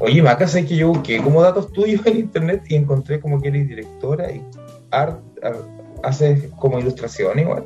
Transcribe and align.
Oye, 0.00 0.22
Maca, 0.22 0.46
sé 0.46 0.64
que 0.64 0.76
yo 0.76 0.88
busqué 0.88 1.20
como 1.22 1.42
datos 1.42 1.72
tuyos 1.72 2.04
en 2.06 2.18
internet 2.18 2.62
y 2.68 2.76
encontré 2.76 3.20
como 3.20 3.40
que 3.40 3.48
eres 3.48 3.68
directora 3.68 4.30
y 4.30 4.42
art, 4.90 5.20
art- 5.42 5.64
haces 6.04 6.48
como 6.58 6.78
ilustración 6.78 7.38
igual. 7.38 7.64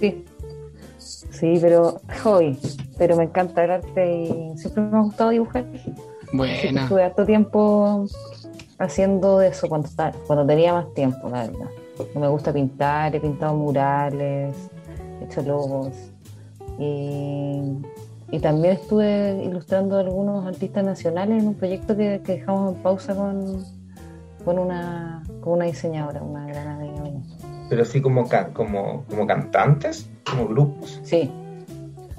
Sí. 0.00 0.24
Sí, 0.98 1.58
pero 1.60 2.00
hobby. 2.24 2.58
Pero 2.98 3.16
me 3.16 3.24
encanta 3.24 3.64
el 3.64 3.70
arte 3.70 4.22
y 4.22 4.58
siempre 4.58 4.82
me 4.82 4.98
ha 4.98 5.02
gustado 5.02 5.30
dibujar. 5.30 5.64
Buena. 6.32 6.82
estuve 6.82 7.02
harto 7.04 7.24
tiempo 7.24 8.04
haciendo 8.78 9.40
eso 9.40 9.68
cuando, 9.68 9.88
estaba- 9.88 10.12
cuando 10.26 10.44
tenía 10.46 10.72
más 10.74 10.92
tiempo, 10.94 11.28
la 11.30 11.46
verdad. 11.46 11.68
Me 12.14 12.28
gusta 12.28 12.52
pintar, 12.52 13.14
he 13.14 13.20
pintado 13.20 13.54
murales, 13.54 14.54
he 15.20 15.24
hecho 15.24 15.42
logos. 15.42 15.92
Y, 16.78 17.62
y 18.30 18.38
también 18.40 18.74
estuve 18.74 19.42
ilustrando 19.44 19.96
a 19.96 20.00
algunos 20.00 20.46
artistas 20.46 20.84
nacionales 20.84 21.42
en 21.42 21.48
un 21.48 21.54
proyecto 21.54 21.96
que, 21.96 22.20
que 22.24 22.32
dejamos 22.32 22.74
en 22.74 22.82
pausa 22.82 23.14
con, 23.14 23.64
con, 24.44 24.58
una, 24.58 25.22
con 25.40 25.54
una 25.54 25.64
diseñadora, 25.66 26.22
una 26.22 26.46
gran 26.46 26.68
amiga 26.68 27.02
mía. 27.02 27.20
Pero 27.70 27.82
así 27.82 28.00
como, 28.00 28.28
can- 28.28 28.52
como, 28.52 29.04
como 29.08 29.26
cantantes, 29.26 30.08
como 30.30 30.46
grupos. 30.48 31.00
Sí, 31.04 31.30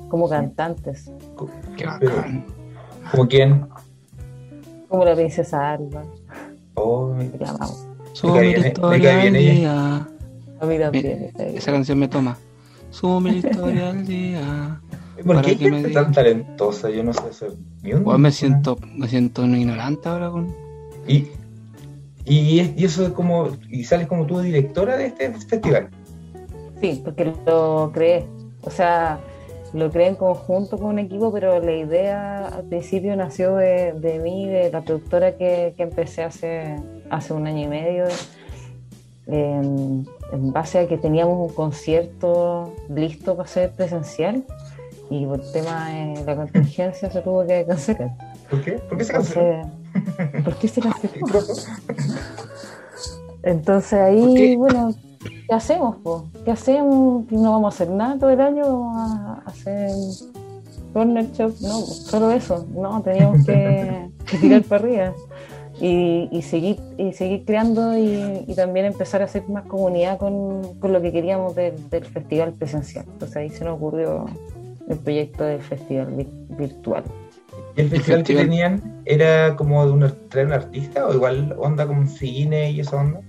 como 0.09 0.27
cantantes, 0.27 1.12
Qué 1.77 1.85
bacán. 1.85 2.46
¿Como 3.12 3.27
quién? 3.27 3.68
como 4.88 5.05
la 5.05 5.13
princesa 5.16 5.71
Alba, 5.73 6.04
Oh, 6.73 7.13
la 7.40 7.49
amamos. 7.49 7.85
Sube 8.13 8.57
la 8.57 8.68
historia 8.70 9.21
al 9.21 9.34
día. 9.34 10.07
A 10.62 10.66
mí 10.66 10.80
también. 10.80 11.32
Esa 11.38 11.71
canción 11.71 11.99
me 11.99 12.07
toma. 12.07 12.38
Sube 12.90 13.32
la 13.32 13.38
historia 13.38 13.90
al 13.91 14.05
día. 14.05 14.82
¿Por 15.26 15.41
qué 15.41 15.52
hay 15.52 15.55
que 15.58 15.66
me 15.66 15.72
gente 15.78 15.90
diga. 15.90 16.04
tan 16.04 16.14
talentosa? 16.14 16.90
Yo 16.90 17.04
no 17.04 17.14
sé 17.14 17.22
hacer 17.30 17.52
ni 17.84 17.94
un- 17.94 18.22
me 18.22 18.32
siento, 18.32 18.77
me 18.96 19.08
siento 19.08 19.44
un 19.44 19.55
ignorante 19.55 20.08
ahora 20.10 20.30
con. 20.30 20.54
Y, 21.08 21.27
y, 22.26 22.60
es- 22.60 22.71
y 22.77 22.85
eso 22.85 23.05
es 23.05 23.10
como. 23.13 23.49
Y 23.70 23.84
sales 23.84 24.08
como 24.08 24.26
tú 24.26 24.40
directora 24.40 24.98
de 24.98 25.08
este 25.08 25.32
festival. 25.34 25.90
Sí, 26.82 27.02
porque 27.04 27.34
lo 27.46 27.91
creé. 27.93 28.26
O 28.62 28.70
sea, 28.70 29.20
lo 29.74 29.90
creé 29.91 30.08
en 30.08 30.16
conjunto 30.16 30.77
con 30.77 30.88
un 30.88 30.99
equipo, 30.99 31.32
pero 31.32 31.60
la 31.60 31.71
idea 31.76 32.48
al 32.48 32.63
principio 32.65 33.15
nació 33.15 33.55
de, 33.55 33.93
de 33.93 34.20
mí, 34.20 34.48
de 34.48 34.71
la 34.71 34.82
productora 34.82 35.38
que, 35.38 35.74
que 35.77 35.84
empecé 35.84 36.24
hace, 36.24 36.76
hace 37.10 37.34
un 37.34 37.46
año 37.48 37.63
y 37.65 37.68
medio, 37.68 38.05
en, 39.27 40.08
en 40.34 40.52
base 40.54 40.80
a 40.80 40.88
que 40.88 40.98
teníamos 40.98 41.49
un 41.49 41.54
concierto 41.55 42.74
listo 42.93 43.36
para 43.36 43.48
ser 43.48 43.71
presencial 43.71 44.43
y 45.10 45.26
por 45.26 45.40
tema 45.52 45.90
de 45.90 46.24
la 46.26 46.35
contingencia 46.35 47.10
se 47.10 47.21
tuvo 47.21 47.46
que 47.46 47.65
cancelar. 47.65 48.12
¿Por 48.49 48.63
qué? 48.63 48.74
¿Por 48.74 48.98
qué 48.98 49.04
se 49.04 49.13
canceló? 49.13 49.62
Entonces, 49.93 50.43
¿Por 50.43 50.55
qué 50.55 50.68
se 50.68 50.82
canceló? 50.82 51.27
Entonces 53.43 53.99
¿Por 53.99 54.07
ahí, 54.07 54.55
bueno, 54.55 54.93
¿qué 55.48 55.55
hacemos? 55.55 55.98
Po? 55.98 56.26
¿Qué 56.46 56.52
hacemos? 56.52 57.32
No 57.32 57.52
vamos 57.54 57.74
a 57.74 57.76
hacer 57.76 57.90
nada 57.90 58.18
todo 58.20 58.30
el 58.30 58.41
año, 58.41 58.63
vamos 58.63 58.99
a 58.99 59.43
hacer 59.46 59.91
corner 60.93 61.32
shop, 61.32 61.54
no, 61.62 61.82
solo 61.82 62.32
eso, 62.32 62.65
no, 62.74 63.02
teníamos 63.02 63.46
que, 63.46 64.09
que 64.25 64.38
tirar 64.38 64.63
para 64.63 64.84
arriba 64.84 65.13
y, 65.80 66.28
y 66.31 66.41
seguir 66.41 66.80
y 66.97 67.13
seguir 67.13 67.46
creando 67.46 67.97
y, 67.97 68.44
y 68.47 68.56
también 68.56 68.85
empezar 68.88 69.22
a 69.22 69.25
hacer 69.25 69.47
más 69.50 69.66
comunidad 69.66 70.18
con, 70.18 70.75
con 70.80 70.91
lo 70.91 71.02
que 71.02 71.12
queríamos 71.12 71.56
del, 71.56 71.90
del 71.90 72.06
festival 72.06 72.53
presencial. 72.53 73.06
Entonces 73.07 73.38
ahí 73.38 73.50
se 73.50 73.63
nos 73.66 73.78
ocurrió 73.78 74.25
el 74.90 74.97
proyecto 75.00 75.44
del 75.44 75.62
festival 75.62 76.07
vi- 76.16 76.28
virtual. 76.57 77.03
¿Y 77.75 77.81
el 77.81 77.90
festival 77.90 78.23
que 78.23 78.35
tenían 78.35 79.01
era 79.06 79.56
como 79.56 79.85
de 79.85 79.91
un, 79.91 80.03
un 80.03 80.51
artista 80.53 81.07
o 81.07 81.13
igual 81.13 81.56
onda 81.57 81.85
como 81.88 82.01
un 82.01 82.07
cine 82.09 82.72
y 82.72 82.79
esa 82.81 82.97
onda? 82.97 83.22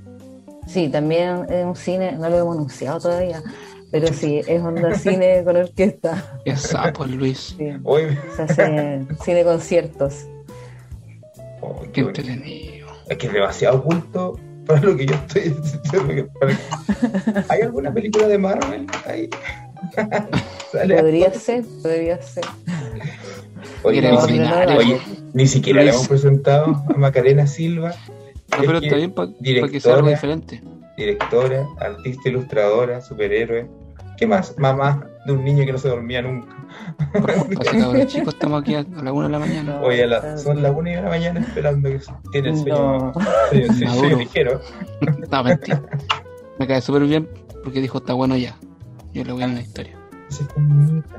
Sí, 0.67 0.89
también 0.89 1.47
es 1.48 1.64
un 1.64 1.77
cine, 1.77 2.12
no 2.12 2.28
lo 2.28 2.39
hemos 2.39 2.56
anunciado 2.56 3.00
todavía, 3.00 3.42
pero 3.90 4.07
sí, 4.08 4.40
es 4.46 4.62
onda 4.62 4.95
cine 4.98 5.42
con 5.45 5.57
orquesta. 5.57 6.39
Qué 6.45 6.57
sapo, 6.57 7.05
Luis. 7.07 7.55
Sí, 7.58 7.70
Hoy. 7.85 8.17
se 8.36 8.42
hace 8.42 9.06
cine 9.23 9.45
conciertos. 9.45 10.27
Oh, 11.61 11.83
Qué 11.92 12.01
entretenido. 12.01 12.89
Es 13.08 13.18
que 13.18 13.27
es 13.27 13.33
demasiado 13.33 13.79
oculto 13.79 14.39
para 14.67 14.80
lo 14.80 14.96
que 14.96 15.06
yo 15.06 15.14
estoy 15.14 15.55
diciendo. 15.83 16.29
para- 16.40 17.45
¿Hay 17.48 17.62
alguna 17.62 17.92
película 17.92 18.29
de 18.29 18.39
Marvel 18.39 18.86
ahí? 19.06 19.29
Sale 20.73 20.97
Podría 21.03 21.33
ser, 21.33 21.64
podría 21.83 22.23
ser. 22.23 22.45
Oye, 23.83 24.01
ni, 24.03 24.08
No, 24.08 24.20
si- 24.20 24.39
no, 24.39 24.45
ordinario. 24.45 24.75
no, 24.75 24.79
oye, 24.79 25.01
ni 25.33 25.47
siquiera 25.47 25.83
le 25.83 25.91
hemos 25.91 26.08
presentado 26.08 26.85
a 26.89 26.97
Macarena 26.97 27.47
Silva, 27.47 27.91
No, 27.91 28.58
pero 28.61 28.79
está 28.79 28.97
bien 28.97 29.13
para 29.13 29.29
que 29.29 29.35
sea 29.35 29.42
directora- 29.42 29.97
algo 29.97 30.09
diferente. 30.09 30.63
directora, 30.97 31.67
artista 31.79 32.29
ilustradora, 32.29 33.01
superhéroe. 33.01 33.67
¿Qué 34.17 34.27
más? 34.27 34.55
Mamá 34.59 35.07
de 35.27 35.33
un 35.33 35.45
niño 35.45 35.64
que 35.64 35.73
no 35.73 35.79
se 35.79 35.89
dormía 35.89 36.20
nunca. 36.23 36.55
Así 37.14 38.07
chicos, 38.07 38.35
estamos 38.35 38.63
aquí 38.63 38.75
a 38.75 38.85
la 39.03 39.13
una 39.13 39.27
de 39.27 39.33
la 39.33 39.39
mañana. 39.39 39.79
No, 39.80 39.86
Oye, 39.86 40.05
a 40.05 40.07
la- 40.07 40.39
son 40.39 40.63
las 40.63 40.75
una 40.77 40.91
de 40.91 41.03
la 41.03 41.09
mañana 41.09 41.41
esperando 41.41 41.89
que 41.89 42.01
se- 42.01 42.13
tiene 42.33 42.51
el 42.51 42.57
sueño, 42.57 43.13
No. 43.13 44.17
ligero. 44.19 44.61
No, 45.30 45.45
mentira. 45.45 45.83
Me 46.59 46.67
cae 46.67 46.80
súper 46.83 47.05
bien 47.05 47.29
porque 47.64 47.80
dijo 47.80 47.98
está 47.98 48.13
bueno 48.13 48.36
ya. 48.36 48.57
Yo 49.14 49.25
le 49.25 49.33
voy 49.33 49.42
a 49.42 49.47
dar 49.47 49.55
una 49.55 49.63
historia. 49.63 49.97
Se 50.30 50.46
comunica. 50.46 51.18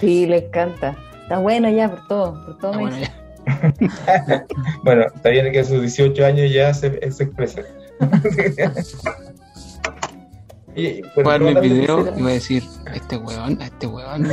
Sí, 0.00 0.26
le 0.26 0.46
encanta. 0.46 0.96
Está 1.22 1.38
bueno 1.38 1.68
ya 1.70 1.88
por 1.90 2.06
todo, 2.08 2.44
por 2.46 2.58
todo 2.58 2.72
bueno. 2.78 2.96
Bueno, 4.84 5.06
está 5.14 5.30
bien 5.30 5.50
que 5.52 5.60
a 5.60 5.64
sus 5.64 5.80
18 5.80 6.24
años 6.24 6.52
ya 6.52 6.72
se, 6.74 7.10
se 7.10 7.24
expresa. 7.24 7.62
y, 10.76 11.02
Voy 11.02 11.10
bueno, 11.24 11.30
a 11.30 11.38
ver 11.38 11.40
mi 11.40 11.48
no, 11.48 11.54
también 11.54 11.80
video 11.80 12.16
y 12.16 12.22
voy 12.22 12.30
a 12.30 12.34
decir, 12.34 12.62
este 12.94 13.16
weón, 13.16 13.60
este 13.60 13.86
weón, 13.86 14.26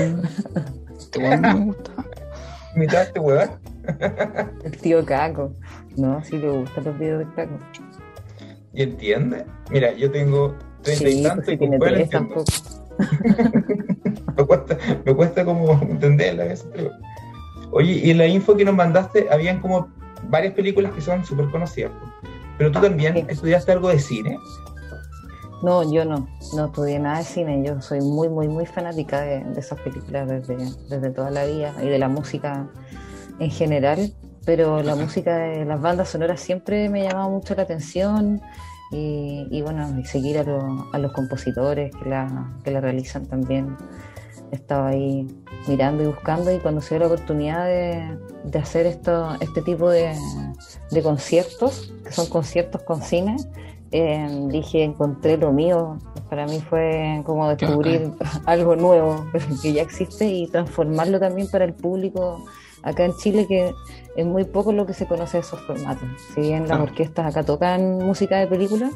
este 1.00 1.20
weón 1.20 1.42
no 1.42 1.58
me 1.58 1.66
gusta. 1.66 1.92
mitad 2.76 2.98
de 3.00 3.04
este 3.04 3.20
huevón. 3.20 3.50
El 4.64 4.78
tío 4.78 5.06
Caco. 5.06 5.54
No, 5.96 6.24
sí 6.24 6.38
le 6.38 6.50
gustan 6.50 6.84
los 6.86 7.00
videos 7.00 7.20
de 7.20 7.34
Caco. 7.34 7.60
¿Y 8.74 8.84
entiende? 8.84 9.46
Mira, 9.72 9.94
yo 9.94 10.12
tengo 10.12 10.56
30 10.84 11.10
y 11.10 11.24
tanto 11.24 11.44
pues 11.44 11.48
y 11.48 11.52
sí 11.52 11.58
con 11.58 11.60
tiene 11.60 11.78
cuál 11.80 11.94
tres 11.94 12.04
entiendo. 12.04 12.36
tampoco. 12.36 12.52
me, 14.38 14.46
cuesta, 14.46 14.78
me 15.06 15.14
cuesta 15.14 15.46
como 15.46 15.74
entenderla 15.82 16.46
Oye, 17.72 17.94
y 17.94 18.12
en 18.12 18.18
la 18.18 18.28
info 18.28 18.56
que 18.56 18.64
nos 18.64 18.76
mandaste, 18.76 19.28
habían 19.30 19.60
como 19.60 19.90
varias 20.30 20.54
películas 20.54 20.92
que 20.94 21.02
son 21.02 21.24
súper 21.26 21.50
conocidas. 21.50 21.92
Pero 22.58 22.72
tú 22.72 22.80
también 22.80 23.14
Sí. 23.14 23.26
estudiaste 23.28 23.72
algo 23.74 23.90
de 23.90 24.00
cine. 24.00 24.40
No, 25.64 25.92
yo 25.92 26.06
no, 26.06 26.28
no 26.56 26.66
estudié 26.66 27.00
nada 27.00 27.18
de 27.20 27.24
cine, 27.24 27.64
yo 27.66 27.82
soy 27.82 28.00
muy, 28.02 28.30
muy, 28.30 28.48
muy 28.48 28.66
fanática 28.66 29.22
de, 29.22 29.44
de 29.44 29.60
esas 29.60 29.80
películas 29.82 30.28
desde, 30.30 30.56
desde 30.88 31.10
toda 31.10 31.32
la 31.32 31.46
vida 31.46 31.74
y 31.82 31.90
de 31.90 31.98
la 31.98 32.08
música 32.08 32.68
en 33.40 33.50
general, 33.52 34.14
pero 34.46 34.82
la 34.84 34.96
música 34.96 35.36
de 35.38 35.66
las 35.66 35.82
bandas 35.82 36.10
sonoras 36.10 36.40
siempre 36.40 36.90
me 36.90 37.04
llamaba 37.04 37.28
mucho 37.28 37.56
la 37.56 37.64
atención 37.64 38.40
y, 38.92 39.48
y 39.52 39.62
bueno, 39.62 39.98
y 40.00 40.06
seguir 40.06 40.38
a, 40.40 40.44
lo- 40.44 40.88
a 40.94 40.98
los 40.98 41.12
compositores 41.12 41.94
que 41.96 42.10
la, 42.10 42.52
que 42.64 42.72
la 42.72 42.82
realizan 42.82 43.26
también. 43.26 43.76
Estaba 44.52 44.88
ahí 44.90 45.28
mirando 45.68 46.04
y 46.04 46.08
buscando 46.08 46.54
y 46.54 46.60
cuando 46.60 46.80
se 46.80 46.96
dio 46.96 47.00
la 47.00 47.08
oportunidad 47.14 47.66
de, 47.66 48.18
de 48.46 48.60
hacer 48.60 48.86
esto, 48.86 49.36
este 49.42 49.62
tipo 49.62 49.90
de, 49.90 50.16
de 50.90 51.04
conciertos, 51.04 51.94
que 52.06 52.14
son 52.14 52.28
conciertos 52.28 52.82
con 52.84 53.02
cine, 53.02 53.36
eh, 53.92 54.48
dije, 54.50 54.84
encontré 54.86 55.36
lo 55.36 55.52
mío. 55.52 55.98
Para 56.30 56.46
mí 56.46 56.62
fue 56.62 57.22
como 57.26 57.50
descubrir 57.54 58.14
algo 58.46 58.78
nuevo, 58.78 59.26
que 59.62 59.74
ya 59.74 59.82
existe 59.82 60.26
y 60.30 60.48
transformarlo 60.48 61.20
también 61.20 61.50
para 61.50 61.66
el 61.66 61.74
público 61.74 62.46
acá 62.88 63.06
en 63.06 63.14
Chile, 63.16 63.46
que 63.48 63.74
es 64.16 64.26
muy 64.26 64.44
poco 64.46 64.72
lo 64.72 64.86
que 64.86 64.94
se 64.94 65.06
conoce 65.08 65.38
de 65.38 65.42
esos 65.42 65.60
formatos. 65.62 66.08
Si 66.34 66.42
bien 66.42 66.62
las 66.62 66.78
Claro. 66.78 66.84
orquestas 66.84 67.26
acá 67.28 67.44
tocan 67.44 67.98
música 67.98 68.38
de 68.40 68.48
película, 68.48 68.90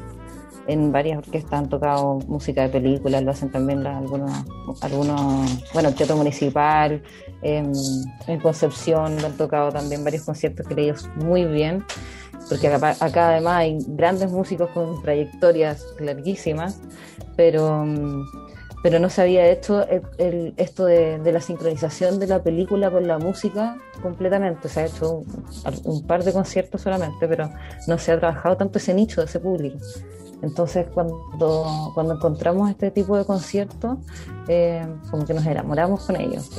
en 0.68 0.92
varias 0.92 1.18
orquestas 1.18 1.54
han 1.54 1.69
tocado 1.69 2.19
música 2.27 2.62
de 2.62 2.69
película, 2.69 3.19
lo 3.21 3.31
hacen 3.31 3.50
también 3.51 3.83
la- 3.83 3.98
algunos, 3.98 4.31
algunos, 4.81 5.63
bueno, 5.74 5.89
el 5.89 5.95
Teatro 5.95 6.15
Municipal, 6.18 7.01
en, 7.42 7.71
en 8.27 8.39
Concepción 8.39 9.19
lo 9.19 9.27
han 9.27 9.33
tocado 9.38 9.71
también 9.71 10.04
varios 10.04 10.24
conciertos 10.24 10.68
que 10.68 10.75
leídos 10.75 11.10
muy 11.15 11.45
bien, 11.45 11.83
porque 12.48 12.68
acá, 12.68 12.95
acá 13.00 13.30
además 13.30 13.56
hay 13.57 13.77
grandes 13.88 14.31
músicos 14.31 14.69
con 14.69 15.01
trayectorias 15.01 15.83
larguísimas, 16.00 16.80
pero, 17.36 17.83
mm, 17.86 18.24
pero 18.83 19.00
no 19.00 19.10
se 19.10 19.22
había 19.22 19.48
hecho 19.48 19.88
el- 19.88 20.01
el- 20.18 20.54
esto 20.57 20.86
de, 20.86 21.19
de 21.19 21.31
la 21.31 21.42
sincronización 21.42 22.19
de 22.19 22.28
la 22.28 22.42
película 22.42 22.89
con 22.92 23.07
la 23.07 23.18
música 23.19 23.78
completamente, 24.01 24.69
se 24.69 24.81
ha 24.81 24.86
hecho 24.86 25.18
un, 25.19 25.25
un 25.86 26.07
par 26.07 26.24
de 26.24 26.33
conciertos 26.33 26.81
solamente, 26.81 27.28
pero 27.28 27.50
no 27.88 27.98
se 27.98 28.12
ha 28.12 28.19
trabajado 28.19 28.57
tanto 28.57 28.80
ese 28.80 28.94
nicho 28.94 29.22
de 29.22 29.28
ese 29.28 29.39
público. 29.39 29.78
Entonces, 30.42 30.88
cuando, 30.92 31.92
cuando 31.94 32.16
encontramos 32.16 32.68
este 32.72 32.89
tipo 32.89 33.16
de 33.16 33.25
conciertos, 33.25 34.00
eh, 34.48 34.84
como 35.12 35.24
que 35.24 35.36
nos 35.36 35.45
enamoramos 35.45 36.04
con 36.06 36.16
ellos. 36.16 36.50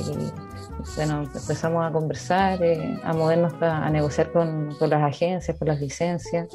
Bueno, 0.95 1.23
empezamos 1.23 1.85
a 1.85 1.91
conversar, 1.91 2.63
eh, 2.63 2.97
a 3.03 3.13
movernos 3.13 3.53
a, 3.61 3.85
a 3.85 3.89
negociar 3.89 4.31
con, 4.31 4.73
con 4.79 4.89
las 4.89 5.01
agencias, 5.03 5.57
con 5.57 5.67
las 5.67 5.81
licencias, 5.81 6.47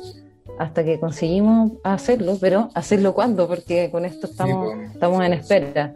hasta 0.59 0.85
que 0.85 0.99
conseguimos 1.01 1.73
hacerlo, 1.85 2.37
pero 2.41 2.69
hacerlo 2.75 3.15
cuándo, 3.15 3.47
porque 3.49 3.91
con 3.91 4.05
esto 4.05 4.27
estamos, 4.27 4.75
pues. 4.75 4.93
estamos 4.93 5.25
en 5.25 5.33
espera. 5.35 5.95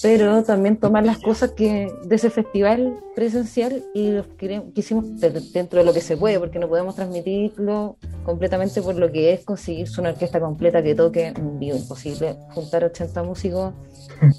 Pero 0.00 0.44
también 0.44 0.76
tomar 0.76 1.04
las 1.04 1.18
cosas 1.18 1.50
que 1.52 1.90
de 2.04 2.14
ese 2.14 2.30
festival 2.30 2.94
presencial 3.16 3.82
y 3.94 4.12
los 4.12 4.26
quisimos 4.72 5.18
de- 5.20 5.30
dentro 5.52 5.80
de 5.80 5.84
lo 5.84 5.92
que 5.92 6.00
se 6.00 6.16
puede, 6.16 6.38
porque 6.38 6.60
no 6.60 6.68
podemos 6.68 6.94
transmitirlo 6.94 7.96
completamente 8.24 8.80
por 8.80 8.94
lo 8.94 9.10
que 9.10 9.32
es 9.32 9.44
conseguirse 9.44 10.00
una 10.00 10.10
orquesta 10.10 10.38
completa 10.38 10.84
que 10.84 10.94
toque 10.94 11.26
en 11.36 11.58
vivo. 11.58 11.76
Imposible 11.76 12.36
juntar 12.54 12.84
80 12.84 13.24
músicos 13.24 13.74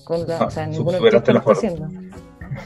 con 0.06 0.26
la, 0.26 0.46
o 0.46 0.50
sea, 0.50 0.64
Ah, 0.64 0.68
ninguna 0.68 0.98
orquesta 0.98 1.34
lo 1.34 1.40
está 1.40 1.52
haciendo. 1.52 1.90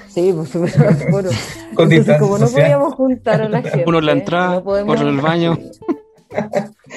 Sí, 0.09 0.31
pues 0.33 0.55
aforo. 0.55 1.29
Con 1.75 1.91
Entonces, 1.91 2.19
como 2.19 2.37
no 2.37 2.47
podíamos 2.47 2.93
juntar 2.93 3.41
a 3.41 3.49
la 3.49 3.61
gente, 3.63 3.83
Uno 3.87 3.97
en 3.99 4.05
la 4.05 4.11
entrada, 4.11 4.55
no 4.55 4.63
podemos- 4.63 4.95
otro 4.95 5.09
en 5.09 5.15
el 5.15 5.21
baño. 5.21 5.57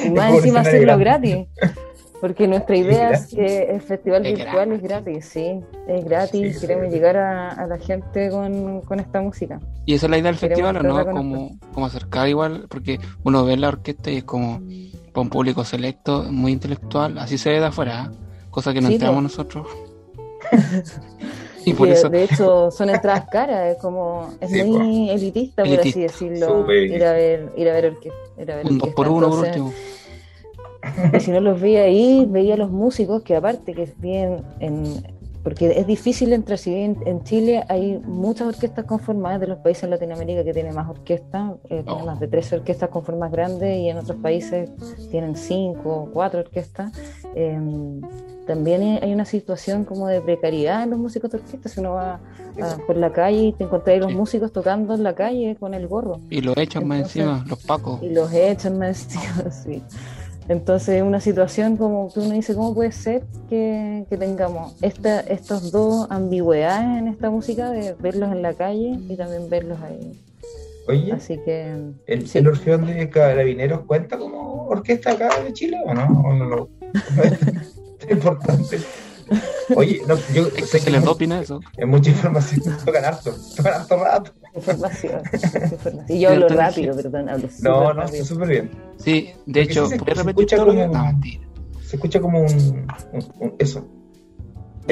Y 0.05 0.11
más 0.11 0.35
encima 0.35 0.61
hacerlo 0.61 0.99
grande. 0.99 1.49
gratis. 1.59 1.73
Porque 2.21 2.49
nuestra 2.49 2.77
idea 2.77 3.11
es 3.11 3.27
que 3.27 3.65
el 3.65 3.81
festival 3.83 4.25
Es 4.25 4.39
virtual 4.39 4.73
es 4.73 4.83
gratis, 4.83 5.25
sí. 5.27 5.61
Es 5.87 6.05
gratis, 6.05 6.55
Sí, 6.55 6.61
queremos 6.61 6.87
sí. 6.87 6.93
llegar 6.95 7.17
a, 7.19 7.51
a 7.51 7.67
la 7.67 7.79
gente 7.79 8.31
con, 8.31 8.81
con 8.81 9.01
esta 9.01 9.21
música. 9.21 9.61
Y 9.85 9.95
esa 9.95 10.07
es 10.07 10.11
la 10.11 10.19
idea 10.19 10.31
del 10.33 10.41
Queremos 10.41 10.73
festival, 10.73 10.87
¿o 10.91 11.05
no? 11.05 11.11
Como, 11.13 11.59
como 11.75 11.87
acercar 11.87 12.27
igual, 12.29 12.67
porque 12.71 12.99
uno 13.23 13.45
ve 13.45 13.57
la 13.59 13.69
orquesta 13.69 14.11
y 14.11 14.17
es 14.19 14.25
como 14.25 14.61
para 15.13 15.23
un 15.23 15.29
público 15.29 15.63
selecto, 15.65 16.25
muy 16.31 16.53
intelectual, 16.53 17.19
así 17.19 17.37
se 17.39 17.51
ve 17.51 17.61
de 17.61 17.67
afuera, 17.67 18.11
¿eh? 18.11 18.17
cosa 18.51 18.73
que 18.73 18.81
no 18.81 18.89
Sí, 18.89 18.95
entramos 18.95 19.23
nosotros. 19.23 19.67
y 21.67 21.75
por 21.75 21.89
Que, 21.89 21.95
eso, 21.95 22.09
De 22.09 22.23
hecho, 22.23 22.71
son 22.71 22.91
entradas 22.91 23.27
caras, 23.29 23.75
es 23.75 23.83
como, 23.83 24.31
es 24.41 24.51
Sí, 24.51 24.63
muy 24.65 25.11
elitista, 25.11 25.65
por 25.65 25.81
así 25.81 26.01
decirlo, 26.01 26.73
ir 26.73 27.05
a 27.05 27.13
ver, 27.13 27.53
ir 27.57 27.69
a 27.69 27.73
ver 27.73 27.87
orquesta. 27.87 28.19
Ir 28.41 28.53
a 28.53 28.57
ver 28.57 28.67
un 28.67 28.79
2 28.79 28.89
orquesta. 28.89 28.95
por 28.97 29.09
1 29.09 29.29
por 29.29 29.39
último. 29.41 29.73
Y 31.13 31.21
si 31.21 31.33
no 31.33 31.41
los 31.41 31.61
veía 31.61 31.83
ahí, 31.83 32.25
veía 32.31 32.55
a 32.55 32.57
los 32.57 32.71
músicos 32.71 33.23
que 33.23 33.35
aparte 33.35 33.75
que 33.75 33.93
bien 33.99 34.43
en 34.61 35.03
porque 35.43 35.79
es 35.79 35.87
difícil 35.87 36.33
entrar, 36.33 36.59
si 36.59 36.75
bien 36.75 36.97
en 37.07 37.23
Chile 37.23 37.63
hay 37.69 38.01
muchas 38.05 38.49
orquestas 38.49 38.85
conformadas 38.85 39.41
de 39.41 39.47
los 39.47 39.59
países 39.59 39.85
en 39.85 39.91
Latinoamérica 39.91 40.43
que 40.43 40.53
tienen 40.53 40.75
más 40.75 40.89
orquestas, 40.91 41.53
eh, 41.71 41.85
tienen 41.85 42.03
Oh. 42.03 42.05
más 42.07 42.19
de 42.19 42.27
13 42.27 42.57
orquestas 42.57 42.89
con 42.89 43.05
formas 43.05 43.31
grandes 43.31 43.79
y 43.79 43.89
en 43.89 43.97
otros 43.97 44.19
países 44.19 44.71
tienen 45.09 45.37
5 45.37 45.89
o 45.89 46.11
4 46.13 46.41
orquestas. 46.41 46.91
Eh, 47.37 47.61
también 48.47 48.99
hay- 49.03 49.13
una 49.13 49.25
situación 49.25 49.85
como 49.85 50.07
de 50.09 50.21
precariedad 50.21 50.83
en 50.85 50.91
los 50.91 50.99
músicos 50.99 51.31
de 51.31 51.39
orquesta, 51.39 51.69
si 51.69 51.81
uno 51.81 51.93
va 51.95 52.15
a- 52.63 52.77
por 52.87 52.97
la 52.97 53.13
calle 53.13 53.39
y 53.49 53.53
te 53.53 53.65
encuentras 53.65 53.95
ahí 53.95 54.01
los 54.01 54.11
Sí. 54.13 54.17
músicos 54.17 54.53
tocando 54.53 54.95
en 54.95 55.03
la 55.03 55.15
calle 55.15 55.57
con 55.59 55.75
el 55.75 55.87
gorro 55.89 56.21
Y 56.31 56.41
lo 56.41 56.53
echan 56.57 56.87
más 56.87 57.01
encima, 57.01 57.45
los 57.49 57.59
pacos. 57.65 58.03
y 58.03 58.11
los 58.11 58.33
echan 58.33 58.79
más 58.79 59.05
encima, 59.15 59.51
sí. 59.51 59.83
Entonces 60.49 60.91
es 60.97 61.03
una 61.03 61.21
situación 61.21 61.77
como 61.77 62.13
que 62.13 62.21
uno 62.21 62.31
dice, 62.31 62.55
¿cómo 62.55 62.73
puede 62.73 62.93
ser 62.93 63.25
que, 63.51 64.07
que 64.09 64.17
tengamos 64.17 64.77
esta, 64.81 65.19
estas 65.21 65.73
dos 65.73 66.07
ambigüedades 66.09 67.01
en 67.01 67.09
esta 67.09 67.31
música 67.31 67.71
de 67.73 67.95
verlos 67.95 68.31
en 68.31 68.43
la 68.43 68.55
calle 68.55 68.97
y 69.09 69.17
también 69.17 69.51
verlos 69.51 69.79
ahí? 69.83 70.13
Oye, 70.89 71.13
Así 71.13 71.37
que 71.45 71.75
¿el, 72.07 72.29
sí. 72.29 72.39
el 72.39 72.47
Orfeón 72.47 72.87
de 72.87 73.11
Carabineros 73.11 73.81
cuenta 73.87 74.17
como 74.19 74.67
orquesta 74.69 75.11
acá 75.13 75.31
de 75.43 75.53
Chile 75.53 75.79
o 75.85 75.93
no? 75.93 76.23
¿O 76.25 76.33
no 76.33 76.45
lo- 76.45 76.69
importante. 78.11 78.81
Oye, 79.75 80.03
no, 80.07 80.15
yo 80.33 80.47
Es 80.47 80.53
que 80.53 80.63
sé 80.63 80.79
se 80.79 80.85
que 80.85 80.91
les 80.93 81.03
es, 81.03 81.09
opina 81.09 81.41
eso. 81.41 81.61
es 81.77 81.87
mucha 81.87 82.11
información, 82.11 82.77
tocan 82.85 83.05
harto, 83.05 83.35
tocan 83.57 83.75
harto 83.75 83.97
rato. 83.97 84.33
información. 84.55 85.23
información. 85.33 86.05
Y 86.09 86.21
yo 86.21 86.31
hablo 86.31 86.49
rápido, 86.49 86.95
perdón, 86.95 87.29
hablo 87.29 87.47
No, 87.47 87.51
súper 87.51 87.67
no, 87.67 87.93
rápido. 87.93 88.23
está 88.23 88.25
súper 88.35 88.49
bien. 88.49 88.71
Sí, 88.99 89.31
de 89.47 89.61
hecho, 89.63 89.85
sí 89.87 89.91
se- 89.93 89.99
¿puedes 89.99 90.17
se 90.19 90.23
repetir 90.25 90.45
escucha 90.45 90.57
todo 90.57 90.67
lo 90.67 90.73
que 90.73 90.87
como- 90.87 91.05
mentira. 91.05 91.43
Se 91.85 91.97
escucha 91.97 92.21
como 92.21 92.41
un, 92.41 92.47
un- 93.13 93.33
un- 93.41 93.55
eso, 93.59 93.89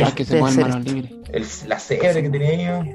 Ah, 0.03 0.13
que 0.15 0.25
se 0.25 0.33
ser 0.33 0.41
manos 0.69 0.85
libres. 0.85 1.13
el, 1.33 1.47
la 1.69 1.79
cebre 1.79 2.21
que 2.23 2.31
tenía 2.31 2.83
yo. 2.83 2.91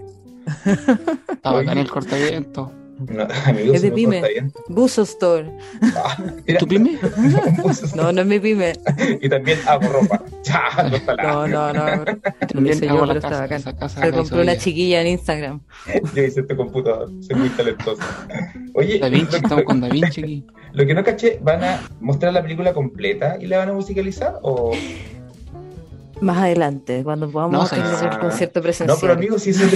Está 1.32 1.52
bacán 1.52 1.70
Oye. 1.70 1.82
el 1.82 1.90
cortaviento. 1.90 2.72
No, 3.08 3.24
Es 3.74 3.82
de 3.82 3.92
pyme. 3.92 4.22
Buzo 4.68 5.04
Store. 5.04 5.50
Ah, 5.96 6.18
mira, 6.48 6.60
¿Tu 6.60 6.68
pyme? 6.68 6.98
No, 7.96 8.12
no 8.12 8.22
es 8.22 8.28
mi 8.28 8.40
pyme. 8.40 8.74
Y 9.22 9.30
también 9.30 9.60
hago 9.66 9.88
ropa. 9.88 10.22
Ya, 10.44 10.90
córtala. 10.90 11.24
No, 11.24 11.48
no, 11.48 11.74
no. 11.74 12.06
También 12.52 12.76
hice 12.76 12.90
hago 12.90 13.06
yo, 13.06 13.14
la 13.14 13.20
casa, 13.22 13.48
casa 13.48 13.90
Se 14.02 14.08
hizo 14.10 14.18
compró 14.18 14.42
una 14.42 14.58
chiquilla 14.58 15.02
en 15.02 15.08
Instagram. 15.08 15.62
Yo 16.14 16.24
hice 16.24 16.42
este 16.42 16.56
computador, 16.56 17.10
soy 17.22 17.36
muy 17.38 17.50
talentoso. 17.50 18.02
Oye, 18.74 19.00
Da 19.00 19.10
Vinci, 19.10 19.38
estamos 19.38 19.64
con 19.64 19.82
Da 19.82 19.90
Vinci 19.90 20.22
aquí. 20.22 20.46
lo 20.74 20.86
que 20.86 20.94
no 20.94 21.04
caché, 21.04 21.40
¿van 21.42 21.64
a 21.64 21.82
mostrar 22.00 22.34
la 22.34 22.42
película 22.42 22.74
completa 22.74 23.38
y 23.40 23.48
la 23.48 23.60
van 23.60 23.70
a 23.70 23.74
musicalizar? 23.74 24.40
O... 24.42 24.72
Más 26.22 26.38
adelante, 26.38 27.02
cuando 27.04 27.30
podamos 27.30 27.54
No, 27.54 27.62
hacer 27.64 27.80
sí. 27.98 28.06
el 28.12 28.20
concierto 28.20 28.60
No, 28.60 28.64
presencial. 28.64 28.98
pero 29.02 29.14
amigo, 29.14 29.40
si 29.40 29.52
eso 29.52 29.64
es 29.66 29.72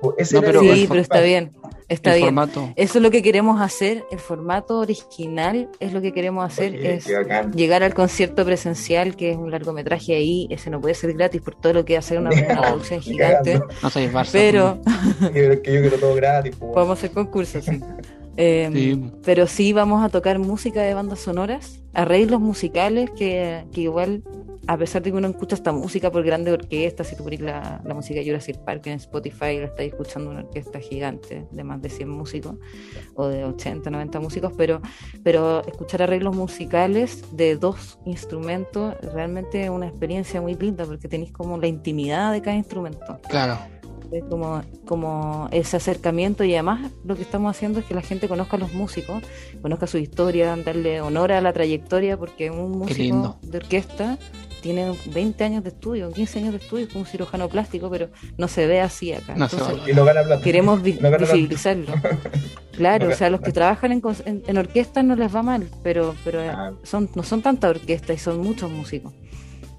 pues, 0.00 0.14
ese 0.18 0.34
No, 0.36 0.42
pero 0.42 0.60
sí, 0.60 0.68
el 0.68 0.88
pero 0.88 1.00
está 1.00 1.20
bien, 1.20 1.52
está 1.88 2.10
el 2.10 2.16
bien. 2.16 2.26
formato. 2.28 2.72
Eso 2.76 2.98
es 2.98 3.02
lo 3.02 3.10
que 3.10 3.22
queremos 3.22 3.60
hacer, 3.60 4.04
el 4.10 4.18
formato 4.18 4.78
original 4.78 5.68
es 5.78 5.92
lo 5.92 6.00
que 6.00 6.12
queremos 6.12 6.44
hacer, 6.44 6.72
Oye, 6.74 6.94
es 6.96 7.06
llegar 7.54 7.82
al 7.82 7.94
concierto 7.94 8.44
presencial, 8.44 9.14
que 9.16 9.30
es 9.32 9.36
un 9.36 9.50
largometraje 9.50 10.14
ahí, 10.16 10.46
ese 10.50 10.70
no 10.70 10.80
puede 10.80 10.94
ser 10.94 11.12
gratis 11.14 11.40
por 11.40 11.54
todo 11.54 11.72
lo 11.72 11.84
que 11.84 11.96
hace 11.96 12.18
una, 12.18 12.30
una 12.50 12.60
producción 12.62 13.00
gigante. 13.00 13.60
No 13.82 13.90
soy 13.90 14.08
Barça. 14.08 14.30
pero 14.32 14.80
Que 15.32 15.60
que 15.62 15.72
yo 15.74 15.80
quiero 15.82 15.98
todo 15.98 16.14
gratis. 16.14 16.54
pues. 16.58 16.72
podemos 16.72 16.98
hacer 16.98 17.10
concursos, 17.12 17.64
sí. 17.64 17.80
Eh, 18.36 18.70
Sí. 18.72 19.10
Pero 19.24 19.46
sí 19.46 19.72
vamos 19.74 20.02
a 20.04 20.08
tocar 20.08 20.38
música 20.38 20.80
de 20.82 20.94
bandas 20.94 21.18
sonoras, 21.18 21.82
arreglos 21.92 22.40
musicales 22.40 23.10
que, 23.10 23.64
que 23.72 23.82
igual, 23.82 24.22
a 24.66 24.76
pesar 24.76 25.02
de 25.02 25.10
que 25.10 25.16
uno 25.16 25.28
escucha 25.28 25.54
esta 25.54 25.72
música 25.72 26.10
por 26.10 26.22
grandes 26.22 26.52
orquestas, 26.54 27.06
si 27.08 27.16
tú 27.16 27.24
pones 27.24 27.40
la, 27.40 27.80
la 27.84 27.94
música 27.94 28.20
de 28.20 28.26
Jurassic 28.26 28.58
Park 28.58 28.86
en 28.86 28.94
Spotify, 28.94 29.58
la 29.58 29.66
estáis 29.66 29.92
escuchando 29.92 30.30
una 30.30 30.40
orquesta 30.40 30.80
gigante 30.80 31.46
de 31.50 31.64
más 31.64 31.80
de 31.82 31.88
100 31.88 32.08
músicos 32.08 32.56
o 33.14 33.28
de 33.28 33.44
80, 33.44 33.90
90 33.90 34.20
músicos, 34.20 34.52
pero, 34.56 34.80
pero 35.22 35.64
escuchar 35.66 36.02
arreglos 36.02 36.36
musicales 36.36 37.24
de 37.32 37.56
dos 37.56 37.98
instrumentos 38.04 38.94
realmente 39.14 39.64
es 39.64 39.70
una 39.70 39.86
experiencia 39.86 40.40
muy 40.40 40.54
linda 40.54 40.84
porque 40.84 41.08
tenéis 41.08 41.32
como 41.32 41.58
la 41.58 41.66
intimidad 41.66 42.32
de 42.32 42.42
cada 42.42 42.56
instrumento. 42.56 43.18
Claro. 43.28 43.79
Como, 44.28 44.62
como 44.86 45.48
ese 45.52 45.76
acercamiento 45.76 46.42
y 46.42 46.52
además 46.54 46.90
lo 47.04 47.14
que 47.14 47.22
estamos 47.22 47.54
haciendo 47.56 47.78
es 47.78 47.84
que 47.84 47.94
la 47.94 48.02
gente 48.02 48.26
conozca 48.28 48.56
a 48.56 48.60
los 48.60 48.72
músicos, 48.74 49.22
conozca 49.62 49.86
su 49.86 49.98
historia, 49.98 50.56
darle 50.56 51.00
honor 51.00 51.30
a 51.32 51.40
la 51.40 51.52
trayectoria, 51.52 52.16
porque 52.16 52.50
un 52.50 52.72
músico 52.72 53.38
de 53.42 53.58
orquesta 53.58 54.18
tiene 54.62 54.92
20 55.06 55.44
años 55.44 55.62
de 55.64 55.70
estudio, 55.70 56.10
15 56.12 56.38
años 56.40 56.52
de 56.52 56.58
estudio, 56.58 56.86
es 56.86 56.94
un 56.94 57.06
cirujano 57.06 57.48
plástico, 57.48 57.88
pero 57.88 58.08
no 58.36 58.48
se 58.48 58.66
ve 58.66 58.80
así 58.80 59.12
acá. 59.12 59.34
No 59.36 59.44
Entonces, 59.44 59.84
ve. 59.84 59.92
Y 59.92 59.94
no 59.94 60.04
gana 60.04 60.22
plata. 60.24 60.42
queremos 60.42 60.82
vi- 60.82 60.94
No 60.94 61.02
gana 61.10 61.18
tanto. 61.18 61.32
visibilizarlo. 61.32 61.94
Claro, 62.72 63.06
No 63.06 63.12
o 63.12 63.16
sea, 63.16 63.30
los 63.30 63.40
que 63.40 63.52
trabajan 63.52 63.92
en, 63.92 64.02
en, 64.26 64.42
en 64.46 64.58
orquestas 64.58 65.04
no 65.04 65.14
les 65.16 65.34
va 65.34 65.42
mal, 65.42 65.68
pero, 65.82 66.14
pero 66.24 66.40
Ah. 66.40 66.72
son, 66.82 67.08
no 67.14 67.22
son 67.22 67.42
tantas 67.42 67.70
orquestas 67.70 68.16
y 68.16 68.18
son 68.18 68.38
muchos 68.40 68.70
músicos. 68.70 69.12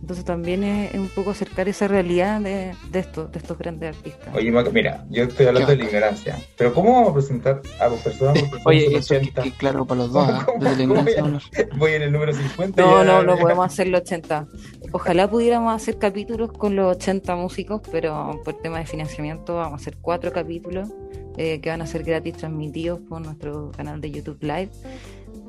Entonces 0.01 0.25
también 0.25 0.63
es, 0.63 0.93
es 0.93 0.99
un 0.99 1.07
poco 1.09 1.29
acercar 1.31 1.69
esa 1.69 1.87
realidad 1.87 2.41
de, 2.41 2.73
de, 2.91 2.99
estos, 2.99 3.31
de 3.31 3.37
estos 3.39 3.57
grandes 3.57 3.95
artistas. 3.95 4.33
Oye, 4.35 4.51
Maca, 4.51 4.71
mira, 4.71 5.05
yo 5.11 5.23
estoy 5.23 5.45
hablando 5.45 5.69
de 5.69 5.77
la 5.77 5.83
ignorancia. 5.85 6.37
Pero 6.57 6.73
¿cómo 6.73 6.91
vamos 6.93 7.09
a 7.11 7.13
presentar 7.13 7.61
a 7.79 7.89
personas 7.89 8.41
por 8.43 8.59
Oye, 8.65 8.87
eso 8.97 9.09
que, 9.09 9.17
80? 9.17 9.43
que 9.43 9.51
claro 9.51 9.85
para 9.85 10.01
los 10.01 10.11
dos, 10.11 10.27
¿ah? 10.27 10.43
¿Cómo- 10.45 10.59
desde 10.63 10.77
la 10.77 10.83
ignorancia. 10.83 11.23
Voy 11.77 11.91
en 11.93 12.01
el 12.01 12.11
número 12.11 12.33
50. 12.33 12.81
No, 12.81 12.97
ya- 12.97 13.03
no, 13.05 13.23
no 13.23 13.35
ya- 13.35 13.41
podemos 13.41 13.65
hacer 13.65 13.87
los 13.89 14.01
80. 14.01 14.47
Ojalá 14.91 15.29
pudiéramos 15.29 15.73
hacer 15.73 15.97
capítulos 15.99 16.51
con 16.51 16.75
los 16.75 16.95
80 16.97 17.35
músicos, 17.35 17.81
pero 17.91 18.41
por 18.43 18.55
tema 18.55 18.79
de 18.79 18.87
financiamiento 18.87 19.55
vamos 19.57 19.73
a 19.73 19.75
hacer 19.75 19.97
cuatro 20.01 20.33
capítulos 20.33 20.89
eh, 21.37 21.61
que 21.61 21.69
van 21.69 21.81
a 21.81 21.85
ser 21.87 22.03
gratis 22.03 22.35
transmitidos 22.37 22.99
por 23.07 23.21
nuestro 23.21 23.71
canal 23.71 24.01
de 24.01 24.11
YouTube 24.11 24.39
Live. 24.41 24.71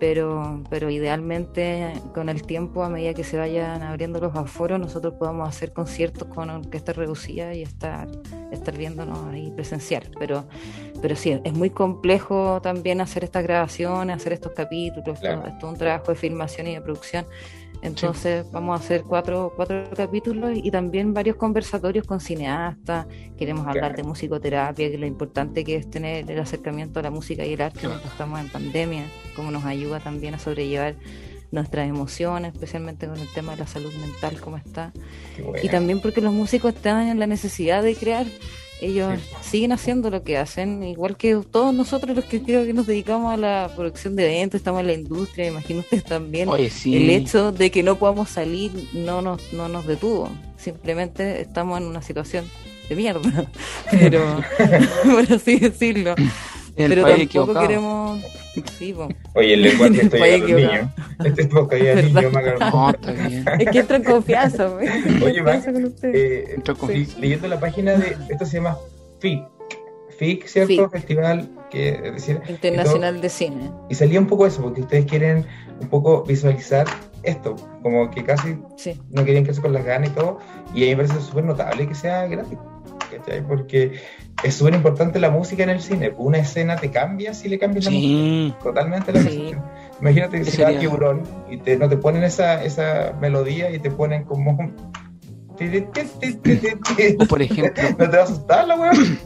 Pero, 0.06 0.64
pero 0.68 0.90
idealmente 0.90 1.92
con 2.12 2.28
el 2.28 2.42
tiempo, 2.42 2.82
a 2.82 2.88
medida 2.88 3.14
que 3.14 3.23
se 3.23 3.38
vayan 3.38 3.85
abriendo 3.85 4.18
los 4.18 4.35
aforos, 4.35 4.80
nosotros 4.80 5.14
podamos 5.14 5.49
hacer 5.49 5.73
conciertos 5.73 6.26
con 6.26 6.50
orquesta 6.50 6.92
reducida 6.92 7.54
y 7.54 7.62
estar, 7.62 8.09
estar 8.50 8.76
viéndonos 8.76 9.16
ahí 9.32 9.52
presencial. 9.52 10.02
Pero, 10.18 10.42
pero 11.00 11.14
sí, 11.14 11.40
es 11.44 11.52
muy 11.52 11.71
complejo 11.71 12.61
también 12.61 13.00
hacer 13.00 13.23
estas 13.23 13.44
grabaciones, 13.44 14.16
hacer 14.16 14.32
estos 14.32 14.50
capítulos, 14.54 15.21
Claro. 15.21 15.42
todo- 15.42 15.49
es 15.52 15.59
todo 15.61 15.71
un 15.71 15.76
trabajo 15.78 16.11
de 16.11 16.16
filmación 16.18 16.66
y 16.66 16.75
de 16.75 16.80
producción. 16.80 17.25
Entonces 17.82 18.46
vamos 18.52 18.80
a 18.80 18.82
hacer 18.84 19.02
cuatro, 19.02 19.52
cuatro 19.56 19.84
capítulos 19.96 20.52
y 20.54 20.70
también 20.70 21.12
varios 21.12 21.36
conversatorios 21.36 22.06
con 22.06 22.20
cineastas. 22.20 23.06
Queremos 23.36 23.66
hablar 23.66 23.90
Claro. 23.90 23.96
de 23.96 24.02
musicoterapia, 24.04 24.90
que 24.90 24.98
lo 24.98 25.06
importante 25.06 25.64
que 25.64 25.76
es 25.76 25.90
tener 25.90 26.30
el 26.30 26.38
acercamiento 26.38 27.00
a 27.00 27.02
la 27.02 27.10
música 27.10 27.44
y 27.44 27.54
el 27.54 27.60
arte 27.60 27.80
Claro. 27.80 27.96
cuando 27.96 28.08
estamos 28.08 28.40
en 28.40 28.48
pandemia, 28.50 29.04
cómo 29.34 29.50
nos 29.50 29.64
ayuda 29.64 29.98
también 29.98 30.34
a 30.34 30.38
sobrellevar 30.38 30.94
nuestras 31.50 31.86
emociones, 31.88 32.54
especialmente 32.54 33.06
con 33.06 33.18
el 33.18 33.28
tema 33.34 33.52
de 33.52 33.58
la 33.58 33.66
salud 33.66 33.92
mental, 34.00 34.40
cómo 34.40 34.56
está. 34.56 34.92
Bueno. 35.42 35.58
Y 35.62 35.68
también 35.68 36.00
porque 36.00 36.20
los 36.22 36.32
músicos 36.32 36.74
están 36.74 37.08
en 37.08 37.18
la 37.18 37.26
necesidad 37.26 37.82
de 37.82 37.94
crear 37.94 38.26
ellos 38.84 39.20
Sí. 39.40 39.50
siguen 39.50 39.72
haciendo 39.72 40.10
lo 40.10 40.22
que 40.24 40.36
hacen, 40.38 40.82
igual 40.82 41.16
que 41.16 41.36
todos 41.50 41.72
nosotros 41.74 42.16
los 42.16 42.24
que 42.24 42.42
creo 42.42 42.64
que 42.66 42.72
nos 42.72 42.86
dedicamos 42.86 43.32
a 43.32 43.36
la 43.36 43.70
producción 43.76 44.16
de 44.16 44.24
eventos, 44.26 44.58
estamos 44.58 44.80
en 44.80 44.86
la 44.88 44.92
industria, 44.94 45.46
imagino 45.48 45.80
ustedes 45.80 46.04
también. 46.04 46.48
Oye, 46.48 46.68
sí. 46.70 46.96
El 46.96 47.10
hecho 47.10 47.52
de 47.52 47.70
que 47.70 47.82
no 47.82 47.96
podamos 47.98 48.28
salir 48.28 48.70
no 48.92 49.22
nos, 49.22 49.52
no 49.52 49.68
nos 49.68 49.86
detuvo, 49.86 50.28
simplemente 50.56 51.40
estamos 51.40 51.80
en 51.80 51.86
una 51.86 52.02
situación 52.02 52.44
de 52.88 52.96
mierda, 52.96 53.50
pero 53.90 54.42
por 55.04 55.32
así 55.32 55.58
decirlo. 55.58 56.14
El 56.76 56.88
pero 56.88 57.02
país 57.02 57.17
tampoco 57.17 57.23
equivocado. 57.23 57.67
queremos... 57.69 58.21
Sí. 58.79 58.95
Oye, 59.35 59.55
el 59.55 59.62
lenguaje 59.62 60.02
estoy 60.02 60.21
Vaya 60.21 60.37
llegando 60.37 60.57
al 60.57 60.62
equivocado. 60.62 60.83
niño. 60.83 61.25
Este 61.25 61.43
es 61.43 61.49
podcast 61.49 61.83
ya 61.83 61.95
niño, 62.02 62.31
Macarón. 62.31 62.59
No. 62.61 62.93
Es 63.59 63.71
que 63.71 63.79
entra 63.79 63.97
en 63.97 64.05
confianza, 64.05 64.67
güey. 64.69 64.88
Oye, 65.25 65.41
usted. 65.87 66.14
Eh, 66.14 66.57
li- 66.93 67.09
leyendo 67.19 67.49
la 67.49 67.59
página 67.61 67.93
de 67.93 68.17
esto 68.29 68.45
se 68.45 68.59
llama 68.59 68.76
FIC. 69.21 69.43
FIC, 70.19 70.47
¿cierto? 70.47 70.67
FIC. 70.75 70.91
Festival 70.91 71.49
que 71.73 71.88
es 72.05 72.12
decir, 72.14 72.41
Internacional 72.49 73.21
de 73.23 73.29
Cine. 73.31 73.71
y 73.88 73.95
salía 73.95 74.21
un 74.21 74.26
poco 74.26 74.47
eso, 74.47 74.61
porque 74.62 74.83
ustedes 74.83 75.07
quieren 75.07 75.47
un 75.81 75.88
poco 75.88 76.23
visualizar 76.23 76.87
esto, 77.23 77.57
como 77.83 78.11
que 78.11 78.23
casi 78.25 78.59
Sí. 78.76 79.00
no 79.11 79.25
querían 79.25 79.43
quedarse 79.45 79.62
con 79.62 79.73
las 79.73 79.85
ganas 79.85 80.11
y 80.11 80.12
todo, 80.12 80.38
y 80.75 80.83
a 80.83 80.87
mí 80.87 80.91
me 80.97 81.05
parece 81.05 81.21
súper 81.25 81.45
notable 81.45 81.88
que 81.88 81.95
sea 81.95 82.26
gráfico, 82.26 82.83
¿cachai? 83.11 83.41
Porque 83.47 83.93
es 84.45 84.55
súper 84.55 84.75
importante 84.75 85.19
la 85.19 85.31
música 85.31 85.62
en 85.62 85.71
el 85.71 85.81
cine, 85.81 86.12
una 86.19 86.38
escena 86.38 86.76
te 86.76 86.91
cambia 86.91 87.33
si 87.33 87.49
le 87.49 87.59
cambias 87.59 87.87
la 87.87 87.91
música, 87.93 88.09
Sí. 88.12 88.55
totalmente 88.62 89.12
la 89.12 89.23
Sí. 89.23 89.55
Imagínate 90.00 90.38
que 90.38 90.45
¿Qué 90.45 90.50
si 90.50 90.62
va 90.62 90.76
tiburón 90.79 91.23
y 91.49 91.59
te, 91.59 91.76
no 91.76 91.88
te 91.88 91.97
ponen 91.97 92.25
esa, 92.25 92.62
esa 92.64 93.17
melodía 93.21 93.71
y 93.71 93.79
te 93.79 93.91
ponen 93.91 94.25
como... 94.25 94.59
O 97.19 97.26
por 97.26 97.43
ejemplo, 97.43 97.83
¿No 97.99 98.11
te 98.11 98.17
va 98.17 98.23
a 98.23 98.25
asustar 98.25 98.67
la 98.67 98.75
weón? 98.76 99.19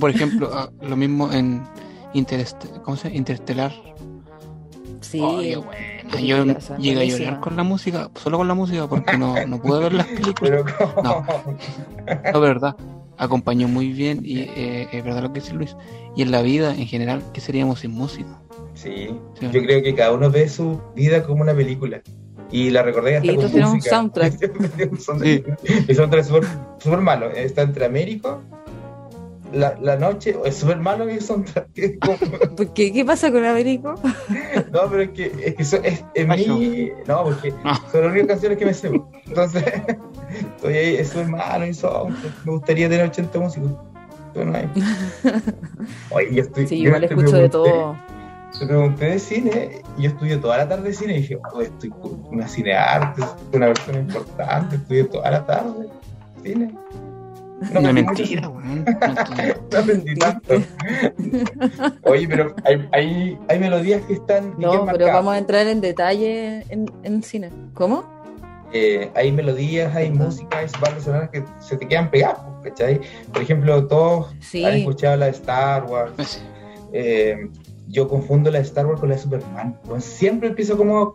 Por 0.00 0.10
ejemplo, 0.10 0.50
ah, 0.52 0.70
lo 0.82 0.96
mismo 0.96 1.30
en 1.32 1.62
Interest 2.14 2.64
¿cómo 2.82 2.96
se? 2.96 3.08
Interestelar. 3.14 3.72
Sí. 5.00 5.20
Película, 6.10 6.20
yo 6.20 6.44
llegué 6.78 7.00
a 7.00 7.04
llorar 7.04 7.40
con 7.40 7.56
la 7.56 7.62
música, 7.62 8.10
solo 8.14 8.38
con 8.38 8.48
la 8.48 8.54
música, 8.54 8.88
porque 8.88 9.16
no, 9.16 9.34
no 9.46 9.60
pude 9.60 9.80
ver 9.80 9.92
las 9.94 10.06
películas. 10.06 10.64
No. 11.02 11.24
No, 12.32 12.40
verdad, 12.40 12.76
acompañó 13.16 13.68
muy 13.68 13.92
bien 13.92 14.20
y 14.24 14.40
eh, 14.40 14.88
es 14.92 15.04
verdad 15.04 15.22
lo 15.22 15.32
que 15.32 15.40
dice 15.40 15.54
Luis. 15.54 15.76
Y 16.16 16.22
en 16.22 16.30
la 16.30 16.42
vida 16.42 16.74
en 16.74 16.86
general, 16.86 17.22
¿qué 17.32 17.40
seríamos 17.40 17.80
sin 17.80 17.92
música? 17.92 18.40
Sí, 18.74 19.08
Sí. 19.38 19.48
yo 19.52 19.62
creo 19.62 19.82
que 19.82 19.94
cada 19.94 20.12
uno 20.12 20.30
ve 20.30 20.48
su 20.48 20.80
vida 20.94 21.22
como 21.22 21.42
una 21.42 21.54
película. 21.54 22.02
Y 22.52 22.70
la 22.70 22.82
recordé 22.82 23.16
hasta 23.18 23.30
Y 23.30 23.36
con 23.36 23.46
tienes 23.50 23.68
un 23.68 23.74
música. 23.76 23.96
soundtrack. 23.96 24.34
Un 24.90 25.00
soundtrack. 25.00 25.60
Mi 25.88 25.94
soundtrack 25.94 26.20
es 26.24 26.32
súper 26.80 27.00
malo. 27.00 27.30
Está 27.30 27.62
entre 27.62 27.84
Américo, 27.84 28.42
la, 29.52 29.76
la 29.80 29.96
noche, 29.96 30.36
es 30.44 30.56
súper 30.56 30.78
malo 30.78 31.04
mi 31.04 31.20
soundtrack. 31.20 31.68
Es 31.74 31.92
como- 32.00 32.56
¿Por 32.56 32.72
qué? 32.74 32.92
¿Qué 32.92 33.04
pasa 33.04 33.30
con 33.32 33.44
Américo? 33.44 33.94
no, 34.72 34.80
pero 34.90 35.02
es 35.02 35.10
que, 35.10 35.32
es 35.44 35.54
que 35.54 35.64
so- 35.64 35.82
es, 35.82 36.04
en 36.14 36.28
mí, 36.28 36.90
no, 37.06 37.24
porque 37.24 37.52
No. 37.64 37.74
son 37.90 38.02
las 38.02 38.10
únicas 38.12 38.26
canciones 38.28 38.58
que 38.58 38.66
me 38.66 38.74
sé. 38.74 38.90
Entonces, 39.26 39.64
estoy 40.56 40.74
ahí, 40.74 40.96
es 40.96 41.08
súper 41.08 41.28
malo 41.28 41.66
mi 41.66 41.74
soundtrack. 41.74 42.44
Me 42.44 42.52
gustaría 42.52 42.88
tener 42.88 43.06
80 43.06 43.38
músicos. 43.38 43.70
Pero 44.32 44.46
no 44.46 44.56
hay. 44.56 44.68
Oye, 46.10 46.28
yo 46.34 46.42
estoy. 46.42 46.66
Sí, 46.68 46.78
yo 46.80 46.84
igual 46.88 47.02
escucho 47.04 47.36
de 47.36 47.48
todo. 47.48 47.96
Te 48.58 48.66
pregunté 48.66 49.04
de 49.06 49.18
cine 49.18 49.82
y 49.96 50.02
yo 50.02 50.08
estudié 50.10 50.36
toda 50.36 50.56
la 50.58 50.68
tarde 50.68 50.92
cine 50.92 51.14
y 51.14 51.20
dije, 51.22 51.38
oh, 51.52 51.60
estoy 51.60 51.90
con 51.90 52.24
una 52.30 52.48
cinearte, 52.48 53.22
soy 53.22 53.30
una 53.54 53.66
persona 53.66 53.98
importante, 54.00 54.76
estudié 54.76 55.04
toda 55.04 55.30
la 55.30 55.46
tarde 55.46 55.88
cine. 56.44 56.74
No, 57.60 57.80
es 57.80 57.84
fui 57.84 57.92
mentira, 57.92 58.48
weón. 58.48 58.84
No 59.70 60.40
No. 60.42 60.60
Oye, 62.04 62.26
pero 62.28 62.54
hay, 62.64 62.88
hay, 62.92 63.38
hay 63.48 63.58
melodías 63.58 64.02
que 64.06 64.14
están 64.14 64.56
bien 64.56 64.60
No, 64.60 64.70
pero 64.72 64.86
marcadas. 64.86 65.14
vamos 65.14 65.34
a 65.34 65.38
entrar 65.38 65.66
en 65.66 65.80
detalle 65.80 66.64
en, 66.68 66.90
en 67.02 67.22
cine. 67.22 67.50
¿Cómo? 67.74 68.04
Eh, 68.72 69.10
hay 69.14 69.32
melodías, 69.32 69.94
hay 69.94 70.10
música, 70.10 70.58
hay 70.58 70.66
bandas 70.80 71.02
sonoras 71.04 71.30
que 71.30 71.42
se 71.60 71.76
te 71.76 71.88
quedan 71.88 72.10
pegadas, 72.10 72.40
¿cachai? 72.62 73.00
Por 73.32 73.42
ejemplo, 73.42 73.86
todos 73.88 74.32
Sí. 74.40 74.64
han 74.64 74.74
escuchado 74.74 75.16
la 75.16 75.26
de 75.26 75.32
Star 75.32 75.84
Wars, 75.84 76.12
Pues, 76.16 76.42
eh, 76.92 77.48
yo 77.88 78.06
confundo 78.08 78.50
la 78.50 78.58
de 78.58 78.64
Star 78.64 78.86
Wars 78.86 79.00
con 79.00 79.08
la 79.08 79.16
de 79.16 79.22
Superman. 79.22 79.76
Pues 79.84 80.04
siempre 80.04 80.48
empiezo 80.48 80.76
como 80.76 81.14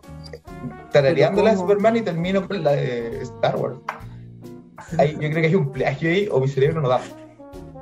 tarareando 0.92 1.36
¿Pero 1.36 1.44
la 1.46 1.50
de? 1.52 1.56
Superman 1.56 1.96
y 1.96 2.02
termino 2.02 2.46
con 2.46 2.62
la 2.62 2.72
de 2.72 3.22
Star 3.22 3.56
Wars. 3.56 3.76
Hay- 4.98 5.12
yo 5.12 5.18
creo 5.18 5.32
que 5.34 5.46
hay 5.46 5.54
un 5.54 5.72
plagio 5.72 6.08
ahí 6.10 6.28
o 6.30 6.40
mi 6.40 6.48
cerebro 6.48 6.80
no 6.80 6.88
da. 6.88 7.00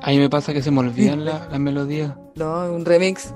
A 0.02 0.11
mí 0.11 0.18
me 0.18 0.28
pasa 0.28 0.52
que 0.52 0.62
se 0.62 0.70
me 0.70 0.80
olvidan 0.80 1.25
la- 1.25 1.49
las 1.50 1.61
melodías. 1.61 2.12
No, 2.37 2.73
un 2.73 2.84
remix. 2.84 3.32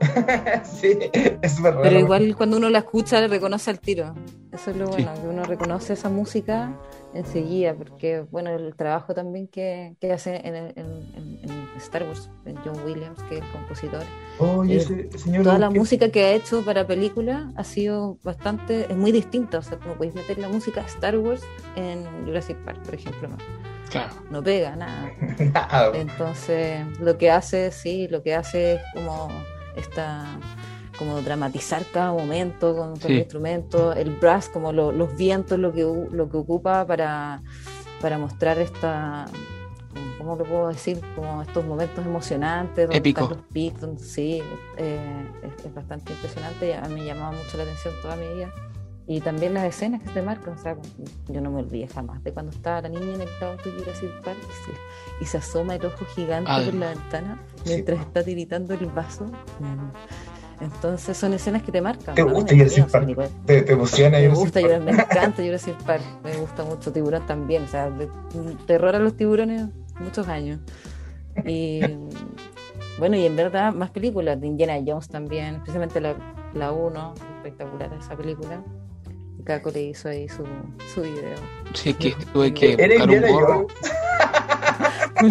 sí, 0.64 0.98
es 1.42 1.52
súper 1.52 1.74
raro. 1.74 1.82
Pero 1.82 1.98
igual 2.00 2.34
cuando 2.36 2.56
uno 2.56 2.68
la 2.70 2.78
escucha 2.78 3.20
le 3.20 3.28
reconoce 3.28 3.70
al 3.70 3.78
tiro. 3.80 4.14
Eso 4.52 4.70
es 4.70 4.76
lo 4.76 4.88
bueno, 4.88 5.12
que 5.14 5.28
uno 5.28 5.44
reconoce 5.44 5.92
esa 5.94 6.08
música 6.10 6.76
enseguida, 7.14 7.74
porque 7.74 8.20
bueno, 8.30 8.50
el 8.50 8.74
trabajo 8.74 9.14
también 9.14 9.48
que, 9.48 9.94
que 10.00 10.12
hace 10.12 10.36
en, 10.36 10.54
en- 10.56 10.72
en- 10.76 11.40
en 11.50 11.61
Star 11.82 12.04
Wars, 12.04 12.30
John 12.64 12.80
Williams, 12.84 13.22
que 13.28 13.38
es 13.38 13.44
el 13.44 13.50
compositor, 13.50 14.02
eh, 14.02 14.76
ese 14.76 15.18
señor. 15.18 15.44
toda 15.44 15.58
la 15.58 15.68
¿qué- 15.68 15.78
música 15.78 16.08
que 16.10 16.24
ha 16.24 16.32
hecho 16.32 16.64
para 16.64 16.86
película 16.86 17.52
ha 17.56 17.64
sido 17.64 18.18
bastante, 18.22 18.86
es 18.90 18.96
muy 18.96 19.12
distinta, 19.12 19.58
o 19.58 19.62
sea, 19.62 19.78
no 19.86 19.94
podéis 19.94 20.14
meter 20.14 20.38
la 20.38 20.48
música 20.48 20.80
Star 20.82 21.18
Wars 21.18 21.42
en 21.76 22.04
Jurassic 22.24 22.56
Park, 22.64 22.82
por 22.84 22.94
ejemplo, 22.94 23.28
no, 23.28 23.36
Claro. 23.90 24.14
no 24.30 24.42
pega 24.42 24.74
nada. 24.76 25.10
Nada. 25.52 25.90
Entonces, 25.96 26.84
lo 27.00 27.18
que 27.18 27.30
hace, 27.30 27.70
sí, 27.72 28.08
lo 28.08 28.22
que 28.22 28.34
hace 28.34 28.74
es 28.74 28.80
como 28.94 29.28
esta 29.76 30.26
como 30.98 31.20
dramatizar 31.22 31.84
cada 31.92 32.12
momento 32.12 32.76
con, 32.76 32.96
Sí. 32.96 33.08
el 33.08 33.18
instrumento, 33.20 33.92
el 33.94 34.10
brass, 34.10 34.48
como 34.50 34.72
lo- 34.72 34.92
los 34.92 35.16
vientos, 35.16 35.58
lo 35.58 35.72
que 35.72 35.84
u- 35.86 36.08
lo 36.12 36.28
que 36.30 36.36
ocupa 36.36 36.86
para, 36.86 37.42
para 38.00 38.18
mostrar 38.18 38.58
esta 38.58 39.24
¿cómo 40.18 40.36
lo 40.36 40.44
puedo 40.44 40.68
decir? 40.68 41.00
Como 41.14 41.42
estos 41.42 41.64
momentos 41.64 42.04
emocionantes, 42.06 42.84
donde 42.86 42.98
Épico. 42.98 43.22
están 43.22 43.38
los 43.38 43.46
picos, 43.48 43.80
donde- 43.80 44.02
sí, 44.04 44.42
eh, 44.76 45.26
es, 45.42 45.64
es 45.66 45.74
bastante 45.74 46.12
impresionante, 46.12 46.68
y 46.68 46.72
a 46.72 46.82
mí 46.82 47.00
me 47.00 47.06
llamaba 47.06 47.32
mucho 47.32 47.56
la 47.56 47.64
atención 47.64 47.94
toda 48.02 48.16
mi 48.16 48.28
vida. 48.34 48.50
Y 49.08 49.20
también 49.20 49.52
las 49.52 49.64
escenas 49.64 50.00
que 50.00 50.10
te 50.10 50.22
marcan, 50.22 50.54
o 50.54 50.58
sea, 50.58 50.76
yo 51.28 51.40
no 51.40 51.50
me 51.50 51.58
olvidé 51.58 51.88
jamás 51.88 52.22
de 52.22 52.32
cuando 52.32 52.52
estaba 52.52 52.82
la 52.82 52.88
niña 52.88 53.14
en 53.14 53.20
el 53.22 53.28
auto 53.42 53.68
y 53.68 53.72
Jurassic 53.80 54.10
Park 54.22 54.38
y 54.40 54.52
se, 54.64 55.24
y 55.24 55.26
se 55.26 55.38
asoma 55.38 55.74
el 55.74 55.84
ojo 55.84 56.04
gigante 56.14 56.48
Ah, 56.52 56.62
por 56.64 56.74
la 56.74 56.90
ventana 56.90 57.40
sí. 57.56 57.62
mientras 57.70 57.98
está 58.00 58.22
tiritando 58.22 58.74
el 58.74 58.86
vaso. 58.86 59.26
Entonces 60.60 61.16
son 61.16 61.32
escenas 61.32 61.62
que 61.64 61.72
te 61.72 61.80
marcan. 61.80 62.14
¿Te 62.14 62.22
gusta 62.22 62.52
me 62.54 62.58
Jurassic 62.60 62.76
dio, 62.76 62.86
o 62.86 62.88
sea, 62.88 63.00
Park? 63.16 63.30
Te, 63.46 63.62
te 63.62 63.72
emociona 63.72 64.18
Me 64.18 64.28
gusta, 64.28 64.60
Park. 64.60 64.72
Jurassic- 64.72 64.84
me 64.84 64.90
encanta 64.92 65.42
Jurassic 65.42 65.82
Park, 65.82 66.02
me 66.22 66.36
gusta 66.36 66.64
mucho 66.64 66.92
Tiburón 66.92 67.26
también, 67.26 67.64
o 67.64 67.68
sea, 67.68 67.90
de- 67.90 68.08
terror 68.66 68.94
a 68.94 69.00
los 69.00 69.16
tiburones 69.16 69.62
muchos 70.00 70.28
años. 70.28 70.60
Y 71.46 71.80
bueno, 72.98 73.16
y 73.16 73.24
en 73.26 73.36
verdad 73.36 73.72
más 73.72 73.90
películas, 73.90 74.40
de 74.40 74.46
Indiana 74.46 74.74
Jones 74.86 75.08
también, 75.08 75.56
especialmente 75.56 76.00
la, 76.00 76.14
la 76.54 76.72
1, 76.72 77.14
espectacular 77.38 77.90
esa 77.98 78.16
película. 78.16 78.62
Y 79.38 79.42
Caco 79.44 79.70
le 79.70 79.82
hizo 79.82 80.08
ahí 80.08 80.28
su, 80.28 80.44
su 80.94 81.00
video. 81.02 81.36
Sí, 81.74 81.94
que 81.94 82.14
tuve 82.32 82.52
que 82.52 82.74
¿Era 82.74 82.86
buscar 82.96 83.08
un 83.08 83.14
Indiana 83.14 83.32
gorro. 83.32 83.66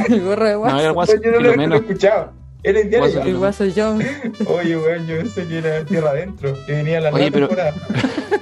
El 0.09 0.23
gorro 0.23 0.45
de 0.45 0.53
No, 0.53 0.59
guaso. 0.59 0.77
era 0.79 0.87
No, 0.87 0.93
guaso, 0.93 1.13
yo 1.15 1.31
no 1.31 1.39
lo, 1.39 1.51
Filomeno. 1.51 1.75
escuchado. 1.75 2.31
Era 2.63 2.79
Indiana 2.81 3.05
Guaso, 3.07 3.19
Jones. 3.19 3.27
el 3.33 3.37
guaso 3.37 3.65
Jones. 3.75 4.47
Oye, 4.47 4.77
weón, 4.77 5.07
yo 5.07 5.17
pensé 5.17 5.47
que 5.47 5.57
era 5.57 5.83
Tierra 5.83 6.11
Adentro, 6.11 6.55
que 6.65 6.71
venía 6.73 7.01
la 7.01 7.09
Oye, 7.09 7.29
nueva 7.31 7.47
pero- 7.47 7.47
temporada. 7.47 7.73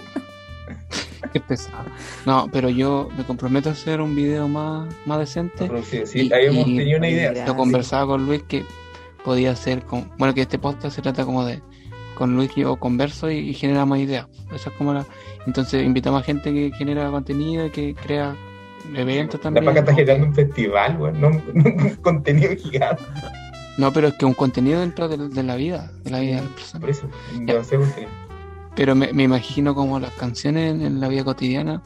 Qué 1.33 1.39
pesado. 1.39 1.85
No, 2.25 2.47
pero 2.51 2.69
yo 2.69 3.09
me 3.17 3.23
comprometo 3.23 3.69
a 3.69 3.71
hacer 3.73 4.01
un 4.01 4.15
video 4.15 4.47
más, 4.47 4.93
más 5.05 5.19
decente. 5.19 5.65
Producido, 5.67 6.05
sí, 6.05 6.27
Y- 6.27 6.33
habíamos 6.33 6.67
y- 6.67 6.77
tenido 6.77 6.97
una 6.97 7.09
idea. 7.09 7.45
Lo 7.45 7.55
conversaba 7.55 8.05
con 8.07 8.25
Luis 8.25 8.43
que 8.43 8.65
podía 9.23 9.55
ser 9.55 9.83
con, 9.83 10.09
bueno 10.17 10.33
que 10.33 10.41
este 10.41 10.57
podcast 10.59 10.95
se 10.95 11.01
trata 11.01 11.25
como 11.25 11.45
de 11.45 11.61
con 12.15 12.35
Luis 12.35 12.51
yo 12.55 12.75
converso 12.77 13.29
y, 13.31 13.37
y 13.37 13.53
generamos 13.53 13.97
ideas. 13.99 14.27
Esa 14.53 14.69
es 14.69 14.75
como 14.75 14.93
la 14.93 15.05
entonces 15.45 15.85
invitamos 15.85 16.21
a 16.21 16.25
gente 16.25 16.53
que 16.53 16.71
genera 16.77 17.09
contenido 17.11 17.65
y 17.65 17.69
que 17.69 17.95
crea 17.95 18.35
eventos 18.93 19.39
La 19.39 19.43
también. 19.43 19.65
Paca 19.65 19.79
está 19.79 19.93
generando 19.93 20.27
un 20.27 20.35
festival, 20.35 20.97
weón, 20.99 21.21
no 21.21 21.27
un, 21.29 21.95
contenido 22.01 22.55
gigante. 22.55 23.03
No, 23.77 23.93
pero 23.93 24.09
es 24.09 24.13
que 24.15 24.25
un 24.25 24.33
contenido 24.33 24.81
dentro 24.81 25.07
de, 25.07 25.29
de 25.29 25.43
la 25.43 25.55
vida, 25.55 25.91
de 26.03 26.11
la 26.11 26.19
vida 26.19 26.35
de 26.37 26.41
la 26.43 26.49
persona. 26.49 26.79
Por 26.81 26.89
eso, 26.89 27.07
no 27.39 27.63
sé. 27.63 27.77
Pero 28.75 28.95
me, 28.95 29.11
me 29.13 29.23
imagino 29.23 29.75
como 29.75 29.99
las 29.99 30.13
canciones 30.13 30.71
en, 30.73 30.81
en 30.81 30.99
la 30.99 31.07
vida 31.07 31.23
cotidiana, 31.23 31.81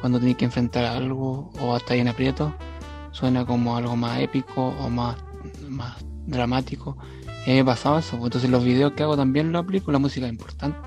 cuando 0.00 0.18
tienes 0.18 0.36
que 0.36 0.44
enfrentar 0.44 0.84
algo 0.84 1.50
o 1.60 1.74
hasta 1.74 1.94
en 1.94 2.08
aprieto, 2.08 2.54
suena 3.10 3.44
como 3.44 3.76
algo 3.76 3.96
más 3.96 4.20
épico 4.20 4.68
o 4.68 4.88
más, 4.88 5.16
más 5.68 5.96
dramático. 6.26 6.96
Y 7.46 7.50
a 7.50 7.54
mí 7.54 7.58
me 7.60 7.64
pasaba 7.64 7.98
eso, 8.00 8.12
pues, 8.12 8.24
entonces 8.24 8.50
los 8.50 8.64
videos 8.64 8.92
que 8.92 9.02
hago 9.02 9.16
también 9.16 9.52
lo 9.52 9.58
aplico, 9.58 9.90
la 9.90 9.98
música 9.98 10.26
es 10.26 10.32
importante, 10.32 10.78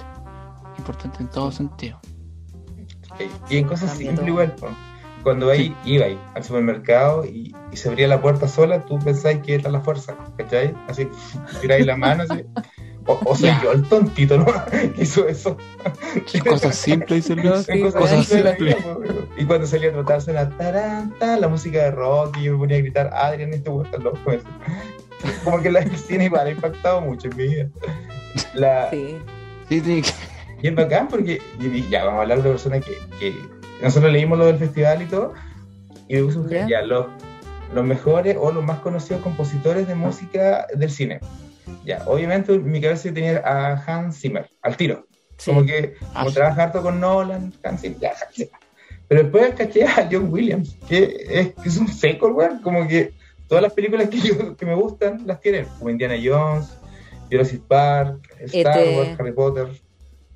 importante 0.77 1.17
en 1.21 1.29
todo 1.29 1.51
sentido. 1.51 1.99
Y 3.49 3.57
en 3.57 3.67
cosas 3.67 3.97
simples 3.97 4.27
igual, 4.27 4.55
cuando 5.23 5.49
ahí 5.49 5.75
iba 5.85 6.05
ahí, 6.05 6.19
al 6.33 6.43
supermercado 6.43 7.25
y, 7.25 7.53
y, 7.71 7.77
se 7.77 7.89
abría 7.89 8.07
la 8.07 8.21
puerta 8.21 8.47
sola, 8.47 8.85
tú 8.85 8.97
pensáis 8.99 9.39
que 9.39 9.55
está 9.55 9.69
la 9.69 9.81
fuerza, 9.81 10.15
¿cachai? 10.37 10.73
Así, 10.87 11.07
tiráis 11.61 11.85
la 11.85 11.97
mano, 11.97 12.23
así. 12.23 12.43
O, 13.07 13.19
o 13.25 13.35
soy 13.35 13.51
yo 13.63 13.71
el 13.71 13.83
tontito, 13.83 14.37
¿no? 14.37 14.45
que 14.45 14.93
hizo 15.01 15.27
eso. 15.27 15.57
Cosas 16.47 16.75
simples, 16.75 17.27
dice 17.27 17.41
Cosas, 17.41 17.93
cosas 17.93 18.25
simples. 18.27 18.77
Y 19.37 19.45
cuando 19.45 19.65
salía 19.65 19.89
a 19.89 19.93
tratarse 19.93 20.33
la 20.33 20.49
taranta, 20.49 21.37
la 21.39 21.47
música 21.47 21.79
de 21.83 21.91
rock, 21.91 22.37
y 22.37 22.43
yo 22.43 22.53
me 22.53 22.59
ponía 22.59 22.77
a 22.77 22.79
gritar, 22.81 23.09
Adrián, 23.13 23.53
este 23.53 23.69
vuelta 23.69 23.97
loco. 23.97 24.31
Eso. 24.31 24.45
Como 25.43 25.61
que 25.61 25.71
la 25.71 25.79
el 25.79 25.95
cine 25.97 26.25
igual 26.25 26.47
ha 26.47 26.51
impactado 26.51 27.01
mucho 27.01 27.27
en 27.29 27.37
mi 27.37 27.47
vida. 27.47 27.69
La... 28.53 28.89
Sí. 28.91 29.17
Sí, 29.69 29.81
sí. 29.81 30.03
Y 30.61 30.67
es 30.67 30.75
bacán 30.75 31.07
porque, 31.07 31.41
y 31.59 31.89
ya 31.89 32.03
vamos 32.05 32.19
a 32.19 32.21
hablar 32.23 32.43
de 32.43 32.49
personas 32.51 32.85
que, 32.85 32.97
que 33.19 33.33
nosotros 33.81 34.11
leímos 34.11 34.37
lo 34.37 34.45
del 34.45 34.57
festival 34.57 35.01
y 35.01 35.05
todo, 35.05 35.33
y 36.07 36.15
me 36.15 36.23
puso 36.23 36.47
Ya. 36.49 36.67
ya 36.67 36.81
los, 36.83 37.07
los 37.73 37.83
mejores 37.83 38.37
o 38.39 38.51
los 38.51 38.63
más 38.63 38.79
conocidos 38.79 39.23
compositores 39.23 39.87
de 39.87 39.95
música 39.95 40.67
del 40.75 40.91
cine. 40.91 41.19
Ya, 41.85 42.03
obviamente 42.05 42.53
en 42.53 42.69
mi 42.69 42.81
cabeza 42.81 43.13
tenía 43.13 43.39
a 43.45 43.73
Hans 43.85 44.19
Zimmer, 44.19 44.49
al 44.61 44.77
tiro. 44.77 45.05
Sí. 45.37 45.51
Como 45.51 45.65
que, 45.65 45.95
Ah, 46.01 46.19
como 46.19 46.29
sí. 46.29 46.35
trabaja 46.35 46.63
harto 46.63 46.81
con 46.81 46.99
Nolan, 46.99 47.53
Hans 47.63 47.81
Zimmer, 47.81 47.99
ya, 47.99 48.09
Hans 48.09 48.35
Zimmer. 48.35 48.51
Pero 49.07 49.23
después 49.23 49.53
caché 49.55 49.83
a 49.85 50.07
John 50.09 50.31
Williams, 50.31 50.77
que 50.87 51.25
es, 51.29 51.53
que 51.55 51.69
es 51.69 51.77
un 51.77 51.87
seco, 51.87 52.27
weón. 52.29 52.61
Como 52.61 52.87
que 52.87 53.13
todas 53.47 53.61
las 53.61 53.73
películas 53.73 54.07
que, 54.09 54.19
yo, 54.19 54.55
que 54.55 54.65
me 54.65 54.75
gustan 54.75 55.23
las 55.25 55.41
tienen, 55.41 55.65
como 55.77 55.89
Indiana 55.89 56.15
Jones, 56.23 56.69
Jurassic 57.29 57.61
Park, 57.63 58.19
Star 58.39 58.77
E.T.. 58.79 58.97
Wars, 58.97 59.19
Harry 59.19 59.33
Potter. 59.33 59.67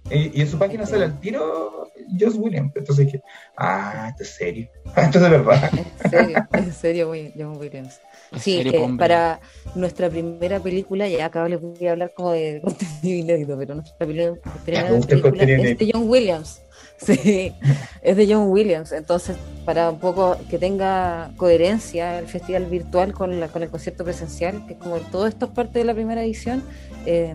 Y, 0.09 0.37
y 0.37 0.41
en 0.41 0.47
su 0.49 0.59
página 0.59 0.83
E.T.. 0.83 0.91
sale 0.91 1.05
al 1.05 1.19
tiro 1.19 1.89
Joss 2.19 2.35
Williams. 2.35 2.73
Entonces 2.75 3.05
dije, 3.05 3.21
ah, 3.57 4.07
esto 4.09 4.23
es 4.23 4.35
serio. 4.35 4.67
esto 4.95 5.17
es 5.19 5.23
de 5.23 5.29
verdad. 5.29 5.71
En 5.73 6.09
serio, 6.11 6.47
en 6.51 6.73
serio, 6.73 7.11
John 7.37 7.57
Williams. 7.57 7.99
Sí, 8.39 8.63
que 8.63 8.77
hombre. 8.77 9.03
para 9.03 9.39
nuestra 9.75 10.09
primera 10.09 10.59
película, 10.59 11.07
ya 11.07 11.25
acá 11.25 11.47
les 11.47 11.61
voy 11.61 11.87
a 11.87 11.91
hablar 11.91 12.13
como 12.13 12.31
de 12.31 12.61
contenido 12.63 13.19
inédito, 13.19 13.57
pero 13.57 13.75
nuestra 13.75 14.05
primera, 14.05 14.33
película 14.65 15.43
es 15.43 15.77
de 15.77 15.91
John 15.91 16.09
Williams. 16.09 16.61
Sí, 16.97 17.53
es 18.01 18.15
de 18.15 18.33
John 18.33 18.49
Williams. 18.49 18.93
Entonces, 18.93 19.35
para 19.65 19.89
un 19.89 19.99
poco 19.99 20.37
que 20.49 20.57
tenga 20.57 21.31
coherencia 21.35 22.19
el 22.19 22.27
festival 22.27 22.67
virtual 22.67 23.13
con, 23.13 23.37
la, 23.37 23.49
con 23.49 23.63
el 23.63 23.69
concierto 23.69 24.05
presencial, 24.05 24.65
que 24.65 24.73
es 24.73 24.79
como 24.79 24.97
todo 24.99 25.27
esto 25.27 25.47
es 25.47 25.51
parte 25.51 25.79
de 25.79 25.85
la 25.85 25.93
primera 25.93 26.23
edición, 26.23 26.63
eh, 27.05 27.33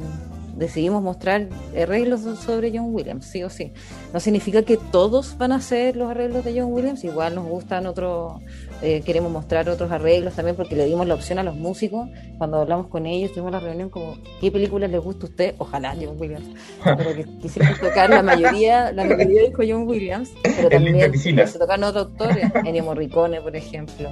decidimos 0.57 1.03
mostrar 1.03 1.49
arreglos 1.77 2.21
sobre 2.41 2.71
John 2.71 2.95
Williams, 2.95 3.27
sí 3.27 3.43
o 3.43 3.51
sí. 3.51 3.73
No 4.13 4.21
significa 4.21 4.63
que 4.63 4.77
todos 4.77 5.37
van 5.39 5.53
a 5.53 5.57
hacer 5.57 5.97
los 5.97 6.11
arreglos 6.11 6.45
de 6.45 6.61
John 6.61 6.73
Williams, 6.73 7.05
igual 7.05 7.35
nos 7.35 7.47
gustan 7.47 7.87
otros, 7.87 8.41
eh, 8.83 9.03
queremos 9.05 9.31
mostrar 9.31 9.69
otros 9.69 9.91
arreglos 9.91 10.35
también 10.35 10.57
porque 10.57 10.75
le 10.77 10.87
dimos 10.87 11.07
la 11.07 11.15
opción 11.15 11.39
a 11.39 11.43
los 11.43 11.55
músicos 11.55 12.09
cuando 12.39 12.59
hablamos 12.61 12.87
con 12.89 13.07
ellos, 13.07 13.31
tuvimos 13.33 13.53
la 13.53 13.61
reunión 13.61 13.91
como 13.91 14.17
¿qué 14.41 14.51
películas 14.51 14.91
les 14.91 15.01
gusta 15.03 15.27
a 15.27 15.29
usted? 15.29 15.55
Ojalá 15.59 15.95
John 16.01 16.17
Williams, 16.19 16.49
pero 16.85 17.15
que 17.15 17.25
quisimos 17.43 17.79
tocar 17.81 18.09
la 18.11 18.23
mayoría, 18.23 18.91
la 18.93 19.05
mayoría 19.05 19.43
dijo 19.49 19.63
John 19.69 19.87
Williams, 19.87 20.31
pero 20.43 20.69
también 20.71 21.13
se 21.49 21.59
tocaron 21.59 21.85
otros 21.85 22.07
autores, 22.07 22.51
Ennio 22.65 22.85
Morricone 22.85 23.41
por 23.41 23.55
ejemplo, 23.55 24.09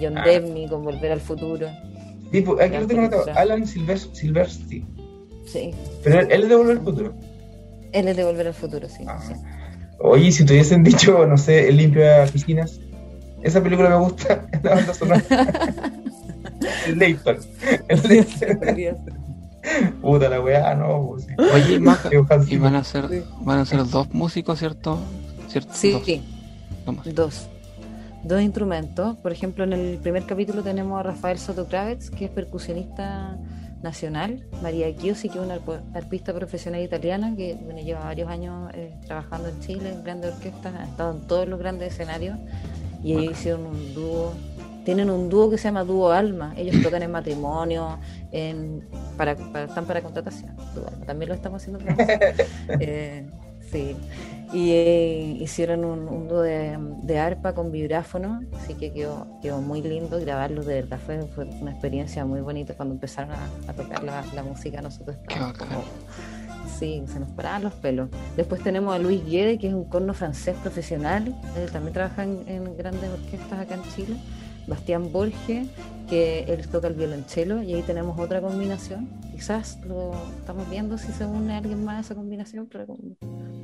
John 0.00 0.16
Ah. 0.18 0.24
Debney 0.24 0.68
con 0.68 0.84
Volver 0.84 1.12
al 1.12 1.20
Futuro, 1.20 1.68
Sí, 2.30 2.40
pues, 2.40 2.60
aquí 2.60 2.78
lo 2.78 2.86
tengo 2.86 3.10
película. 3.10 3.34
Alan 3.34 3.62
Silvers- 3.66 4.08
Silversti. 4.14 4.86
sí, 5.44 5.70
Pero 6.02 6.20
él, 6.20 6.42
es 6.44 6.48
de 6.48 6.56
Volver 6.56 6.76
al 6.78 6.82
Futuro. 6.84 7.14
él 7.92 8.08
es 8.08 8.16
de 8.16 8.24
Volver 8.24 8.46
al 8.46 8.54
Futuro, 8.54 8.88
sí, 8.88 9.04
Ah. 9.06 9.20
sí. 9.26 9.34
Oye, 10.04 10.32
si 10.32 10.44
te 10.44 10.54
hubiesen 10.54 10.82
dicho, 10.82 11.26
no 11.26 11.36
sé, 11.36 11.68
el 11.68 11.76
limpia 11.76 12.24
piscinas, 12.32 12.80
esa 13.42 13.62
película 13.62 13.88
me 13.90 13.96
gusta, 13.96 14.46
la 14.62 14.74
banda 14.74 14.94
sonora. 14.94 15.22
el 16.86 16.98
Leighton. 16.98 17.36
El 17.88 18.02
Leighton. 18.02 19.22
Puta 20.00 20.28
la 20.28 20.40
weá, 20.40 20.74
no. 20.74 21.08
pues, 21.10 21.24
sí. 21.24 21.34
Oye, 21.54 21.78
Maja, 21.78 22.10
y 22.48 22.56
van 22.58 22.74
a 22.74 22.82
ser, 22.84 23.08
Sí. 23.08 23.22
van 23.42 23.58
a 23.60 23.64
ser 23.64 23.84
dos 23.86 24.12
músicos, 24.12 24.58
¿cierto? 24.58 24.98
¿Cierto? 25.48 25.70
Sí, 25.72 25.92
Dos, 25.92 26.04
sí. 26.04 26.22
no. 26.86 26.96
Dos. 27.12 27.48
Dos 28.24 28.40
instrumentos. 28.42 29.16
Por 29.18 29.32
ejemplo, 29.32 29.64
en 29.64 29.72
el 29.72 29.98
primer 29.98 30.24
capítulo 30.26 30.62
tenemos 30.62 30.98
a 30.98 31.02
Rafael 31.04 31.38
Soto 31.38 31.66
Kravets, 31.66 32.10
que 32.10 32.24
es 32.26 32.30
percusionista 32.30 33.36
nacional. 33.82 34.44
María 34.62 34.94
Chiosi, 34.96 35.28
que 35.28 35.38
es 35.38 35.44
una 35.44 35.58
arpista 35.94 36.32
profesional 36.32 36.82
italiana 36.82 37.34
que 37.36 37.56
bueno, 37.64 37.80
lleva 37.80 38.00
varios 38.04 38.28
años 38.30 38.70
eh, 38.74 38.94
trabajando 39.06 39.48
en 39.48 39.60
Chile, 39.60 39.90
en 39.92 40.04
grandes 40.04 40.34
orquestas, 40.34 40.72
ha 40.74 40.84
estado 40.84 41.12
en 41.18 41.26
todos 41.26 41.48
los 41.48 41.58
grandes 41.58 41.92
escenarios. 41.92 42.36
Y 43.02 43.12
ellos 43.14 43.32
hicieron 43.32 43.66
un 43.66 43.94
dúo. 43.94 44.32
Tienen 44.84 45.10
un 45.10 45.28
dúo 45.28 45.48
que 45.48 45.58
se 45.58 45.64
llama 45.64 45.84
Dúo 45.84 46.10
Alma. 46.10 46.54
Ellos 46.56 46.82
tocan 46.82 47.02
en 47.02 47.10
matrimonio, 47.12 48.00
en, 48.32 48.84
para, 49.16 49.36
para- 49.36 49.66
están 49.66 49.86
para 49.86 50.02
contratación. 50.02 50.56
También 51.06 51.28
lo 51.28 51.34
estamos 51.34 51.62
haciendo. 51.62 51.80
Eh, 52.80 53.26
sí. 53.70 53.96
Y 54.52 54.70
eh, 54.72 55.36
hicieron 55.40 55.84
un, 55.84 56.08
un 56.08 56.28
dúo 56.28 56.42
de, 56.42 56.76
de 57.02 57.18
arpa 57.18 57.54
con 57.54 57.70
vibráfono, 57.72 58.42
así 58.60 58.74
que 58.74 58.92
quedó, 58.92 59.26
quedó 59.40 59.60
muy 59.62 59.80
lindo 59.82 60.20
grabarlo 60.20 60.62
de 60.62 60.74
verdad. 60.82 60.98
Fue, 61.04 61.22
fue 61.28 61.44
una 61.60 61.70
experiencia 61.70 62.24
muy 62.26 62.40
bonita 62.42 62.74
cuando 62.74 62.94
empezaron 62.94 63.30
a, 63.32 63.48
a 63.68 63.72
tocar 63.72 64.02
la, 64.04 64.24
la 64.34 64.42
música. 64.42 64.82
Nosotros 64.82 65.16
estábamos 65.16 65.56
como, 65.56 65.84
sí, 66.66 67.02
se 67.06 67.20
nos 67.20 67.28
paraban 67.30 67.64
los 67.64 67.74
pelos. 67.74 68.08
Después 68.36 68.62
tenemos 68.62 68.94
a 68.94 68.98
Luis 68.98 69.24
Guede, 69.24 69.58
que 69.58 69.68
es 69.68 69.74
un 69.74 69.84
corno 69.84 70.14
francés 70.14 70.56
profesional. 70.62 71.34
Él 71.56 71.70
también 71.70 71.92
trabaja 71.92 72.24
en, 72.24 72.44
en 72.46 72.76
grandes 72.76 73.10
orquestas 73.10 73.58
acá 73.60 73.74
en 73.74 73.82
Chile. 73.94 74.16
Bastián 74.66 75.10
Borges, 75.10 75.66
que 76.08 76.44
él 76.44 76.68
toca 76.68 76.86
el 76.86 76.94
violonchelo, 76.94 77.62
y 77.64 77.74
ahí 77.74 77.82
tenemos 77.82 78.16
otra 78.18 78.40
combinación. 78.40 79.08
Quizás 79.32 79.80
lo 79.84 80.12
estamos 80.38 80.70
viendo 80.70 80.96
si 80.98 81.10
se 81.10 81.26
une 81.26 81.56
alguien 81.56 81.84
más 81.84 81.96
a 81.96 82.00
esa 82.00 82.14
combinación, 82.14 82.68
pero 82.70 82.86
como- 82.86 83.16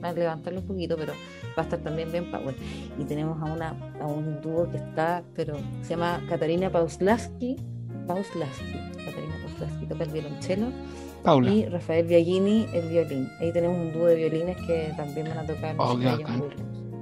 a 0.02 0.12
levantarlo 0.12 0.60
un 0.60 0.66
poquito, 0.66 0.96
pero 0.96 1.12
va 1.56 1.62
a 1.62 1.62
estar 1.62 1.78
también 1.80 2.10
bien 2.10 2.30
power. 2.32 2.54
Y 2.98 3.04
tenemos 3.04 3.40
a 3.40 3.52
una 3.52 3.76
a 4.00 4.06
un 4.06 4.40
dúo 4.40 4.68
que 4.70 4.78
está, 4.78 5.22
pero 5.36 5.56
se 5.82 5.90
llama 5.90 6.20
Katarina 6.28 6.68
Pauslaski, 6.70 7.56
Pauslaski, 8.08 8.72
Katarina 9.04 9.34
Pauslaski 9.46 9.86
toca 9.86 10.04
el 10.04 10.10
violonchelo 10.10 10.66
Paula. 11.22 11.50
y 11.50 11.66
Rafael 11.66 12.06
Biagini 12.06 12.66
el 12.72 12.88
violín. 12.88 13.28
Ahí 13.40 13.52
tenemos 13.52 13.76
un 13.78 13.92
dúo 13.92 14.06
de 14.06 14.16
violines 14.16 14.56
que 14.66 14.92
también 14.96 15.28
van 15.28 15.38
a 15.38 15.46
tocar 15.46 15.74
Oh. 15.78 15.98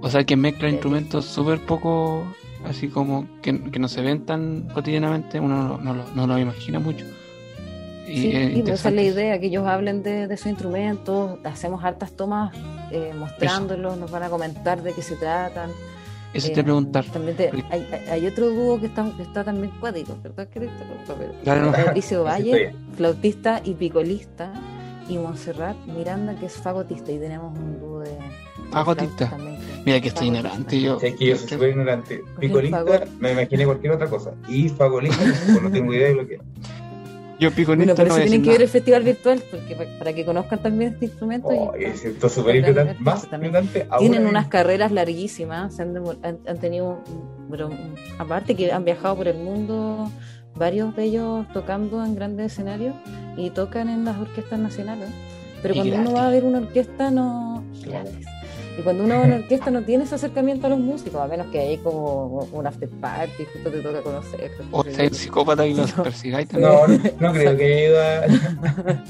O 0.03 0.11
sea, 0.11 0.25
que 0.25 0.37
mezcla 0.37 0.69
instrumentos 0.69 1.25
súper 1.25 1.59
poco, 1.61 2.25
así 2.65 2.89
como 2.89 3.27
que, 3.43 3.59
que 3.71 3.79
no 3.79 3.89
se 3.89 4.03
ven 4.03 4.27
tan 4.27 4.69
cotidianamente, 4.75 5.41
uno 5.41 5.63
no, 5.63 5.79
no 5.79 5.95
lo, 5.95 6.05
no 6.15 6.27
lo 6.27 6.39
imagina 6.39 6.79
mucho. 6.79 7.05
Y 8.07 8.17
Sí, 8.17 8.31
es 8.37 8.55
sí, 8.55 8.61
esa 8.71 8.89
es 8.91 8.95
la 8.95 9.03
idea, 9.03 9.41
que 9.41 9.47
ellos 9.47 9.67
hablen 9.67 10.03
de, 10.03 10.29
de 10.29 10.37
sus 10.37 10.47
instrumentos, 10.47 11.39
hacemos 11.45 11.83
hartas 11.83 12.13
tomas 12.13 12.55
eh, 12.93 13.13
mostrándolos, 13.19 13.99
nos 13.99 14.11
van 14.11 14.23
a 14.23 14.29
comentar 14.29 14.83
de 14.83 14.93
qué 14.93 15.03
se 15.03 15.17
tratan. 15.17 15.71
Eso 16.37 16.49
Eh, 16.49 16.55
te 16.55 16.63
preguntar. 16.65 17.05
También 17.07 17.37
te- 17.37 17.51
hay, 17.71 17.87
hay- 18.11 18.27
otro 18.27 18.49
dúo 18.51 18.81
que 18.81 18.87
está, 18.87 19.11
que 19.17 19.23
está 19.23 19.45
también 19.45 19.73
cuático, 19.81 20.17
¿verdad? 20.23 20.49
Claro, 21.45 21.73
Sí, 22.03 22.15
Valle, 22.25 22.75
flautista 22.97 23.61
y 23.65 23.75
picolista, 23.75 24.53
y 25.09 25.19
Montserrat 25.19 25.77
Miranda, 25.87 26.35
que 26.35 26.47
es 26.47 26.53
fagotista, 26.55 27.13
y 27.13 27.19
tenemos 27.19 27.57
un 27.59 27.79
dúo 27.81 28.01
de. 28.01 28.11
Fagotista. 28.71 29.31
también 29.31 29.57
Mira 29.85 30.01
que 30.01 30.09
estoy 30.09 30.27
fagotista. 30.29 30.49
ignorante 30.49 30.81
yo. 30.81 30.99
Sí, 30.99 31.07
es 31.07 31.15
que 31.17 31.27
yo 31.27 31.37
soy 31.37 31.49
súper 31.49 31.69
ignorante. 31.71 32.25
Picolista, 32.41 32.85
me 33.21 33.33
imaginé 33.33 33.65
cualquier 33.65 33.93
otra 33.93 34.09
cosa. 34.09 34.33
Y 34.49 34.69
fagolista, 34.69 35.19
pues, 35.47 35.63
no 35.63 35.71
tengo 35.71 35.95
idea 35.95 36.09
de 36.09 36.15
lo 36.17 36.27
que 36.27 36.35
es. 36.35 36.41
Yo 37.39 37.51
piconista 37.51 37.93
Bueno, 37.93 37.97
por 37.97 38.07
eso 38.07 38.15
voy 38.15 38.21
a 38.23 38.25
tienen 38.25 38.43
que 38.43 38.49
ver 38.51 38.61
el 38.63 38.67
nada. 38.67 38.73
festival 38.73 39.03
virtual, 39.03 39.43
porque 39.51 39.75
pa- 39.77 39.99
para 39.99 40.13
que 40.15 40.25
conozcan 40.25 40.59
también 40.63 40.93
este 40.95 41.05
instrumento. 41.07 41.49
Oh, 41.49 41.75
y 41.77 41.97
siento 41.97 42.29
súper 42.29 42.57
ignorante. 42.57 42.97
Más 43.01 43.25
ahora. 43.25 43.39
Tienen 43.99 44.19
mismo. 44.23 44.31
unas 44.31 44.47
carreras 44.49 44.91
larguísimas, 44.93 45.75
se 45.77 45.83
han, 45.83 45.97
han- 46.23 46.39
han 46.47 46.59
tenido, 46.59 46.99
pero 47.51 47.69
aparte 48.19 48.55
que 48.55 48.73
han 48.73 48.85
viajado 48.85 49.17
por 49.17 49.29
el 49.29 49.37
mundo, 49.39 50.11
varios 50.57 50.97
de 50.97 51.05
ellos 51.05 51.47
tocando 51.53 52.03
en 52.05 52.15
grandes 52.15 52.53
escenarios 52.53 52.95
y 53.37 53.51
tocan 53.51 53.89
en 53.91 54.05
las 54.07 54.17
orquestas 54.19 54.59
nacionales. 54.59 55.09
Pero 55.61 55.75
Y 55.75 55.77
cuando 55.79 55.95
uno 55.97 56.03
gratis. 56.11 56.23
va 56.23 56.27
a 56.27 56.31
ver 56.31 56.45
una 56.45 56.59
orquesta, 56.59 57.11
no. 57.11 57.65
gratis. 57.85 58.27
Y 58.79 58.83
cuando 58.83 59.05
uno 59.05 59.17
va 59.17 59.23
a 59.23 59.27
una 59.27 59.37
orquesta 59.37 59.71
no 59.71 59.83
tiene 59.83 60.05
ese 60.05 60.17
acercamiento 60.17 60.67
a 60.67 60.71
los 60.71 60.79
músicos, 60.79 61.21
a 61.21 61.27
menos 61.27 61.47
que 61.49 61.61
hay 61.61 61.79
como 61.79 62.49
un 62.53 62.67
after 62.67 62.89
party, 62.89 63.45
justo 63.53 63.71
te 63.71 63.81
toca 63.81 64.03
conocer. 64.03 64.51
O 64.71 64.85
sea, 64.85 65.05
un 65.05 65.15
psicópata 65.15 65.67
y 65.67 65.75
los 65.75 65.93
persigáis 65.93 66.49
también. 66.49 66.73
No, 66.73 66.87
no, 66.87 66.99
no 67.21 67.33
creo 67.33 67.57
que 67.57 67.65
haya 67.65 67.89
ido 67.89 68.01
a. 68.03 69.03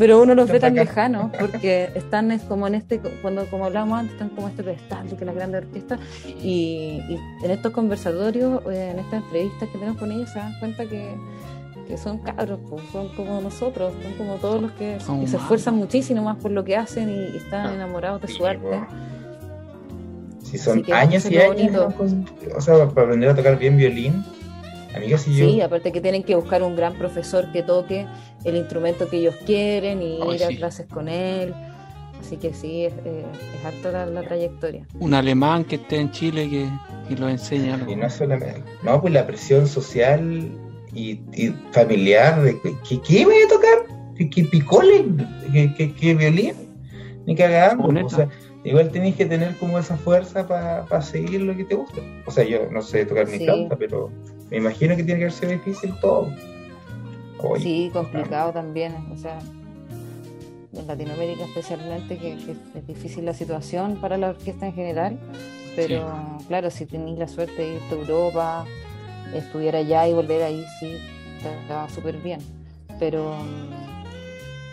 Pero 0.00 0.22
uno 0.22 0.34
los 0.34 0.48
ve 0.48 0.58
tan 0.58 0.74
lejanos 0.74 1.30
porque 1.38 1.90
están 1.94 2.30
es 2.30 2.40
como 2.44 2.66
en 2.66 2.74
este, 2.74 3.00
cuando 3.20 3.44
como 3.50 3.66
hablábamos 3.66 3.98
antes, 3.98 4.14
están 4.14 4.30
como 4.30 4.48
este 4.48 4.62
pedestal 4.62 5.06
de 5.10 5.14
que 5.14 5.26
la 5.26 5.34
grande 5.34 5.58
orquesta 5.58 5.98
y, 6.42 7.02
y 7.06 7.18
en 7.44 7.50
estos 7.50 7.70
conversatorios, 7.70 8.62
eh, 8.72 8.92
en 8.92 8.98
estas 8.98 9.22
entrevistas 9.24 9.68
que 9.68 9.78
tenemos 9.78 9.98
con 9.98 10.10
ellos, 10.10 10.30
se 10.30 10.38
dan 10.38 10.58
cuenta 10.58 10.86
que, 10.86 11.14
que 11.90 11.98
son 11.98 12.18
cabros, 12.18 12.60
pues, 12.68 12.82
son 12.92 13.08
como 13.10 13.40
nosotros, 13.40 13.92
son 14.02 14.12
como 14.14 14.34
todos 14.36 14.62
los 14.62 14.70
que, 14.72 14.96
que 15.20 15.26
se 15.26 15.36
esfuerzan 15.36 15.74
muchísimo 15.76 16.22
más 16.22 16.36
por 16.36 16.50
lo 16.52 16.64
que 16.64 16.76
hacen 16.76 17.10
y, 17.10 17.34
y 17.34 17.36
están 17.36 17.66
Ah, 17.66 17.74
enamorados 17.74 18.22
de 18.22 18.28
sí, 18.28 18.34
su 18.34 18.46
arte. 18.46 18.80
Si 20.42 20.58
son 20.58 20.82
que 20.82 20.92
años 20.92 21.30
y 21.30 21.36
años, 21.36 21.94
o 22.56 22.60
sea, 22.60 22.88
para 22.88 23.06
aprender 23.06 23.30
a 23.30 23.34
tocar 23.34 23.58
bien 23.58 23.76
violín, 23.76 24.24
amiga, 24.96 25.18
si 25.18 25.36
yo... 25.36 25.46
Sí, 25.48 25.60
aparte 25.60 25.92
que 25.92 26.00
tienen 26.00 26.22
que 26.24 26.34
buscar 26.34 26.62
un 26.62 26.74
gran 26.74 26.94
profesor 26.94 27.52
que 27.52 27.62
toque 27.62 28.06
el 28.44 28.56
instrumento 28.56 29.08
que 29.08 29.18
ellos 29.18 29.34
quieren 29.46 30.02
y 30.02 30.18
Ay, 30.22 30.36
ir 30.36 30.44
a 30.44 30.48
sí. 30.48 30.56
clases 30.56 30.86
con 30.86 31.08
él. 31.08 31.54
Así 32.20 32.36
que 32.36 32.52
sí, 32.52 32.84
es, 32.84 32.92
eh, 33.04 33.24
es 33.58 33.64
harta 33.64 33.90
la, 33.92 34.06
la 34.06 34.22
trayectoria. 34.22 34.86
Un 34.98 35.14
alemán 35.14 35.64
que 35.64 35.76
esté 35.76 35.98
en 36.00 36.10
Chile 36.10 36.48
que, 36.50 36.68
que 37.08 37.16
lo 37.20 37.28
enseñe 37.28 37.70
algo. 37.72 37.90
Y 37.90 37.96
no 37.96 38.10
solamente. 38.10 38.62
No, 38.82 39.00
pues 39.00 39.12
la 39.14 39.26
presión 39.26 39.66
social 39.66 40.50
y, 40.94 41.20
y 41.34 41.54
familiar 41.72 42.42
de 42.42 42.60
que, 42.60 42.74
que- 42.88 43.00
¿qué 43.00 43.24
voy 43.24 43.36
a 43.44 43.48
tocar? 43.48 43.78
¿Qué, 44.16 44.28
qué 44.28 44.44
picole? 44.44 45.04
¿Qué, 45.52 45.72
qué- 45.74 45.94
qué 45.94 46.14
violín? 46.14 46.54
Ni 47.26 47.34
cagando. 47.36 47.84
O 48.04 48.08
sea, 48.10 48.28
igual 48.64 48.90
tenés 48.90 49.14
que 49.16 49.26
tener 49.26 49.56
como 49.58 49.78
esa 49.78 49.96
fuerza 49.96 50.46
para 50.46 51.02
seguir 51.02 51.42
lo 51.42 51.56
que 51.56 51.64
te 51.64 51.74
gusta. 51.74 52.00
O 52.26 52.30
sea, 52.30 52.44
yo 52.44 52.70
no 52.70 52.82
sé 52.82 53.04
tocar 53.06 53.28
ni 53.28 53.38
Sí. 53.38 53.44
flauta, 53.44 53.76
pero 53.76 54.10
me 54.50 54.56
imagino 54.58 54.96
que 54.96 55.04
tiene 55.04 55.20
que 55.20 55.24
haber 55.26 55.32
sido 55.32 55.52
difícil 55.52 55.94
todo. 56.00 56.28
Oye, 57.38 57.62
Sí, 57.62 57.90
complicado 57.92 58.52
también. 58.52 58.94
O 59.12 59.16
sea, 59.16 59.38
en 60.72 60.86
Latinoamérica 60.86 61.44
especialmente, 61.44 62.16
que, 62.18 62.36
que 62.36 62.78
es 62.78 62.86
difícil 62.86 63.24
la 63.24 63.34
situación 63.34 63.96
para 64.00 64.16
la 64.18 64.30
orquesta 64.30 64.66
en 64.66 64.72
general. 64.74 65.18
Pero 65.76 66.04
claro, 66.48 66.70
si 66.70 66.84
tenéis 66.84 67.18
la 67.18 67.28
suerte 67.28 67.62
de 67.62 67.74
irte 67.76 67.94
a 67.94 67.98
Europa, 67.98 68.64
estudiar 69.34 69.76
allá 69.76 70.06
y 70.08 70.12
volver 70.14 70.42
ahí, 70.42 70.64
sí, 70.78 70.96
va 71.70 71.88
súper 71.88 72.16
bien. 72.18 72.40
Pero, 72.98 73.34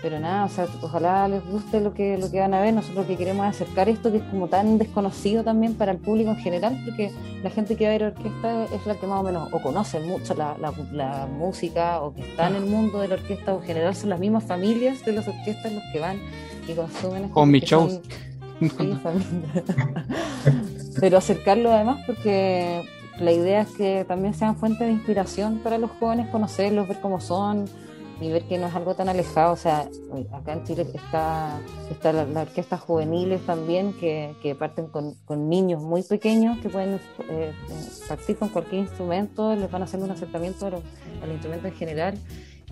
pero 0.01 0.19
nada, 0.19 0.45
o 0.45 0.49
sea, 0.49 0.67
ojalá 0.81 1.27
les 1.27 1.43
guste 1.45 1.79
lo 1.81 1.93
que, 1.93 2.17
lo 2.17 2.29
que 2.29 2.39
van 2.39 2.53
a 2.53 2.61
ver. 2.61 2.73
Nosotros 2.73 3.05
lo 3.05 3.07
que 3.07 3.17
queremos 3.17 3.45
es 3.47 3.55
acercar 3.61 3.89
esto 3.89 4.11
que 4.11 4.17
es 4.17 4.23
como 4.25 4.47
tan 4.47 4.77
desconocido 4.77 5.43
también 5.43 5.73
para 5.75 5.91
el 5.93 5.97
público 5.97 6.29
en 6.31 6.37
general, 6.37 6.77
porque 6.85 7.11
la 7.43 7.49
gente 7.49 7.75
que 7.75 7.85
va 7.85 7.89
a 7.91 7.93
ver 7.97 8.03
orquesta 8.03 8.65
es 8.65 8.85
la 8.85 8.95
que 8.95 9.07
más 9.07 9.19
o 9.21 9.23
menos 9.23 9.49
o 9.53 9.61
conoce 9.61 9.99
mucho 10.01 10.33
la, 10.35 10.55
la- 10.59 10.73
la 10.91 11.25
música 11.27 12.01
o 12.01 12.13
que 12.13 12.21
está 12.21 12.47
en 12.49 12.55
el 12.55 12.65
mundo 12.65 12.99
de 12.99 13.07
la 13.07 13.15
orquesta 13.15 13.53
o 13.53 13.59
en 13.61 13.65
general 13.67 13.95
son 13.95 14.09
las 14.09 14.19
mismas 14.19 14.43
familias 14.43 15.03
de 15.05 15.13
las 15.13 15.27
orquestas 15.27 15.71
los 15.71 15.83
que 15.93 15.99
van 15.99 16.19
y 16.67 16.73
consumen 16.73 17.29
Con 17.29 17.51
que 17.53 17.59
shows. 17.61 17.93
son- 17.93 18.01
Sí, 18.59 18.97
familia. 19.03 19.63
Pero 20.99 21.17
acercarlo 21.19 21.71
además 21.71 21.99
porque 22.07 22.81
la 23.19 23.31
idea 23.31 23.61
es 23.61 23.69
que 23.71 24.05
también 24.07 24.33
sean 24.33 24.55
fuente 24.55 24.83
de 24.83 24.91
inspiración 24.91 25.59
para 25.59 25.77
los 25.77 25.91
jóvenes, 25.99 26.27
conocerlos, 26.29 26.87
ver 26.87 26.99
cómo 27.01 27.19
son 27.19 27.65
y 28.19 28.31
ver 28.31 28.43
que 28.47 28.57
no 28.57 28.65
es 28.67 28.75
algo 28.75 28.95
tan 28.95 29.09
alejado. 29.09 29.53
O 29.53 29.57
sea, 29.57 29.87
acá 30.33 30.53
en 30.53 30.63
Chile 30.63 30.87
está, 30.93 31.59
está 31.91 32.13
la, 32.13 32.25
la 32.25 32.41
orquesta 32.41 32.77
juveniles 32.77 33.41
también 33.45 33.93
que, 33.93 34.35
que 34.41 34.55
parten 34.55 34.87
con, 34.87 35.13
con 35.25 35.49
niños 35.49 35.81
muy 35.83 36.01
pequeños 36.03 36.57
que 36.59 36.69
pueden 36.69 36.99
eh, 37.29 37.53
partir 38.07 38.37
con 38.37 38.49
cualquier 38.49 38.81
instrumento, 38.81 39.55
les 39.55 39.69
van 39.69 39.83
haciendo 39.83 40.05
un 40.05 40.11
acercamiento 40.11 40.65
a 40.67 40.69
los- 40.71 40.81
al 41.21 41.31
instrumento 41.31 41.67
en 41.67 41.73
general. 41.75 42.17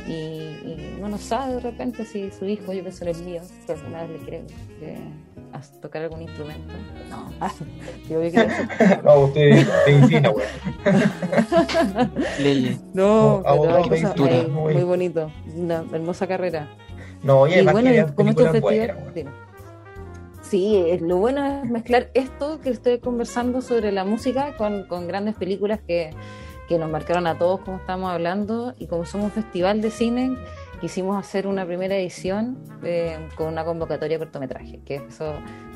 Y, 0.08 0.12
y 0.12 0.96
uno 0.98 1.10
no 1.10 1.18
sabe 1.18 1.54
de 1.56 1.60
repente 1.62 2.04
si 2.06 2.30
su 2.32 2.46
hijo, 2.46 2.74
yo 2.74 2.82
pienso 2.82 3.06
en 3.06 3.16
el 3.16 3.24
mío, 3.24 3.42
que 3.66 3.72
alguna 3.74 4.02
vez 4.02 4.10
le 4.12 4.18
quiere 4.20 4.44
eh, 4.82 4.98
tocar 5.82 6.02
algún 6.04 6.22
instrumento. 6.24 6.74
No, 7.10 7.30
digo, 8.10 8.22
yo 8.24 8.28
hacer- 8.42 9.04
no, 9.06 9.20
usted 9.22 9.66
medicina, 9.88 10.30
güey. 10.30 10.46
Leyes. 12.40 12.80
No, 12.94 13.42
No, 13.42 13.62
pero 13.62 13.90
pintura. 13.90 14.34
ahí, 14.34 14.48
muy 14.48 14.84
bonito, 14.84 15.32
una 15.56 15.86
hermosa 15.94 16.28
carrera. 16.28 16.68
No, 17.24 17.48
y 17.48 17.52
Y 17.52 17.54
además 17.56 17.74
bueno, 17.74 17.90
que 17.92 18.14
como 18.14 18.30
este 18.32 18.44
películas 18.44 18.52
festival. 18.52 18.62
buenas, 18.88 18.98
güey. 19.02 19.14
dime. 19.16 19.32
Sí, 20.42 20.76
es- 20.88 21.02
lo 21.02 21.18
bueno 21.18 21.44
es 21.64 21.70
mezclar 21.72 22.12
esto 22.14 22.60
que 22.60 22.70
estoy 22.70 23.00
conversando 23.00 23.62
sobre 23.62 23.92
la 23.92 24.04
música 24.06 24.56
con, 24.58 24.84
con 24.88 25.08
grandes 25.08 25.36
películas 25.36 25.80
que, 25.88 26.12
que 26.68 26.78
nos 26.78 26.90
marcaron 26.90 27.28
a 27.28 27.38
todos, 27.38 27.62
como 27.62 27.78
estamos 27.78 28.12
hablando, 28.12 28.74
y 28.80 28.88
como 28.88 29.06
somos 29.06 29.26
un 29.26 29.32
festival 29.32 29.82
de 29.82 29.92
cine, 29.92 30.38
quisimos 30.82 31.18
hacer 31.18 31.48
una 31.48 31.66
primera 31.66 31.96
edición 31.96 32.58
eh, 32.84 33.28
con 33.36 33.48
una 33.48 33.64
convocatoria 33.64 34.18
de 34.18 34.26
cortometraje, 34.26 34.80
que 34.86 34.96
eso 34.96 35.34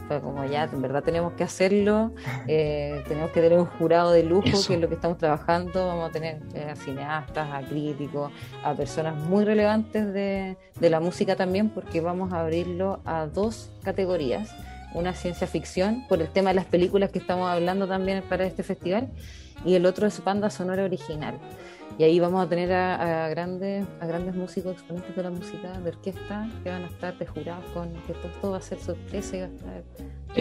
fue 0.07 0.21
como 0.21 0.43
ya, 0.45 0.63
en 0.63 0.81
verdad 0.81 1.03
tenemos 1.03 1.33
que 1.33 1.43
hacerlo, 1.43 2.11
eh, 2.47 3.03
tenemos 3.07 3.31
que 3.31 3.41
tener 3.41 3.59
un 3.59 3.65
jurado 3.65 4.11
de 4.11 4.23
lujo, 4.23 4.47
Eso. 4.47 4.67
que 4.67 4.73
es 4.75 4.81
lo 4.81 4.89
que 4.89 4.95
estamos 4.95 5.17
trabajando, 5.17 5.87
vamos 5.87 6.09
a 6.09 6.11
tener 6.11 6.41
eh, 6.55 6.67
a 6.71 6.75
cineastas, 6.75 7.47
a 7.51 7.61
críticos, 7.61 8.31
a 8.63 8.73
personas 8.73 9.15
muy 9.15 9.45
relevantes 9.45 10.11
de, 10.11 10.57
de 10.79 10.89
la 10.89 10.99
música 10.99 11.35
también, 11.35 11.69
porque 11.69 12.01
vamos 12.01 12.33
a 12.33 12.41
abrirlo 12.41 12.99
a 13.05 13.27
dos 13.27 13.71
categorías. 13.83 14.49
Una 14.95 15.13
ciencia 15.13 15.45
ficción, 15.45 16.07
por 16.09 16.19
el 16.19 16.29
tema 16.29 16.49
de 16.49 16.55
las 16.55 16.65
películas 16.65 17.11
que 17.11 17.19
estamos 17.19 17.47
hablando 17.47 17.87
también 17.87 18.23
para 18.27 18.45
este 18.45 18.63
festival, 18.63 19.09
y 19.65 19.75
el 19.75 19.85
otro 19.85 20.07
es 20.07 20.23
banda 20.23 20.49
sonora 20.49 20.83
original. 20.83 21.39
Y 21.97 22.03
ahí 22.03 22.19
vamos 22.19 22.45
a 22.45 22.47
tener 22.47 22.71
a, 22.71 23.25
a 23.25 23.29
grandes, 23.29 23.85
a 23.99 24.05
grandes 24.05 24.33
músicos, 24.33 24.73
exponentes 24.73 25.13
de 25.15 25.23
la 25.23 25.31
música, 25.31 25.79
de 25.79 25.89
orquesta, 25.89 26.47
que 26.63 26.69
van 26.69 26.83
a 26.83 26.87
estar 26.87 27.17
de 27.17 27.25
jurados 27.25 27.65
con 27.73 27.91
que 28.07 28.13
todo, 28.13 28.31
todo 28.41 28.51
va 28.51 28.57
a 28.57 28.61
ser 28.61 28.79
sorpresa 28.79 29.35
y 29.35 29.39
va 29.41 29.45
a 29.47 29.49
estar 29.49 29.83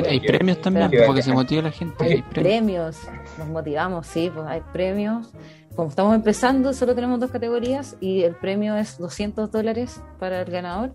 Hay 0.08 0.20
premios 0.20 0.60
también, 0.60 0.90
porque 1.06 1.22
se 1.22 1.32
motiva 1.32 1.62
la 1.62 1.72
gente. 1.72 2.04
hay 2.04 2.12
Hay 2.12 2.22
premios. 2.22 2.96
premios, 2.98 2.98
nos 3.38 3.48
motivamos, 3.48 4.06
sí, 4.06 4.30
pues 4.32 4.46
hay 4.46 4.60
premios. 4.72 5.32
Como 5.74 5.88
estamos 5.88 6.14
empezando, 6.14 6.72
solo 6.72 6.94
tenemos 6.94 7.18
dos 7.18 7.30
categorías 7.30 7.96
y 8.00 8.22
el 8.22 8.34
premio 8.36 8.76
es 8.76 8.98
200 8.98 9.50
dólares 9.50 10.00
para 10.18 10.42
el 10.42 10.50
ganador 10.50 10.94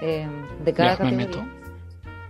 eh, 0.00 0.28
de 0.64 0.72
cada 0.72 0.96
Ya, 0.96 1.04
me 1.04 1.26
categoría. 1.26 1.61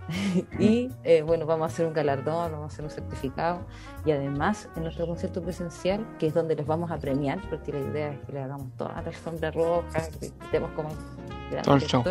y 0.59 0.89
eh, 1.03 1.21
bueno, 1.21 1.45
vamos 1.45 1.69
a 1.69 1.73
hacer 1.73 1.85
un 1.85 1.93
galardón, 1.93 2.51
vamos 2.51 2.71
a 2.71 2.73
hacer 2.73 2.85
un 2.85 2.91
certificado 2.91 3.61
y 4.05 4.11
además 4.11 4.69
en 4.75 4.83
nuestro 4.83 5.07
concierto 5.07 5.41
presencial, 5.41 6.05
que 6.19 6.27
es 6.27 6.33
donde 6.33 6.55
los 6.55 6.65
vamos 6.65 6.91
a 6.91 6.97
premiar, 6.97 7.39
porque 7.49 7.71
la 7.71 7.79
idea 7.79 8.11
es 8.11 8.19
que 8.21 8.33
le 8.33 8.41
hagamos 8.41 8.67
toda 8.77 8.93
la 8.93 8.99
alfombra 8.99 9.51
roja, 9.51 10.01
que 10.19 10.27
estemos 10.27 10.71
como 10.71 10.89
Todo 11.63 11.75
el 11.75 11.81
show. 11.81 12.03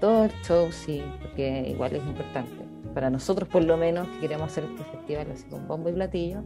Todo 0.00 0.24
el 0.24 0.32
show, 0.42 0.70
sí, 0.70 1.02
porque 1.20 1.68
igual 1.68 1.94
es 1.96 2.04
importante. 2.04 2.67
Para 2.94 3.10
nosotros, 3.10 3.48
por 3.48 3.62
lo 3.64 3.76
menos, 3.76 4.08
que 4.08 4.20
queremos 4.20 4.50
hacer 4.50 4.64
este 4.64 4.82
festival 4.84 5.26
así 5.32 5.44
con 5.44 5.66
bombo 5.68 5.88
y 5.88 5.92
platillo, 5.92 6.42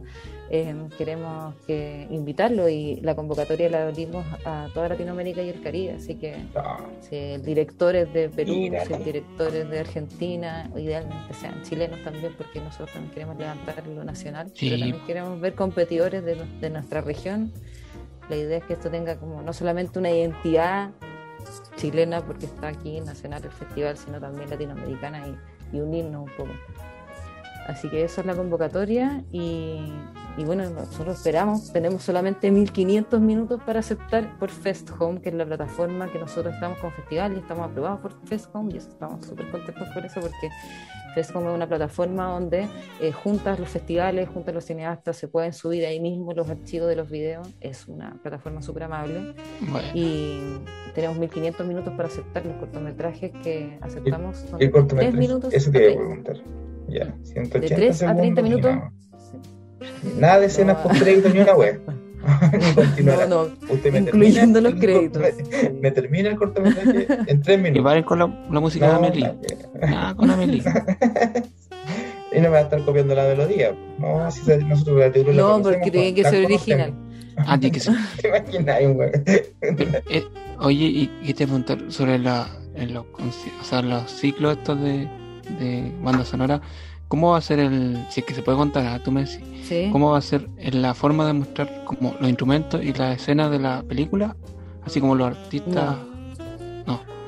eh, 0.49 0.75
queremos 0.97 1.55
que 1.65 2.07
invitarlo 2.09 2.67
y 2.69 2.97
la 3.01 3.15
convocatoria 3.15 3.69
la 3.69 3.87
abrimos 3.87 4.25
a 4.45 4.67
toda 4.73 4.89
Latinoamérica 4.89 5.41
y 5.41 5.49
el 5.49 5.61
Caribe, 5.61 5.93
así 5.93 6.15
que 6.15 6.37
No, 6.53 6.77
si 7.01 7.15
el 7.15 7.43
director 7.43 7.95
es 7.95 8.11
de 8.13 8.29
Perú, 8.29 8.53
si 8.53 8.93
el 8.93 9.03
director 9.03 9.55
es 9.55 9.69
de 9.69 9.79
Argentina, 9.79 10.69
idealmente 10.75 11.33
sean 11.33 11.61
chilenos 11.63 12.03
también, 12.03 12.33
porque 12.37 12.59
nosotros 12.59 12.91
también 12.91 13.13
queremos 13.13 13.37
levantar 13.37 13.85
lo 13.87 14.03
nacional, 14.03 14.51
Sí. 14.53 14.69
pero 14.69 14.79
también 14.81 15.05
queremos 15.05 15.39
ver 15.39 15.55
competidores 15.55 16.23
de, 16.25 16.35
de 16.59 16.69
nuestra 16.69 17.01
región. 17.01 17.51
La 18.29 18.35
idea 18.35 18.57
es 18.57 18.63
que 18.65 18.73
esto 18.73 18.89
tenga 18.89 19.17
como 19.17 19.41
no 19.41 19.53
solamente 19.53 19.99
una 19.99 20.11
identidad 20.11 20.91
chilena, 21.75 22.21
porque 22.25 22.45
está 22.45 22.69
aquí 22.69 23.01
nacional 23.01 23.43
el 23.43 23.51
festival, 23.51 23.97
sino 23.97 24.19
también 24.19 24.49
latinoamericana 24.49 25.27
y, 25.27 25.35
y 25.73 25.81
unirnos 25.81 26.23
un 26.23 26.37
poco. 26.37 26.51
Así 27.67 27.89
que 27.89 28.03
esa 28.03 28.21
es 28.21 28.27
la 28.27 28.35
convocatoria 28.35 29.23
y, 29.31 29.91
y 30.37 30.45
bueno, 30.45 30.67
nosotros 30.69 31.17
esperamos, 31.17 31.71
tenemos 31.71 32.01
solamente 32.01 32.49
1500 32.49 33.21
minutos 33.21 33.61
para 33.63 33.79
aceptar 33.81 34.37
por 34.39 34.49
Fest 34.49 34.89
Home, 34.97 35.21
que 35.21 35.29
es 35.29 35.35
la 35.35 35.45
plataforma 35.45 36.11
que 36.11 36.17
nosotros 36.17 36.53
estamos 36.55 36.79
con 36.79 36.91
festival 36.91 37.33
y 37.35 37.39
estamos 37.39 37.69
aprobados 37.69 37.99
por 37.99 38.13
Fest 38.25 38.47
Home 38.53 38.73
y 38.73 38.77
eso 38.77 38.89
estamos 38.89 39.25
súper 39.25 39.51
contentos 39.51 39.87
por 39.93 40.05
eso 40.05 40.21
porque 40.21 40.49
Fest 41.13 41.35
Home 41.35 41.49
es 41.49 41.55
una 41.55 41.67
plataforma 41.67 42.31
donde 42.31 42.67
eh, 42.99 43.11
juntas 43.11 43.59
los 43.59 43.69
festivales, 43.69 44.27
juntas 44.29 44.55
los 44.55 44.65
cineastas, 44.65 45.17
se 45.17 45.27
pueden 45.27 45.53
subir 45.53 45.85
ahí 45.85 45.99
mismo 45.99 46.33
los 46.33 46.49
archivos 46.49 46.89
de 46.89 46.95
los 46.95 47.11
videos, 47.11 47.47
es 47.61 47.87
una 47.87 48.19
plataforma 48.23 48.61
súper 48.63 48.83
amable 48.83 49.35
Bueno, 49.61 49.87
y 49.93 50.39
tenemos 50.95 51.17
1500 51.17 51.67
minutos 51.67 51.93
para 51.93 52.07
aceptar 52.07 52.45
los 52.45 52.55
cortometrajes 52.55 53.31
que 53.43 53.77
aceptamos. 53.81 54.37
Son 54.37 54.57
¿Qué 54.57 54.65
de 54.65 54.71
cortometraje? 54.71 55.11
3 55.11 55.29
minutos 55.29 55.53
Eso 55.53 55.69
a 55.69 55.73
te 55.73 55.79
iba 55.79 55.87
a 55.87 55.93
30. 55.93 56.07
preguntar. 56.07 56.37
Ya, 56.89 57.15
180 57.23 57.59
De 57.59 57.75
3 57.75 58.03
a 58.03 58.15
30 58.15 58.23
segundos 58.23 58.39
y 58.39 58.43
minutos. 58.43 58.93
Nada 60.17 60.39
de 60.39 60.45
escenas 60.47 60.77
No. 60.77 60.83
post 60.83 61.01
crédito 61.01 61.29
ni 61.29 61.39
una 61.39 61.53
web. 61.55 61.81
No, 63.03 63.25
no, 63.27 63.41
Usted 63.69 63.91
me 63.91 63.99
incluyendo 63.99 64.61
termina 64.61 64.61
los 64.61 64.73
el 64.73 64.79
créditos. 64.79 65.21
cortometraje- 65.21 65.79
Me 65.81 65.91
termina 65.91 66.29
el 66.29 66.37
cortometraje 66.37 67.07
en 67.27 67.41
tres 67.41 67.59
y 67.59 67.61
minutos. 67.61 67.83
paren 67.83 68.03
con 68.03 68.19
la, 68.19 68.27
la 68.49 68.59
música 68.61 68.85
de 68.87 68.91
No, 68.93 68.97
Amelie. 68.99 69.33
la- 69.81 69.87
Nada 69.89 70.15
con 70.15 70.31
Amelie. 70.31 70.63
y 72.31 72.35
no 72.37 72.41
me 72.43 72.49
va 72.49 72.57
a 72.59 72.61
estar 72.61 72.83
copiando 72.85 73.13
la 73.13 73.23
melodía. 73.23 73.75
No, 73.99 74.31
si 74.31 74.39
se- 74.41 74.57
nosotros 74.59 74.99
la 74.99 75.11
teoría 75.11 75.33
la 75.33 75.41
No, 75.41 75.47
conocemos, 75.51 75.75
porque 75.77 75.91
tiene 75.91 76.13
que 76.15 76.21
la 76.23 76.29
ser 76.29 76.45
original. 76.45 76.93
Ah, 77.37 77.59
tiene 77.59 77.73
que 77.73 77.79
ser. 77.81 77.93
¿Te 78.21 78.27
imaginas, 78.29 78.93
güey? 78.93 79.09
Eh, 80.09 80.23
oye, 80.59 80.85
y, 80.85 81.11
y 81.23 81.33
te 81.33 81.45
preguntar 81.45 81.79
sobre 81.89 82.19
la, 82.19 82.47
en 82.75 82.93
los, 82.93 83.03
o 83.05 83.63
sea, 83.63 83.81
los 83.81 84.09
ciclos 84.09 84.57
estos 84.57 84.79
de, 84.81 85.09
de 85.59 85.91
banda 86.01 86.23
sonora. 86.23 86.61
¿Cómo 87.13 87.29
va 87.33 87.37
a 87.37 87.41
ser 87.41 87.59
el, 87.59 88.03
si 88.09 88.21
es 88.21 88.25
que 88.25 88.33
se 88.33 88.41
puede 88.41 88.57
contar, 88.57 88.87
ah, 88.87 88.97
tú 88.97 89.11
me 89.11 89.23
decís, 89.25 89.39
Sí. 89.61 89.89
cómo 89.91 90.09
va 90.13 90.17
a 90.17 90.21
ser 90.21 90.49
en 90.57 90.81
la 90.81 90.95
forma 90.95 91.27
de 91.27 91.33
mostrar 91.33 91.83
como 91.85 92.15
los 92.19 92.27
instrumentos 92.27 92.83
y 92.83 92.91
las 92.91 93.17
escenas 93.17 93.51
de 93.51 93.59
la 93.59 93.83
película? 93.83 94.35
Así 94.83 94.99
como 94.99 95.13
los 95.13 95.27
artistas. 95.27 95.95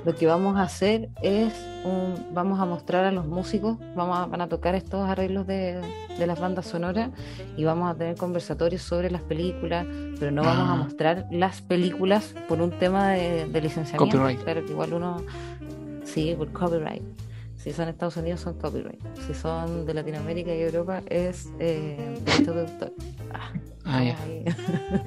lo 0.04 0.15
que 0.15 0.26
vamos 0.26 0.58
a 0.58 0.63
hacer 0.63 1.10
es, 1.21 1.54
un, 1.84 2.15
vamos 2.34 2.60
a 2.60 2.65
mostrar 2.65 3.06
a 3.06 3.12
los 3.12 3.28
músicos, 3.28 3.78
vamos 3.95 4.17
a, 4.17 4.26
van 4.26 4.41
a 4.41 4.48
tocar 4.48 4.74
estos 4.74 5.08
arreglos 5.08 5.45
de, 5.45 5.80
de 6.17 6.26
las 6.28 6.39
bandas 6.39 6.65
sonoras 6.65 7.12
y 7.56 7.63
vamos 7.63 7.91
a 7.91 7.95
tener 7.95 8.15
conversatorios 8.15 8.82
sobre 8.82 9.12
las 9.12 9.21
películas, 9.21 9.86
pero 10.19 10.32
no 10.32 10.41
vamos 10.43 10.67
a 10.67 10.74
Ah. 10.74 10.78
mostrar 10.78 11.28
las 11.30 11.62
películas 11.62 12.34
por 12.48 12.60
un 12.60 12.71
tema 12.71 13.10
de, 13.12 13.45
de 13.48 13.62
licenciamiento. 13.62 14.17
Copyright. 14.17 14.43
Claro 14.43 14.65
que 14.65 14.71
igual 14.71 14.93
uno, 14.93 15.17
sí, 16.04 16.34
por 16.36 16.52
copyright. 16.52 17.04
Si 17.65 17.73
son 17.73 17.89
Estados 17.89 18.15
Unidos 18.15 18.41
son 18.41 18.54
copyright. 18.60 18.99
Si 19.25 19.34
son 19.34 19.88
de 19.88 19.93
Latinoamérica 19.95 20.54
y 20.54 20.62
Europa 20.62 21.01
es 21.10 21.49
eh, 21.60 22.13
derecho 22.23 22.54
de 22.54 22.62
autor. 22.62 22.93
Ah, 23.34 23.51
Ah, 23.88 24.04
ya. 24.04 24.17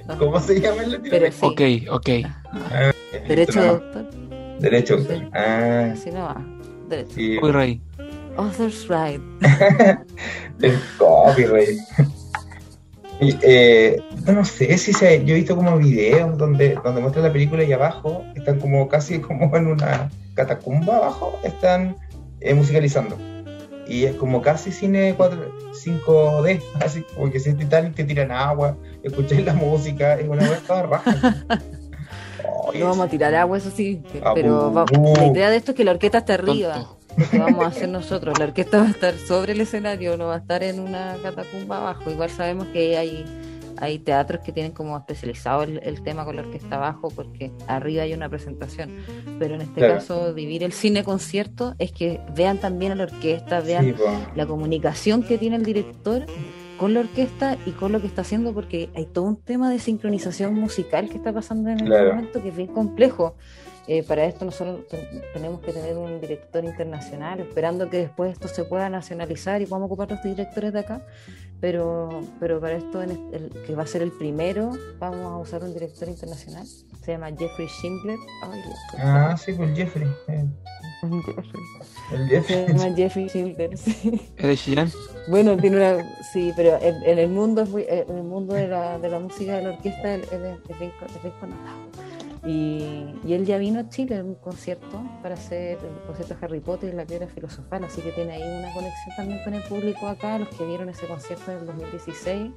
¿Cómo 0.19 0.41
se 0.41 0.61
llama 0.61 0.83
el 0.83 1.01
Pero 1.03 1.31
sí, 1.33 1.39
Ok, 1.47 1.61
ok. 1.93 2.09
derecho 3.29 3.63
de 3.63 3.69
autor, 3.69 4.11
Derecho. 4.59 4.99
Sí. 4.99 5.23
Ah, 5.33 5.91
así 5.93 6.11
no 6.11 6.25
va. 6.25 6.45
Derecho. 6.89 7.13
sí. 7.15 7.37
Copyright. 7.37 7.81
Author's 8.37 8.89
right. 8.89 9.21
El 10.61 10.79
copyright. 10.99 11.79
Y, 13.21 13.37
eh, 13.43 14.01
no 14.27 14.45
sé 14.45 14.79
si 14.79 14.93
se, 14.93 15.25
yo 15.25 15.35
he 15.35 15.39
visto 15.39 15.57
como 15.57 15.77
videos 15.77 16.39
donde, 16.39 16.79
donde 16.85 17.01
muestran 17.01 17.25
la 17.25 17.33
película 17.33 17.65
y 17.65 17.73
abajo 17.73 18.25
están 18.37 18.61
como 18.61 18.87
casi 18.87 19.19
como 19.21 19.57
en 19.57 19.67
una 19.67 20.09
catacumba 20.35 20.99
abajo, 20.99 21.37
están 21.43 21.97
eh, 22.41 22.55
musicalizando. 22.55 23.17
Y 23.87 24.05
es 24.05 24.15
como 24.17 24.43
casi 24.43 24.71
cine 24.71 25.15
4, 25.17 25.51
5D, 25.73 26.61
así 26.85 27.03
como 27.15 27.31
que 27.31 27.41
si 27.41 27.51
es 27.51 27.57
Titanic 27.57 27.95
te 27.95 28.05
tiran 28.05 28.31
agua, 28.33 28.77
escucháis 29.03 29.45
la 29.45 29.55
música, 29.55 30.15
es 30.19 30.29
una 30.29 30.49
vez 30.49 30.63
toda 30.63 30.83
raja. 30.83 31.37
No 32.75 32.85
vamos 32.87 33.07
a 33.07 33.09
tirar 33.09 33.35
agua, 33.35 33.57
eso 33.59 33.71
sí, 33.71 34.03
Ah, 34.23 34.33
pero 34.35 34.73
va- 34.73 34.85
bu- 34.87 35.17
la 35.17 35.27
idea 35.27 35.51
de 35.51 35.57
esto 35.57 35.73
es 35.73 35.77
que 35.77 35.85
la 35.85 35.93
orquesta 35.93 36.19
esté 36.19 36.35
arriba. 36.35 36.75
Tonto. 36.75 36.99
Lo 37.17 37.29
que 37.31 37.39
vamos 37.39 37.65
a 37.65 37.69
hacer 37.69 37.89
nosotros. 37.89 38.39
La 38.39 38.45
orquesta 38.45 38.79
va 38.79 38.85
a 38.87 38.91
estar 38.91 39.15
sobre 39.17 39.53
el 39.53 39.61
escenario, 39.63 40.17
no 40.17 40.27
va 40.27 40.35
a 40.37 40.39
estar 40.39 40.63
en 40.63 40.79
una 40.79 41.17
catacumba 41.23 41.79
abajo. 41.79 42.11
Igual 42.11 42.31
sabemos 42.31 42.67
que 42.69 42.97
hay, 42.97 43.25
hay 43.81 43.99
teatros 43.99 44.43
que 44.43 44.53
tienen 44.53 44.73
como 44.73 44.97
especializado 44.97 45.63
el, 45.63 45.81
el 45.83 46.03
tema 46.03 46.25
con 46.25 46.37
la 46.37 46.43
orquesta 46.43 46.77
abajo 46.77 47.09
porque 47.15 47.51
arriba 47.67 48.03
hay 48.03 48.13
una 48.15 48.29
presentación. 48.29 48.91
Pero 49.39 49.55
en 49.55 49.63
este 49.63 49.81
Claro. 49.81 49.95
caso, 49.95 50.35
vivir 50.35 50.63
el 50.65 50.73
cine 50.73 51.05
concierto 51.05 51.75
es 51.79 51.93
que 51.93 52.21
vean 52.35 52.59
también 52.59 52.93
a 52.93 52.95
la 52.95 53.05
orquesta, 53.05 53.61
vean 53.61 53.87
sí, 53.97 54.03
la 54.35 54.47
comunicación 54.47 55.23
que 55.23 55.39
tiene 55.39 55.57
el 55.57 55.65
director 55.65 56.25
con 56.79 56.95
la 56.95 57.01
orquesta 57.01 57.57
y 57.67 57.73
con 57.73 57.91
lo 57.93 58.01
que 58.01 58.07
está 58.07 58.21
haciendo, 58.23 58.53
porque 58.55 58.89
hay 58.95 59.07
todo 59.07 59.25
un 59.25 59.37
tema 59.37 59.69
de 59.71 59.79
sincronización 59.81 60.55
musical 60.55 61.09
que 61.09 61.17
está 61.17 61.33
pasando 61.33 61.71
en 61.71 61.79
Claro. 61.79 62.05
este 62.05 62.15
momento 62.17 62.43
que 62.43 62.49
es 62.51 62.57
bien 62.57 62.69
complejo. 62.69 63.35
Eh, 63.89 64.03
para 64.03 64.27
esto 64.27 64.45
nosotros 64.45 64.87
ten- 64.87 65.23
tenemos 65.33 65.61
que 65.61 65.73
tener 65.73 65.97
un 65.97 66.21
director 66.21 66.63
internacional, 66.63 67.41
esperando 67.41 67.89
que 67.89 67.97
después 67.97 68.31
esto 68.33 68.47
se 68.47 68.65
pueda 68.65 68.91
nacionalizar 68.91 69.63
y 69.63 69.67
podamos 69.67 69.87
ocupar 69.87 70.11
los 70.11 70.23
directores 70.23 70.73
de 70.75 70.79
acá. 70.81 71.01
Pero, 71.61 72.21
pero 72.39 72.61
para 72.61 72.77
esto, 72.77 73.03
en 73.03 73.11
este- 73.11 73.37
el, 73.37 73.51
que 73.67 73.75
va 73.75 73.83
a 73.83 73.87
ser 73.87 74.03
el 74.03 74.13
primero, 74.13 74.71
vamos 75.01 75.21
a 75.33 75.37
usar 75.39 75.65
un 75.65 75.75
director 75.75 76.09
internacional. 76.09 76.65
Se 76.67 77.13
llama 77.13 77.31
Jeffrey 77.37 77.67
Schindler. 77.69 78.19
Ay, 78.45 78.61
Ah, 78.99 79.37
sí, 79.37 79.53
pues 79.55 79.77
Jeffrey. 79.77 80.07
eh, 80.29 80.45
cosa. 81.25 81.49
El 82.13 82.29
Se 82.29 82.35
Jeffrey. 82.41 82.67
llama 82.69 82.95
Jeffrey 82.97 83.29
Schindler, 83.29 83.77
sí. 83.77 84.21
¿Es 84.37 84.47
de 84.47 84.57
Chillán? 84.57 84.93
Bueno, 85.29 85.57
tiene 85.57 85.77
una. 85.79 86.23
Sí, 86.33 86.53
pero 86.55 86.79
en, 86.81 87.03
en 87.03 87.19
el 87.19 87.29
mundo 87.31 87.63
es 87.63 87.69
muy- 87.71 87.87
en 87.89 88.17
el 88.17 88.23
mundo 88.23 88.55
de 88.55 88.69
la, 88.69 88.99
de 88.99 89.09
la 89.09 89.19
música 89.19 89.57
de 89.57 89.63
la 89.63 89.71
orquesta 89.71 90.15
él, 90.15 90.23
es, 90.23 90.31
es 90.31 90.81
Y, 92.47 93.15
y 93.25 93.33
él 93.35 93.45
ya 93.45 93.59
vino 93.59 93.81
a 93.81 93.89
Chile 93.89 94.17
en 94.17 94.27
un 94.27 94.35
concierto 94.37 95.03
para 95.23 95.35
hacer 95.35 95.79
el 95.83 96.07
concierto 96.07 96.35
de 96.35 96.45
Harry 96.47 96.61
Potter 96.61 96.93
y 96.93 96.97
la 96.97 97.05
piedra 97.05 97.27
filosofal, 97.27 97.85
así 97.85 98.01
que 98.01 98.13
tiene 98.13 98.33
ahí 98.35 98.43
una 98.43 98.73
conexión 98.73 99.17
también 99.17 99.43
con 99.45 99.55
el 99.55 99.63
público 99.63 100.07
acá, 100.07 100.39
los 100.39 100.49
que 100.51 100.65
vieron 100.65 100.89
ese 100.89 101.07
concierto 101.07 101.51
en 101.53 101.59
el 101.59 101.67
2016 101.67 102.51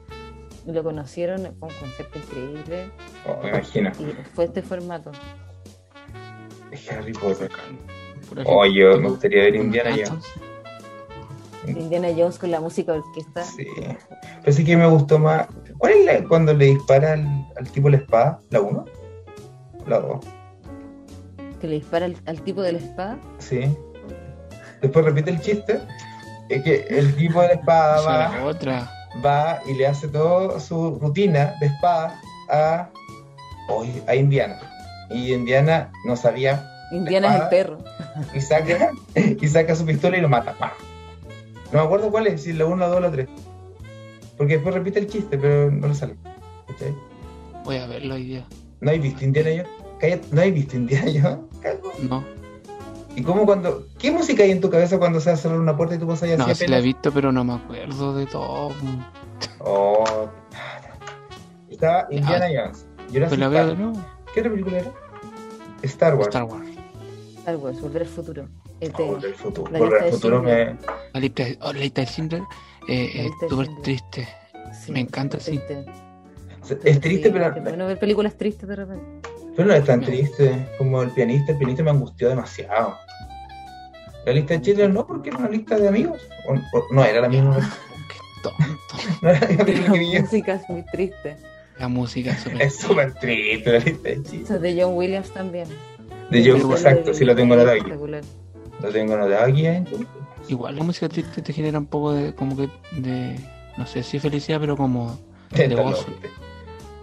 y 0.67 0.71
lo 0.71 0.83
conocieron, 0.83 1.41
fue 1.59 1.69
un 1.69 1.75
concierto 1.79 2.19
increíble 2.19 2.91
Oh, 3.27 3.41
me 3.41 3.49
imagino. 3.49 3.91
y 3.99 4.13
fue 4.35 4.45
este 4.45 4.61
formato. 4.61 5.11
Es 6.71 6.89
Harry 6.91 7.13
Potter. 7.13 7.49
Oh, 8.45 8.65
yo 8.65 8.97
me 8.99 9.09
gustaría 9.09 9.43
ver 9.43 9.55
Indiana 9.55 9.91
Jones. 9.91 10.25
Indiana 11.67 12.07
Jones 12.15 12.37
con 12.39 12.49
la 12.51 12.59
música 12.59 12.93
de 12.93 12.99
orquesta. 12.99 13.43
Sí. 13.43 13.67
Pero 14.43 14.51
sí 14.55 14.63
que 14.63 14.77
me 14.77 14.87
gustó 14.87 15.19
más. 15.19 15.47
¿Cuál 15.77 15.93
es 15.93 16.05
la, 16.05 16.27
cuando 16.27 16.53
le 16.53 16.65
dispara 16.65 17.13
al, 17.13 17.47
al 17.57 17.69
tipo 17.71 17.89
la 17.89 17.97
espada? 17.97 18.39
¿La 18.51 18.61
1? 18.61 18.85
La 19.87 19.99
2. 19.99 20.19
Que 21.59 21.67
le 21.67 21.75
dispara 21.75 22.05
al, 22.05 22.15
al 22.25 22.41
tipo 22.41 22.61
de 22.61 22.73
la 22.73 22.79
espada. 22.79 23.19
Sí. 23.39 23.75
Después 24.81 25.05
repite 25.05 25.31
el 25.31 25.39
chiste. 25.39 25.79
Es 26.49 26.63
que 26.63 26.85
el 26.89 27.15
tipo 27.15 27.41
de 27.41 27.47
la 27.47 27.53
espada 27.53 28.01
va, 28.01 28.43
otra. 28.45 28.91
va 29.23 29.61
y 29.65 29.73
le 29.73 29.87
hace 29.87 30.07
toda 30.07 30.59
su 30.59 30.97
rutina 30.99 31.53
de 31.59 31.67
espada 31.67 32.19
a, 32.49 32.89
hoy 33.69 34.01
a 34.07 34.15
Indiana. 34.15 34.59
Y 35.09 35.33
Indiana 35.33 35.91
no 36.05 36.15
sabía 36.15 36.67
Indiana 36.91 37.35
es 37.35 37.41
el 37.43 37.49
perro. 37.49 37.77
y 38.33 38.41
saca, 38.41 38.91
y 39.15 39.47
saca 39.47 39.75
su 39.75 39.85
pistola 39.85 40.17
y 40.17 40.21
lo 40.21 40.29
mata. 40.29 40.53
¡Pam! 40.57 40.71
No 41.71 41.79
me 41.79 41.85
acuerdo 41.85 42.11
cuál 42.11 42.27
es, 42.27 42.43
si 42.43 42.51
la 42.51 42.65
1, 42.65 42.75
la 42.75 42.87
2 42.87 42.97
o 42.97 42.99
la 42.99 43.11
3. 43.11 43.29
Porque 44.37 44.53
después 44.55 44.75
repite 44.75 44.99
el 44.99 45.07
chiste, 45.07 45.37
pero 45.37 45.71
no 45.71 45.87
le 45.87 45.95
sale. 45.95 46.15
¿Cachai? 46.67 46.93
Voy 47.63 47.77
a 47.77 47.87
verlo 47.87 48.15
hoy 48.15 48.25
día. 48.25 48.45
¿No 48.81 48.91
hay 48.91 48.99
visto 48.99 49.23
Indiana 49.23 49.49
Jones? 49.49 49.69
Cállate, 49.99 50.27
¿No 50.31 50.41
hay 50.41 50.51
visto 50.51 50.75
Indiana 50.75 51.11
Jones? 51.21 51.61
Cago. 51.61 51.93
No, 52.09 52.23
¿Y 53.15 53.23
cómo 53.23 53.45
cuando.? 53.45 53.87
¿Qué 53.99 54.11
música 54.11 54.43
hay 54.43 54.51
en 54.51 54.61
tu 54.61 54.69
cabeza 54.69 54.97
cuando 54.97 55.19
se 55.19 55.29
va 55.29 55.35
a 55.35 55.37
cerrar 55.37 55.59
una 55.59 55.75
puerta 55.75 55.95
y 55.95 55.97
tú 55.97 56.07
pasas 56.07 56.29
ahí 56.29 56.37
no, 56.37 56.45
así 56.45 56.65
sí 56.65 56.67
la 56.67 56.79
he 56.79 56.81
visto, 56.81 57.11
pero 57.11 57.31
no 57.31 57.43
me 57.43 57.53
acuerdo 57.53 58.15
de 58.15 58.25
todo. 58.25 58.73
Oh. 59.59 60.29
Estaba 61.69 62.07
Indiana 62.09 62.45
Jones. 62.47 62.85
Jurassic 63.11 63.39
la 63.39 63.47
veo 63.49 63.75
nuevo. 63.75 64.05
¿Qué 64.33 64.39
otra 64.39 64.51
película 64.51 64.79
era? 64.79 64.91
Star 65.83 66.15
Wars. 66.15 66.27
Star 66.27 66.43
Wars. 66.43 66.69
Star 67.39 67.57
Wars, 67.57 67.81
Volver 67.81 68.01
al 68.03 68.07
Futuro. 68.07 68.47
Este, 68.79 69.03
Oh, 69.03 69.07
Volver 69.07 69.31
al 69.31 69.35
futuro. 69.35 69.71
La 69.71 69.79
Volver 69.79 70.01
al 70.01 70.05
lista 70.05 70.05
de 70.05 70.11
futuro 70.11 70.43
me. 70.43 70.51
Schindler. 70.51 70.77
La 71.13 71.19
lista, 71.19 71.43
oh, 71.61 71.73
la 71.73 71.79
lista 71.79 72.01
de 72.01 72.07
Schindler 72.07 72.41
eh, 72.87 73.11
es 73.15 73.31
de 73.41 73.49
súper 73.49 73.67
triste. 73.83 74.27
sí, 74.73 74.91
me 74.91 74.99
encanta, 75.01 75.39
sí. 75.39 75.57
triste. 75.57 75.85
Es 76.83 76.99
triste, 77.01 77.27
Sí, 77.29 77.33
pero. 77.33 77.53
bueno 77.61 77.87
ver 77.87 77.99
películas 77.99 78.35
tristes 78.35 78.67
de 78.67 78.75
repente. 78.75 79.03
Pero 79.55 79.67
no 79.67 79.73
es 79.73 79.83
tan 79.83 80.01
triste 80.01 80.67
como 80.77 81.01
el 81.01 81.09
pianista. 81.11 81.51
El 81.51 81.57
pianista 81.57 81.83
me 81.83 81.91
angustió 81.91 82.29
demasiado. 82.29 82.95
La 84.25 84.33
lista 84.33 84.53
de 84.53 84.61
Chile 84.61 84.87
no, 84.87 85.05
porque 85.05 85.29
era 85.29 85.39
una 85.39 85.49
lista 85.49 85.77
de 85.77 85.87
amigos. 85.87 86.21
O- 86.47 86.53
o- 86.53 86.85
no 86.93 87.03
era 87.03 87.21
la 87.21 87.29
misma. 87.29 87.57
Qué 88.09 88.17
tonto. 88.43 88.57
No 89.21 89.29
era 89.29 89.39
la 89.39 89.47
misma 89.63 89.93
que 89.93 90.19
música 90.21 90.53
es 90.53 90.69
muy 90.69 90.83
triste. 90.85 91.35
La 91.79 91.87
música 91.87 92.31
es 92.31 92.41
súper 92.41 92.61
Es 92.61 92.75
súper 92.77 93.13
triste 93.15 93.71
la 93.71 93.79
lista 93.79 94.09
de 94.09 94.23
Chile. 94.23 94.43
Esa 94.43 94.59
de 94.59 94.81
John 94.81 94.93
Williams 94.95 95.31
también. 95.31 95.67
De 96.29 96.43
yo, 96.43 96.55
Igual 96.55 96.77
exacto, 96.77 97.13
sí 97.13 97.25
lo 97.25 97.35
tengo 97.35 97.55
notado 97.55 97.71
aquí. 97.81 97.89
Lo 98.81 98.89
tengo 98.89 99.17
notado 99.17 99.43
aquí. 99.45 99.65
¿eh? 99.65 99.83
Igual 100.47 100.75
la 100.77 100.83
música 100.83 101.09
triste 101.09 101.41
te 101.41 101.51
genera 101.53 101.77
un 101.79 101.87
poco 101.87 102.13
de, 102.13 102.33
como 102.35 102.55
que, 102.55 102.69
de, 102.99 103.35
no 103.77 103.85
sé 103.85 104.01
si 104.03 104.19
felicidad, 104.19 104.59
pero 104.59 104.77
como 104.77 105.19
de 105.51 105.67
gozo. 105.75 106.05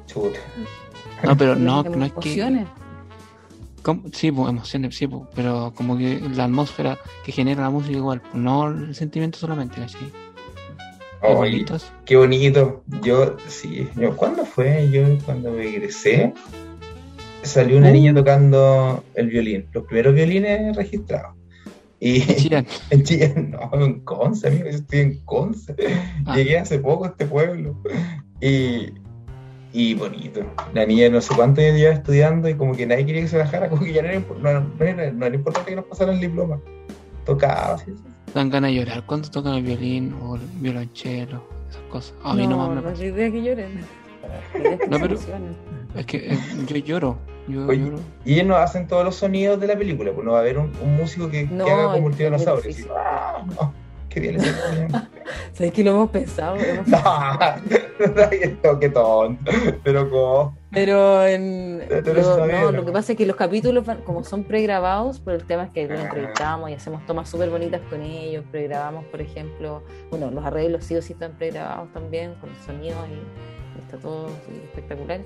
Chuta. 0.08 0.38
No, 1.22 1.36
pero 1.36 1.54
no, 1.54 1.82
no 1.84 2.04
es 2.04 2.12
que... 2.14 2.32
emociones. 2.32 2.66
como- 3.82 4.02
sí, 4.12 4.32
pues, 4.32 4.48
emociones, 4.50 4.96
sí, 4.96 5.06
pues, 5.06 5.22
pero 5.34 5.72
como 5.76 5.96
que 5.96 6.20
la 6.34 6.44
atmósfera 6.44 6.98
que 7.24 7.30
genera 7.32 7.62
la 7.62 7.70
música 7.70 7.96
igual, 7.96 8.20
no 8.34 8.68
el 8.68 8.94
sentimiento 8.94 9.38
solamente. 9.38 9.80
Oye, 9.80 11.32
Igualitos. 11.32 11.90
qué 12.04 12.16
bonito. 12.16 12.82
Yo, 13.02 13.36
sí, 13.48 13.88
yo, 13.96 14.16
¿cuándo 14.16 14.44
fue? 14.46 14.88
Yo 14.90 15.02
cuando 15.24 15.50
me 15.52 15.68
egresé, 15.68 16.32
salió 17.42 17.78
una 17.78 17.88
Uh. 17.90 17.92
niña 17.92 18.14
tocando 18.14 19.02
el 19.14 19.28
violín, 19.28 19.66
los 19.72 19.84
primeros 19.84 20.14
violines 20.14 20.76
registrados. 20.76 21.34
Y 22.00 22.20
Chillán. 22.36 22.64
en 22.90 23.02
Chile, 23.02 23.34
no, 23.36 23.84
en 23.84 24.00
Conce, 24.04 24.46
amigo, 24.46 24.66
yo 24.70 24.76
estoy 24.76 25.00
en 25.00 25.18
Conce. 25.24 25.74
Ah. 26.26 26.36
Llegué 26.36 26.58
hace 26.58 26.78
poco 26.78 27.06
a 27.06 27.08
este 27.08 27.26
pueblo. 27.26 27.76
Y, 28.40 28.92
y 29.72 29.94
bonito. 29.94 30.40
La 30.72 30.86
niña 30.86 31.08
no 31.10 31.20
sé 31.20 31.34
cuántos 31.34 31.64
años 31.64 31.76
llevaba 31.76 31.96
estudiando 31.96 32.48
y 32.48 32.54
como 32.54 32.74
que 32.74 32.86
nadie 32.86 33.04
quería 33.06 33.22
que 33.22 33.28
se 33.28 33.38
bajara, 33.38 33.68
como 33.70 33.82
que 33.82 33.92
ya 33.92 34.02
no 34.02 34.08
era, 34.08 34.18
impo- 34.18 34.36
no, 34.38 34.60
no 34.60 34.84
era, 34.84 35.10
no 35.12 35.26
era 35.26 35.34
importante 35.34 35.70
que 35.70 35.76
nos 35.76 35.84
pasara 35.86 36.12
el 36.12 36.20
diploma. 36.20 36.60
Tocaba, 37.24 37.74
así. 37.74 37.92
Dan 38.34 38.50
ganas 38.50 38.70
de 38.70 38.76
llorar 38.76 39.04
cuando 39.06 39.30
tocan 39.30 39.54
el 39.54 39.62
violín 39.62 40.14
o 40.22 40.36
el 40.36 40.42
violonchelo, 40.60 41.42
esas 41.68 41.82
cosas. 41.90 42.14
A 42.22 42.34
mí 42.34 42.46
no, 42.46 42.56
no, 42.56 42.68
más 42.68 42.76
me 42.76 42.90
pasa. 42.90 43.04
idea 43.04 43.30
que 43.30 43.42
lloren. 43.42 43.80
No, 44.88 44.98
pero-. 45.00 45.18
Es 45.96 46.04
que 46.04 46.34
eh, 46.34 46.38
yo 46.66 46.76
lloro. 46.76 47.18
Yo 47.48 47.66
Oye, 47.66 47.78
lloro. 47.78 47.98
Y 48.26 48.34
ellos 48.34 48.46
no 48.46 48.56
hacen 48.56 48.86
todos 48.86 49.02
los 49.04 49.14
sonidos 49.16 49.58
de 49.58 49.66
la 49.66 49.76
película, 49.76 50.12
pues 50.12 50.24
no 50.24 50.32
va 50.32 50.38
a 50.38 50.40
haber 50.42 50.58
un, 50.58 50.70
un 50.82 50.96
músico 50.96 51.30
que, 51.30 51.48
haga 51.50 51.92
como 51.92 52.08
el 52.08 52.14
tiranosaurio. 52.14 52.74
Salió 54.14 54.30
bien. 54.32 54.88
¿Sabes 55.52 55.72
que 55.72 55.84
lo 55.84 55.90
hemos 55.90 56.10
pensado? 56.10 56.56
Hemos 56.56 56.86
No, 56.88 58.22
esto, 58.30 58.78
qué 58.80 58.88
tonto. 58.90 59.52
Pero 59.82 60.08
como. 60.10 60.56
Pero 60.70 61.26
en, 61.26 61.82
Pero 61.88 62.14
lo, 62.14 62.46
no, 62.46 62.72
lo 62.72 62.84
que 62.84 62.92
pasa 62.92 63.12
es 63.12 63.18
que 63.18 63.24
los 63.26 63.36
capítulos, 63.36 63.84
van- 63.86 64.02
como 64.02 64.22
son 64.22 64.44
pregrabados, 64.44 65.18
pero 65.24 65.36
el 65.36 65.44
tema 65.44 65.64
es 65.64 65.70
que 65.70 65.88
los 65.88 65.98
Ah. 65.98 66.02
entrevistamos 66.04 66.70
y 66.70 66.74
hacemos 66.74 67.04
tomas 67.06 67.28
súper 67.28 67.50
bonitas 67.50 67.80
con 67.90 68.02
ellos. 68.02 68.44
Pregrabamos, 68.50 69.04
por 69.06 69.20
ejemplo, 69.20 69.82
bueno, 70.10 70.30
los 70.30 70.44
arreglos 70.44 70.84
sí 70.84 70.94
o 70.96 71.02
sí 71.02 71.14
están 71.14 71.32
pregrabados 71.38 71.92
también, 71.92 72.34
con 72.40 72.50
el 72.50 72.56
sonido 72.66 72.96
y 73.06 73.57
está 73.88 73.98
todo 73.98 74.28
sí, 74.46 74.60
espectacular. 74.64 75.20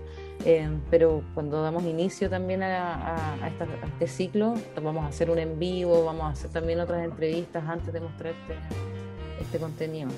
Eh, 0.44 0.68
pero 0.90 1.22
cuando 1.35 1.62
damos 1.62 1.83
inicio 1.85 2.31
también 2.31 2.62
a, 2.62 2.94
a- 2.94 3.35
a 3.44 3.48
esta- 3.48 3.64
a 3.64 3.87
este 3.87 4.07
ciclo, 4.07 4.55
vamos 4.83 5.05
a 5.05 5.09
hacer 5.09 5.31
un 5.31 5.38
en 5.38 5.59
vivo, 5.59 6.05
vamos 6.05 6.25
a 6.25 6.29
hacer 6.31 6.51
también 6.51 6.81
otras 6.81 7.05
entrevistas 7.05 7.62
antes 7.68 7.92
de 7.92 8.01
mostrarte 8.01 8.55
este 9.40 9.59
contenido. 9.59 10.11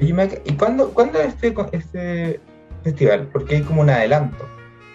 Oye, 0.00 0.14
Maca, 0.14 0.36
¿y 0.44 0.52
cuándo, 0.54 0.92
cuándo 0.94 1.20
es 1.20 1.34
este, 1.34 1.54
este 1.76 2.40
festival? 2.82 3.28
Porque 3.32 3.56
hay 3.56 3.62
como 3.62 3.82
un 3.82 3.90
adelanto, 3.90 4.44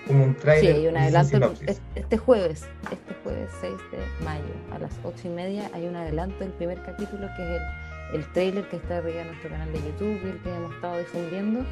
como 0.07 0.23
un 0.23 0.33
Sí, 0.35 0.41
trailer. 0.41 0.75
hay 0.75 0.87
un 0.87 0.97
adelanto 0.97 1.37
el- 1.37 1.77
este 1.95 2.17
jueves, 2.17 2.65
este 2.91 3.13
jueves 3.23 3.49
6 3.61 3.73
de 3.91 4.25
mayo, 4.25 4.43
a 4.73 4.79
las 4.79 4.91
8 5.03 5.21
y 5.25 5.29
media, 5.29 5.69
hay 5.73 5.85
un 5.85 5.95
adelanto 5.95 6.39
del 6.39 6.51
primer 6.53 6.81
capítulo 6.83 7.27
que 7.37 7.43
es 7.43 7.49
el, 7.49 8.19
el 8.19 8.33
trailer 8.33 8.67
que 8.69 8.77
está 8.77 8.97
arriba 8.97 9.21
en 9.21 9.27
nuestro 9.27 9.49
canal 9.49 9.71
de 9.71 9.79
YouTube 9.79 10.19
y 10.25 10.29
el 10.29 10.37
que 10.41 10.49
hemos 10.55 10.73
estado 10.75 10.97
difundiendo. 10.99 11.65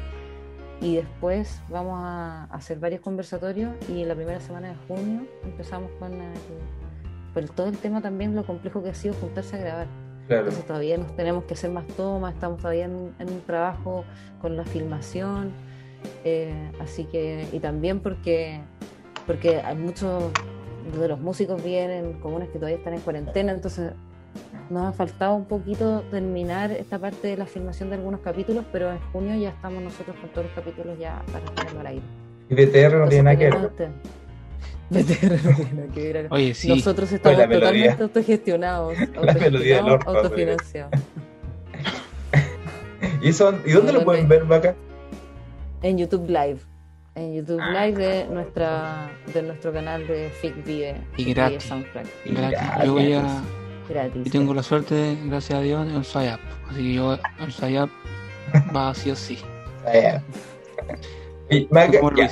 Y 0.80 0.96
después 0.96 1.60
vamos 1.70 2.00
a 2.02 2.44
hacer 2.44 2.78
varios 2.78 3.00
conversatorios 3.00 3.72
y 3.88 4.02
en 4.02 4.08
la 4.08 4.14
primera 4.14 4.40
semana 4.40 4.68
de 4.68 4.74
junio 4.86 5.26
empezamos 5.44 5.90
con 5.98 6.12
el, 7.34 7.50
todo 7.50 7.68
el 7.68 7.78
tema 7.78 8.02
también 8.02 8.34
lo 8.34 8.44
complejo 8.44 8.82
que 8.82 8.90
ha 8.90 8.94
sido 8.94 9.14
juntarse 9.14 9.56
a 9.56 9.58
grabar. 9.60 9.86
Claro. 10.26 10.42
Entonces 10.42 10.66
todavía 10.66 10.98
nos 10.98 11.14
tenemos 11.16 11.44
que 11.44 11.54
hacer 11.54 11.70
más 11.70 11.86
tomas, 11.88 12.34
estamos 12.34 12.58
todavía 12.58 12.86
en, 12.86 13.14
en 13.18 13.30
un 13.30 13.40
trabajo 13.42 14.04
con 14.40 14.56
la 14.56 14.64
filmación, 14.64 15.52
eh, 16.24 16.70
así 16.80 17.04
que, 17.04 17.46
y 17.52 17.60
también 17.60 18.00
porque, 18.00 18.60
porque 19.26 19.60
hay 19.60 19.76
muchos 19.76 20.32
de 20.98 21.08
los 21.08 21.20
músicos 21.20 21.62
vienen 21.62 22.20
comunes 22.20 22.48
que 22.50 22.58
todavía 22.58 22.78
están 22.78 22.94
en 22.94 23.00
cuarentena, 23.00 23.52
entonces 23.52 23.92
nos 24.70 24.86
ha 24.86 24.92
faltado 24.92 25.34
un 25.34 25.44
poquito 25.44 26.02
terminar 26.10 26.70
esta 26.72 26.98
parte 26.98 27.28
de 27.28 27.36
la 27.36 27.46
filmación 27.46 27.90
de 27.90 27.96
algunos 27.96 28.20
capítulos, 28.20 28.64
pero 28.72 28.90
en 28.90 28.98
junio 29.12 29.34
ya 29.36 29.50
estamos 29.50 29.82
nosotros 29.82 30.16
con 30.20 30.30
todos 30.30 30.46
los 30.46 30.54
capítulos 30.54 30.98
ya 30.98 31.22
para 31.32 31.44
tenerlo 31.44 31.80
al 31.80 31.86
aire. 31.86 32.02
Y 32.48 32.54
BTR 32.54 32.96
no 32.98 33.08
tiene 33.08 33.22
nada 33.24 33.36
que 33.36 33.50
ver. 33.50 33.70
BTR 34.90 35.44
no 35.44 35.56
tiene 35.56 35.72
nada 35.72 35.88
que 35.94 36.12
ver. 36.12 36.26
Oye, 36.30 36.54
sí. 36.54 36.68
Nosotros 36.68 37.12
estamos 37.12 37.38
melodía. 37.38 37.60
totalmente 37.60 38.02
autogestionados, 38.02 38.98
La 39.22 39.34
melodía 39.34 39.76
del 39.76 39.88
autogestionados, 39.88 39.92
orto, 39.92 40.10
autofinanciados. 40.10 40.92
¿Y, 43.22 43.32
son, 43.32 43.60
¿Y 43.64 43.70
dónde 43.72 43.92
lo 43.92 44.04
pueden 44.04 44.28
ver, 44.28 44.44
Maca? 44.44 44.74
En 45.82 45.98
YouTube 45.98 46.28
Live. 46.28 46.58
En 47.14 47.34
YouTube 47.34 47.60
Ah. 47.62 47.86
Live 47.86 48.04
de 48.04 48.24
nuestra 48.26 49.08
de 49.32 49.42
nuestro 49.42 49.72
canal 49.72 50.06
de 50.06 50.30
FIC 50.30 50.64
Vive. 50.64 50.96
Y 51.16 51.32
gratis. 51.32 51.62
Soundtrack. 51.62 52.06
Gratis. 52.26 52.58
Yo 52.84 52.92
voy 52.92 53.12
a. 53.12 53.42
Gratis. 53.88 54.24
Yo 54.24 54.30
tengo 54.30 54.54
la 54.54 54.62
suerte, 54.62 55.18
gracias 55.24 55.58
a 55.58 55.62
Dios, 55.62 55.86
en 55.88 55.96
el 55.96 56.04
Swayap. 56.04 56.40
Así 56.70 56.82
que 56.82 56.94
yo, 56.94 57.18
el 57.40 57.52
Swayap 57.52 57.88
va 58.74 58.94
sí 58.94 59.10
o 59.10 59.16
sí. 59.16 59.38
Ah. 59.86 60.20
Y, 61.50 61.68
ya. 61.68 62.30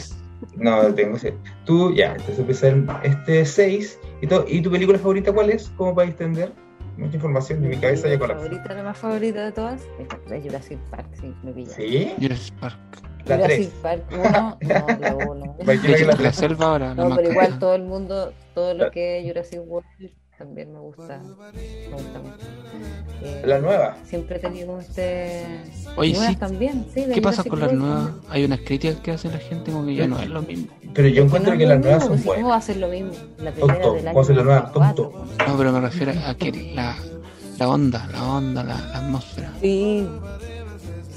No, 0.56 0.94
tengo 0.94 1.16
que 1.16 1.34
Tú, 1.64 1.94
ya, 1.94 2.12
entonces 2.12 2.38
empezar 2.38 3.00
este 3.02 3.44
6. 3.44 4.00
¿Y, 4.20 4.26
todo, 4.26 4.44
¿Y 4.48 4.60
tu 4.62 4.70
película 4.70 4.98
favorita 4.98 5.32
cuál 5.32 5.50
es? 5.50 5.68
¿Cómo 5.76 5.94
para 5.94 6.08
extender? 6.08 6.52
Mucha 6.96 7.16
información, 7.16 7.62
en 7.64 7.70
mi 7.70 7.76
cabeza 7.76 8.06
ya 8.08 8.14
Mi 8.14 8.20
colapsa. 8.20 8.44
favorita, 8.44 8.74
la 8.74 8.82
más 8.82 8.98
favorita 8.98 9.44
de 9.46 9.52
todas, 9.52 9.82
es 9.98 10.32
es 10.32 10.42
Jurassic 10.42 10.78
Park, 10.90 11.06
sí, 11.20 11.34
me 11.42 11.52
pilla. 11.52 11.70
¿Sí? 11.70 12.12
Jurassic 12.20 12.54
Park. 12.56 12.78
La 13.24 13.36
Jurassic 13.36 13.70
3. 13.70 13.80
Park 13.82 14.02
1, 14.12 14.58
no, 14.60 14.98
la 15.00 15.14
1. 15.14 15.56
Imagina 15.60 15.88
De 15.88 15.96
que 15.96 16.02
hecho, 16.02 16.22
la 16.22 16.32
selva 16.32 16.66
ahora, 16.66 16.94
No, 16.94 17.14
pero 17.16 17.30
igual 17.30 17.58
todo 17.58 17.74
el 17.74 17.82
mundo, 17.82 18.32
todo 18.54 18.74
lo 18.74 18.90
que 18.90 19.20
es 19.20 19.26
Jurassic 19.26 19.60
World 19.64 19.86
también 20.42 20.72
me 20.72 20.80
gusta, 20.80 21.20
me 21.22 21.92
gusta 21.94 22.18
mucho. 22.18 22.46
Eh, 23.22 23.42
La 23.46 23.60
nueva. 23.60 23.96
Siempre 24.04 24.36
he 24.36 24.38
tenido 24.40 24.80
este... 24.80 25.46
Oye, 25.96 26.12
nuevas 26.14 26.30
sí. 26.30 26.36
también, 26.36 26.86
sí, 26.92 27.04
¿Qué 27.14 27.22
pasa 27.22 27.44
con 27.44 27.60
las 27.60 27.72
nuevas? 27.72 28.10
Hay 28.28 28.44
unas 28.44 28.58
críticas 28.60 28.96
que 29.00 29.12
hace 29.12 29.28
la 29.28 29.38
gente 29.38 29.70
como 29.70 29.86
que 29.86 29.94
ya 29.94 30.08
no 30.08 30.18
es 30.18 30.28
lo 30.28 30.42
mismo. 30.42 30.66
Pero 30.92 31.06
yo 31.08 31.22
encuentro 31.22 31.52
no 31.52 31.58
que 31.58 31.66
las 31.66 31.78
nuevas 31.78 32.02
son 32.04 32.18
¿Cómo 32.18 32.24
buenas. 32.24 32.52
a 32.52 32.60
ser 32.60 32.76
lo 32.78 32.88
mismo? 32.88 33.12
La 33.38 33.52
primera 33.52 33.74
Tonto, 33.80 33.94
del 33.94 34.08
año 34.08 34.14
¿cómo 34.14 34.20
hacer 34.22 34.36
la 34.36 34.42
nueva? 34.42 34.60
94, 34.74 35.08
Tonto. 35.08 35.46
No, 35.46 35.56
pero 35.58 35.72
me 35.72 35.80
refiero 35.80 36.12
a 36.26 36.34
que 36.34 36.72
la, 36.74 36.96
la 37.58 37.68
onda, 37.68 38.08
la 38.12 38.24
onda, 38.28 38.64
la, 38.64 38.74
la 38.80 38.98
atmósfera. 38.98 39.52
Sí, 39.60 40.08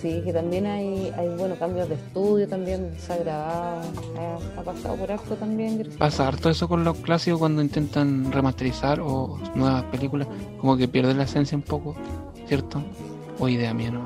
sí, 0.06 0.22
que 0.24 0.32
también 0.34 0.66
hay, 0.68 1.12
hay 1.18 1.30
bueno, 1.38 1.56
cambios 1.56 1.90
de 1.90 1.96
estudio 1.96 2.48
también, 2.48 2.92
se 2.98 3.14
ha 3.14 3.18
grabado, 3.18 3.82
ha, 4.20 4.60
ha 4.60 4.64
pasado 4.64 4.96
por 4.98 5.12
acto 5.12 5.36
también. 5.36 5.90
Pasa 5.98 6.28
harto 6.28 6.50
eso 6.50 6.68
con 6.68 6.84
los 6.84 6.98
clásicos 6.98 7.40
cuando 7.40 7.62
intentan 7.62 8.32
remasterizar 8.32 9.00
o 9.00 9.40
nuevas 9.56 9.84
películas, 9.86 10.28
como 10.62 10.78
que 10.78 10.88
pierde 10.88 11.14
la 11.16 11.24
esencia 11.24 11.58
un 11.58 11.64
poco, 11.64 11.96
¿cierto? 12.48 12.84
O 13.40 13.50
idea 13.50 13.74
mía, 13.74 13.92
¿no? 13.92 14.02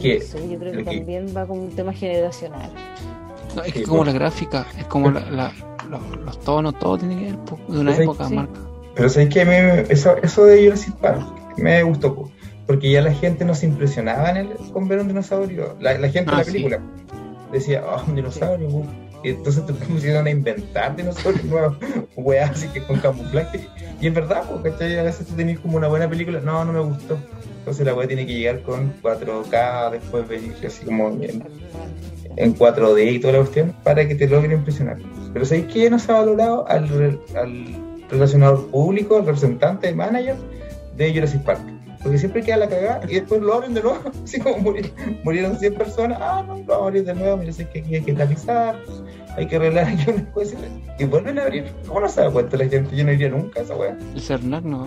Sí, 0.00 0.18
yo 0.50 0.58
creo 0.58 0.72
que 0.72 0.84
también 0.84 1.32
va 1.36 1.46
con 1.46 1.58
un 1.60 1.70
tema 1.70 1.92
generacional. 1.92 2.70
No, 3.54 3.62
es 3.62 3.68
Sí, 3.72 3.80
que 3.80 3.82
como 3.84 3.98
pues. 4.02 4.12
la 4.12 4.18
gráfica, 4.18 4.66
es 4.78 4.84
como 4.86 5.10
la, 5.10 5.20
la- 5.30 5.52
los, 5.88 6.16
los 6.24 6.40
tonos, 6.40 6.78
todo 6.78 6.98
tiene 6.98 7.16
que 7.18 7.24
ver 7.26 7.38
po, 7.40 7.58
de 7.68 7.78
una 7.80 7.94
Sí. 7.94 8.02
época 8.02 8.26
Sí. 8.28 8.34
marca. 8.34 8.60
Pero 8.94 9.08
sabes 9.08 9.28
que 9.28 9.40
a 9.42 9.44
mí 9.44 9.50
me- 9.50 9.80
eso, 9.92 10.16
eso 10.22 10.44
de 10.46 10.64
Jurassic 10.64 10.94
Park 10.96 11.22
me 11.58 11.82
gustó, 11.82 12.30
porque 12.66 12.90
ya 12.90 13.02
la 13.02 13.12
gente 13.12 13.44
no 13.44 13.54
se 13.54 13.66
impresionaba 13.66 14.30
en 14.30 14.36
el, 14.38 14.48
con 14.72 14.88
ver 14.88 15.00
un 15.00 15.08
dinosaurio. 15.08 15.76
La, 15.80 15.98
la 15.98 16.08
gente 16.08 16.30
en 16.30 16.34
Ah, 16.34 16.38
la 16.38 16.44
sí. 16.44 16.52
película 16.52 16.80
decía, 17.52 17.82
oh, 17.86 18.02
un 18.08 18.14
dinosaurio, 18.16 18.68
po". 18.68 18.86
y 19.24 19.28
entonces 19.30 19.64
te 19.66 19.72
pusieron 19.72 20.26
a 20.26 20.30
inventar 20.30 20.96
dinosaurios 20.96 21.44
nuevos, 21.50 21.76
weá, 22.16 22.46
así 22.46 22.66
que 22.68 22.82
con 22.82 22.98
camuflaje. 23.00 23.60
Y 24.00 24.06
es 24.08 24.14
verdad, 24.14 24.42
porque 24.50 24.70
A 24.98 25.02
veces 25.02 25.26
tú 25.26 25.34
tenés 25.34 25.60
como 25.60 25.76
una 25.76 25.88
buena 25.88 26.08
película, 26.08 26.40
no, 26.40 26.64
no 26.64 26.72
me 26.72 26.80
gustó. 26.80 27.18
Entonces 27.58 27.86
la 27.86 27.94
weá 27.94 28.08
tiene 28.08 28.26
que 28.26 28.34
llegar 28.34 28.62
con 28.62 28.92
4K, 29.02 29.90
después 29.92 30.26
venir 30.28 30.54
así 30.66 30.84
como 30.84 31.08
en, 31.10 31.44
en 32.36 32.56
4D 32.56 33.12
y 33.12 33.18
toda 33.20 33.34
la 33.34 33.38
cuestión 33.40 33.72
para 33.84 34.08
que 34.08 34.14
te 34.16 34.26
logre 34.26 34.54
impresionar. 34.54 34.96
Pero 35.32 35.44
¿sabéis 35.44 35.66
qué 35.72 35.88
no 35.88 35.98
se 36.00 36.10
ha 36.10 36.16
valorado 36.16 36.66
al, 36.68 37.20
al 37.36 37.64
relacionador 38.10 38.66
público, 38.70 39.16
al 39.16 39.26
representante, 39.26 39.88
el 39.88 39.94
manager 39.96 40.34
de 40.96 41.14
Jurassic 41.14 41.42
Park? 41.42 41.60
Porque 42.02 42.18
siempre 42.18 42.42
queda 42.42 42.56
la 42.56 42.68
cagada 42.68 43.00
y 43.08 43.14
después 43.14 43.40
lo 43.40 43.54
abren 43.54 43.74
de 43.74 43.82
nuevo, 43.82 43.98
así 44.24 44.40
como 44.40 44.58
murieron, 44.58 44.90
murieron 45.24 45.56
100 45.58 45.74
personas, 45.74 46.18
ah, 46.20 46.42
no, 46.46 46.56
lo 46.58 46.64
vamos 46.64 46.82
a 46.84 46.86
abrir 46.88 47.04
de 47.04 47.14
nuevo, 47.14 47.36
mira, 47.36 47.52
sé 47.52 47.68
que 47.68 47.78
aquí 47.80 47.94
hay 47.94 48.02
que 48.02 48.12
tapizar, 48.12 48.76
hay 49.36 49.46
que 49.46 49.56
arreglar 49.56 49.86
aquí 49.86 50.10
unas 50.10 50.24
cosas, 50.28 50.58
y 50.98 51.04
vuelven 51.04 51.38
a 51.38 51.42
abrir. 51.42 51.64
¿Cómo 51.86 52.00
no 52.00 52.08
se 52.08 52.20
da 52.22 52.30
cuenta 52.30 52.56
la 52.56 52.66
gente? 52.66 52.96
Yo 52.96 53.04
no 53.04 53.12
iría 53.12 53.28
nunca 53.28 53.60
a 53.60 53.62
esa 53.62 53.76
weá. 53.76 53.96
El 54.14 54.20
Cernac 54.20 54.64
no. 54.64 54.86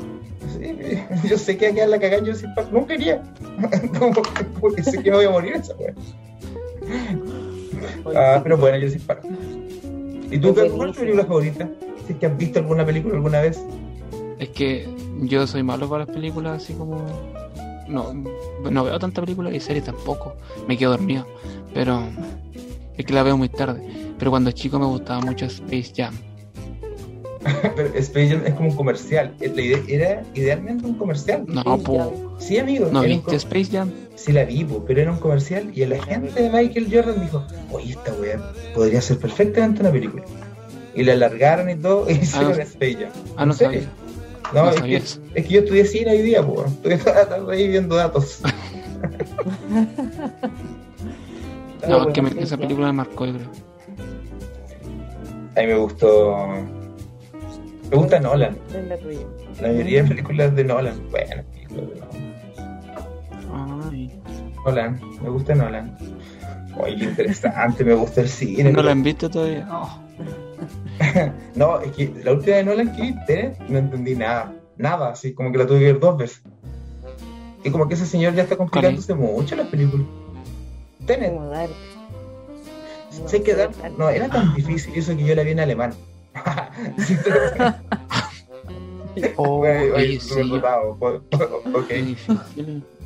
Sí, 0.57 0.75
yo 1.29 1.37
sé 1.37 1.57
que 1.57 1.67
va 1.67 1.71
a 1.71 1.75
quedar 1.75 1.89
la 1.89 1.99
cagada 1.99 2.17
en 2.19 2.25
Jurassic 2.25 2.49
Park, 2.53 2.67
nunca 2.71 2.93
iría. 2.95 3.21
Como- 3.99 4.21
Porque 4.59 4.83
sé 4.83 5.01
que 5.01 5.09
me 5.09 5.17
voy 5.17 5.25
a 5.25 5.29
morir 5.29 5.53
esa 5.55 5.73
weá. 5.75 5.93
Ah, 8.15 8.39
pero 8.43 8.57
bueno, 8.57 8.77
Jurassic 8.77 9.01
Park. 9.03 9.23
¿Y 10.31 10.37
tú, 10.37 10.53
cuál 10.53 10.89
es 10.89 10.95
tu 10.95 11.01
película 11.01 11.25
favorita? 11.25 11.69
Si 12.05 12.13
es 12.13 12.19
que 12.19 12.25
has 12.25 12.37
visto 12.37 12.59
alguna 12.59 12.85
película 12.85 13.15
alguna 13.15 13.41
vez. 13.41 13.61
Es 14.39 14.49
que 14.49 14.87
yo 15.21 15.47
soy 15.47 15.63
malo 15.63 15.89
para 15.89 16.05
las 16.05 16.13
películas, 16.13 16.63
así 16.63 16.73
como. 16.73 17.05
No, 17.87 18.13
no 18.69 18.83
veo 18.83 18.97
tanta 18.99 19.21
película 19.21 19.53
y 19.53 19.59
series 19.59 19.85
tampoco. 19.85 20.35
Me 20.67 20.77
quedo 20.77 20.91
dormido. 20.91 21.25
Pero 21.73 22.03
es 22.97 23.05
que 23.05 23.13
la 23.13 23.23
veo 23.23 23.37
muy 23.37 23.49
tarde. 23.49 23.81
Pero 24.17 24.31
cuando 24.31 24.51
chico 24.51 24.79
me 24.79 24.85
gustaba 24.85 25.21
mucho 25.21 25.45
Space 25.45 25.93
Jam. 25.95 26.15
Pero 27.75 27.93
Space 27.95 28.29
Jam 28.29 28.41
es 28.45 28.53
como 28.55 28.69
un 28.69 28.75
comercial. 28.75 29.35
Eh, 29.39 29.51
La 29.53 29.61
idea 29.61 29.79
era 29.87 30.23
idealmente 30.33 30.85
un 30.85 30.95
comercial. 30.95 31.45
No, 31.47 31.77
po. 31.77 32.35
Sí, 32.39 32.57
amigo. 32.57 32.89
¿No 32.91 33.01
viste 33.01 33.35
Space 33.35 33.71
Jam? 33.71 33.91
Sí, 34.15 34.31
la 34.31 34.45
vi, 34.45 34.63
po, 34.63 34.83
pero 34.85 35.01
era 35.01 35.11
un 35.11 35.19
comercial. 35.19 35.71
Y 35.75 35.83
el 35.83 35.93
agente 35.93 36.41
de 36.41 36.49
Michael 36.49 36.87
Jordan 36.91 37.21
dijo: 37.21 37.43
Oye, 37.71 37.91
esta 37.91 38.13
weá 38.13 38.39
podría 38.73 39.01
ser 39.01 39.19
perfectamente 39.19 39.81
una 39.81 39.91
película. 39.91 40.23
Y 40.95 41.03
la 41.03 41.13
alargaron 41.13 41.69
y 41.69 41.75
todo, 41.75 42.05
y 42.09 42.13
hicieron 42.13 42.53
no. 42.53 42.63
Space 42.63 42.95
Jam. 42.95 43.11
Ah, 43.35 43.45
no 43.45 43.53
sabía. 43.53 43.81
No, 44.55 44.63
No 44.65 44.69
es, 44.71 44.81
que, 44.81 44.95
eso. 44.95 45.19
es 45.35 45.45
que 45.45 45.53
yo 45.53 45.59
estudié 45.59 45.85
cine 45.85 46.11
hoy 46.11 46.21
día, 46.21 46.41
pues. 46.45 46.71
Estoy 46.71 46.97
toda 46.97 47.15
la 47.15 47.29
tarde 47.29 47.55
ahí 47.55 47.67
viendo 47.67 47.95
datos. 47.95 48.41
No, 51.87 51.97
Ah, 52.01 52.05
es 52.07 52.13
que 52.13 52.21
me- 52.23 52.41
esa 52.41 52.57
película 52.57 52.87
me 52.87 52.93
marcó, 52.93 53.25
yo 53.27 53.33
creo. 53.33 53.49
A 55.55 55.59
mí 55.61 55.67
me 55.67 55.75
gustó. 55.77 56.35
Me 57.91 57.97
gusta 57.97 58.19
Nolan. 58.19 58.57
La 59.61 59.67
mayoría 59.67 60.01
de 60.01 60.09
películas 60.09 60.55
de 60.55 60.63
Nolan. 60.63 60.99
Buenas 61.11 61.45
películas 61.45 61.87
de 61.89 61.99
Nolan. 61.99 63.83
Ay. 63.91 64.19
Nolan. 64.65 65.01
Me 65.21 65.29
gusta 65.29 65.53
Nolan. 65.53 65.95
Oye, 66.77 66.97
qué 66.97 67.03
interesante. 67.05 67.83
me 67.83 67.93
gusta 67.93 68.21
el 68.21 68.29
cine. 68.29 68.71
¿No 68.71 68.81
la 68.81 68.91
han 68.91 69.03
visto 69.03 69.29
todavía? 69.29 69.67
Oh. 69.71 69.99
No, 71.55 71.79
es 71.79 71.91
que 71.91 72.13
la 72.23 72.33
última 72.33 72.57
de 72.57 72.63
Nolan 72.63 72.95
que 72.95 73.01
vi, 73.01 73.25
Tenet, 73.25 73.59
no 73.67 73.77
entendí 73.77 74.15
nada. 74.15 74.53
Nada, 74.77 75.09
así 75.11 75.33
como 75.33 75.51
que 75.51 75.57
la 75.57 75.65
tuve 75.65 75.79
que 75.79 75.85
ver 75.85 75.99
dos 75.99 76.17
veces. 76.17 76.41
Y 77.63 77.71
como 77.71 77.87
que 77.87 77.93
ese 77.95 78.05
señor 78.05 78.35
ya 78.35 78.43
está 78.43 78.57
complicándose 78.57 79.13
mucho 79.13 79.55
las 79.55 79.67
películas. 79.67 80.05
Tenet. 81.05 81.33
Como 81.33 81.49
Dark. 81.49 81.71
No 83.21 83.29
sé 83.29 83.41
que 83.41 83.55
no 83.97 84.09
era 84.09 84.27
tan 84.27 84.53
difícil 84.53 84.93
eso 84.95 85.15
que 85.15 85.23
yo 85.23 85.35
la 85.35 85.43
vi 85.43 85.51
en 85.51 85.59
alemán. 85.59 85.93
Oh, 89.37 89.59
Oye, 89.61 90.19
sí. 90.19 90.41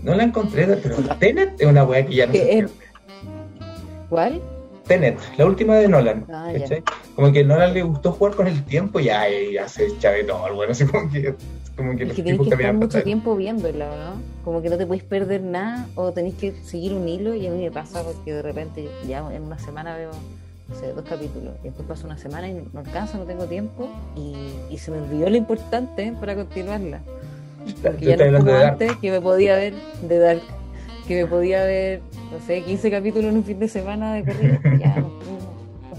No 0.02 0.16
la 0.16 0.24
encontré, 0.24 0.66
pero 0.66 0.96
Tenet 1.20 1.62
es 1.62 1.68
una 1.68 1.84
weá 1.84 2.04
que 2.04 2.16
ya 2.16 2.26
no 2.26 2.34
se. 2.34 2.68
¿Cuál? 4.10 4.42
Tenet, 4.90 5.20
la 5.38 5.46
última 5.46 5.76
de 5.76 5.88
Nolan. 5.88 6.26
Ah. 6.30 6.52
Como 7.16 7.32
que 7.32 7.42
a 7.42 7.44
Nolan 7.44 7.74
le 7.76 7.84
gustó 7.84 8.12
jugar 8.12 8.34
con 8.36 8.48
el 8.48 8.66
tiempo 8.66 9.00
y 9.00 9.06
ya, 9.06 9.24
ya 9.54 9.68
se 9.70 9.96
chavetó, 10.00 10.46
el 10.48 10.54
bueno, 10.54 10.72
así 10.72 10.84
como 10.86 11.10
que, 11.12 11.36
como 11.78 11.96
que 11.96 12.06
Es 12.06 12.14
que 12.14 12.24
tenés 12.24 12.42
que 12.42 12.50
estar 12.50 12.74
mucho 12.74 12.88
atrás. 12.88 13.04
tiempo 13.04 13.36
viéndola, 13.36 13.86
¿no? 13.86 14.22
Como 14.44 14.64
que 14.64 14.70
no 14.70 14.78
te 14.78 14.88
puedes 14.88 15.04
perder 15.04 15.42
nada 15.44 15.88
o 15.94 16.12
tenés 16.12 16.34
que 16.34 16.54
seguir 16.64 16.94
un 16.94 17.08
hilo 17.08 17.36
y 17.36 17.46
a 17.46 17.52
mí 17.52 17.62
me 17.64 17.72
pasa 17.72 18.02
porque 18.04 18.34
de 18.34 18.42
repente 18.42 18.90
ya 19.08 19.20
en 19.32 19.44
una 19.44 19.60
semana 19.60 19.96
veo, 19.96 20.12
no 20.68 20.76
sé, 20.76 20.92
dos 20.92 21.06
capítulos 21.08 21.54
y 21.62 21.66
después 21.68 21.88
pasa 21.88 22.08
una 22.08 22.18
semana 22.18 22.50
y 22.50 22.54
no 22.74 22.80
alcanzo, 22.80 23.20
no 23.20 23.26
tengo 23.26 23.46
tiempo 23.46 23.90
y, 24.18 24.74
y 24.74 24.78
se 24.80 24.90
me 24.90 24.98
olvidó 24.98 25.30
lo 25.30 25.38
importante 25.38 26.12
para 26.20 26.34
continuarla. 26.36 27.02
Porque 27.84 28.06
ya 28.06 28.32
no 28.32 28.40
como 28.40 28.54
antes 28.54 28.96
que 28.98 29.12
me 29.12 29.22
podía 29.22 29.56
ver 29.56 29.76
de 30.02 30.18
Dark, 30.18 30.42
que 31.10 31.24
me 31.24 31.30
podía 31.30 31.64
ver, 31.64 32.02
no 32.32 32.40
sé, 32.46 32.62
15 32.62 32.92
capítulos 32.92 33.32
en 33.32 33.38
un 33.38 33.44
fin 33.44 33.58
de 33.60 33.68
semana 33.68 34.14
de 34.14 34.24
corrido. 34.24 34.60
Ya 34.80 34.96
no, 34.98 35.10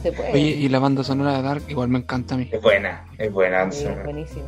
se 0.01 0.13
puede. 0.13 0.33
Oye, 0.33 0.41
y 0.51 0.69
la 0.69 0.79
banda 0.79 1.03
sonora 1.05 1.37
de 1.37 1.43
Dark 1.43 1.63
igual 1.69 1.89
me 1.89 1.99
encanta 1.99 2.37
a 2.37 2.39
mí. 2.39 2.49
Es 2.51 2.63
buena, 2.63 3.05
es 3.19 3.33
buena. 3.33 3.71
Sí, 3.73 3.85
es 3.87 4.05
buenísimo. 4.05 4.45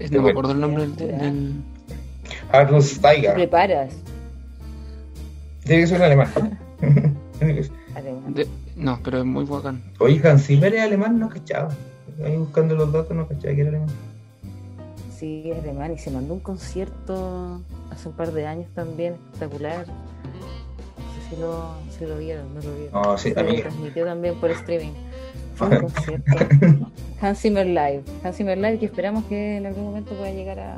Es- 0.00 0.10
no 0.10 0.20
me 0.22 0.30
acuerdo 0.30 0.50
el 0.52 0.60
nombre 0.60 0.82
del, 0.82 0.96
del- 0.96 1.52
Arnold 2.50 2.82
Te 2.84 2.88
Steiger. 2.94 3.34
preparas. 3.34 3.94
Tiene 5.62 5.82
que 5.82 5.86
ser 5.86 5.98
un 5.98 6.02
alemán. 6.06 6.28
De- 8.34 8.48
No, 8.76 8.98
pero 9.04 9.18
es 9.18 9.24
muy 9.24 9.44
bacán. 9.44 9.80
Oye, 10.00 10.20
Hans 10.28 10.44
Zimmer 10.46 10.74
es 10.74 10.82
alemán, 10.82 11.18
no 11.20 11.28
cachaba. 11.28 11.68
Ahí 12.24 12.36
buscando 12.36 12.74
los 12.74 12.92
datos 12.92 13.16
no 13.16 13.26
cachaba 13.28 13.54
que 13.54 13.60
era 13.60 13.70
alemán. 13.70 13.88
Sí, 15.16 15.44
es 15.52 15.62
alemán 15.62 15.92
y 15.92 15.98
se 15.98 16.10
mandó 16.10 16.34
un 16.34 16.40
concierto 16.40 17.62
hace 17.94 18.08
un 18.08 18.14
par 18.14 18.32
de 18.32 18.46
años 18.46 18.68
también, 18.74 19.14
espectacular. 19.32 19.86
No 19.86 21.22
sé 21.22 21.30
si 21.30 21.40
lo, 21.40 21.74
si 21.98 22.06
lo 22.06 22.18
vieron, 22.18 22.54
no 22.54 22.60
lo 22.60 22.74
vieron. 22.74 23.02
No, 23.02 23.16
sí, 23.18 23.28
se 23.30 23.34
transmitió 23.34 24.04
también 24.04 24.34
por 24.36 24.50
streaming. 24.50 24.92
Fue 25.54 25.68
un 25.70 25.76
concierto. 25.80 26.32
Hans 27.20 27.38
Zimmer 27.40 27.66
Live. 27.66 28.02
Hans 28.22 28.36
Zimmer 28.36 28.58
Live 28.58 28.78
que 28.78 28.86
esperamos 28.86 29.24
que 29.24 29.56
en 29.56 29.66
algún 29.66 29.84
momento 29.84 30.14
pueda 30.14 30.30
llegar 30.32 30.58
a, 30.60 30.76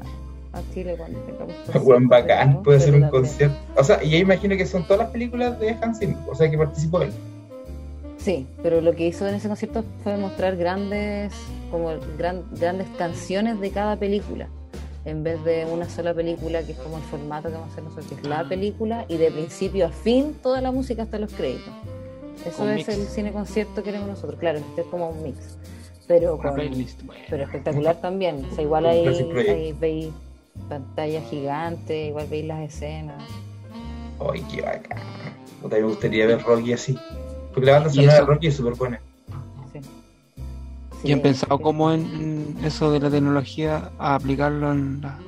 a 0.52 0.62
Chile 0.72 0.94
cuando 0.96 1.18
tengamos 1.20 1.54
Buen 1.84 2.08
bacán, 2.08 2.50
pero- 2.50 2.62
puede 2.62 2.80
ser 2.80 2.94
un 2.94 3.08
concierto. 3.08 3.56
O 3.76 3.82
sea, 3.84 4.02
y 4.02 4.10
yo 4.10 4.18
imagino 4.18 4.56
que 4.56 4.66
son 4.66 4.84
todas 4.84 5.00
las 5.00 5.10
películas 5.10 5.58
de 5.58 5.70
Hans 5.82 5.98
Zimmer, 5.98 6.16
o 6.30 6.34
sea, 6.34 6.50
que 6.50 6.58
participó 6.58 7.02
él. 7.02 7.12
Sí, 8.18 8.46
pero 8.62 8.80
lo 8.80 8.92
que 8.94 9.06
hizo 9.06 9.26
en 9.28 9.36
ese 9.36 9.46
concierto 9.48 9.84
fue 10.02 10.16
mostrar 10.16 10.56
grandes, 10.56 11.32
como 11.70 11.90
gran- 12.18 12.42
grandes 12.58 12.88
canciones 12.98 13.60
de 13.60 13.70
cada 13.70 13.96
película, 13.96 14.48
en 15.06 15.22
vez 15.22 15.42
de 15.44 15.64
una 15.64 15.88
sola 15.88 16.12
película, 16.12 16.62
que 16.64 16.72
es 16.72 16.78
como 16.78 16.98
el 16.98 17.02
formato 17.04 17.48
que 17.48 17.54
vamos 17.54 17.70
a 17.70 17.72
hacer 17.72 17.84
nosotros, 17.84 18.06
que 18.08 18.14
es 18.16 18.26
la 18.26 18.46
película, 18.46 19.06
y 19.08 19.16
de 19.16 19.30
principio 19.30 19.86
a 19.86 19.90
fin 19.90 20.34
toda 20.42 20.60
la 20.60 20.72
música 20.72 21.04
hasta 21.04 21.18
los 21.18 21.32
créditos. 21.32 21.72
Eso 22.44 22.68
es 22.68 22.76
mix. 22.76 22.88
el 22.88 23.06
cine 23.06 23.32
concierto 23.32 23.76
que 23.76 23.84
queremos 23.84 24.08
nosotros, 24.08 24.38
claro, 24.38 24.58
este 24.58 24.82
es 24.82 24.86
como 24.88 25.10
un 25.10 25.22
mix, 25.22 25.56
pero, 26.08 26.38
con, 26.38 26.54
playlist. 26.54 27.02
Bueno. 27.02 27.22
pero 27.30 27.44
espectacular 27.44 28.00
también. 28.00 28.44
O 28.50 28.54
sea, 28.54 28.62
igual 28.62 28.86
ahí, 28.86 29.74
veis 29.80 30.10
pantalla 30.68 31.20
gigante, 31.22 32.06
igual 32.06 32.26
veis 32.28 32.46
las 32.46 32.60
escenas. 32.60 33.22
Ay, 34.20 34.44
qué 34.52 34.62
bacán. 34.62 34.98
Me 35.70 35.82
gustaría 35.82 36.26
ver 36.26 36.42
Rocky 36.42 36.72
así. 36.72 36.98
Porque 37.52 37.66
la 37.66 37.72
banda 37.72 37.90
sonora 37.90 38.14
de 38.14 38.20
Rocky 38.20 38.46
es 38.48 38.56
súper 38.56 38.74
buena. 38.74 39.00
¿Y 41.06 41.12
han 41.12 41.20
pensado 41.20 41.58
cómo 41.60 41.92
en, 41.92 42.56
eso 42.64 42.90
de 42.90 43.00
la 43.00 43.10
tecnología 43.10 43.90
a 43.98 44.14
aplicarlo 44.16 44.72
en 44.72 45.00
la, 45.02 45.18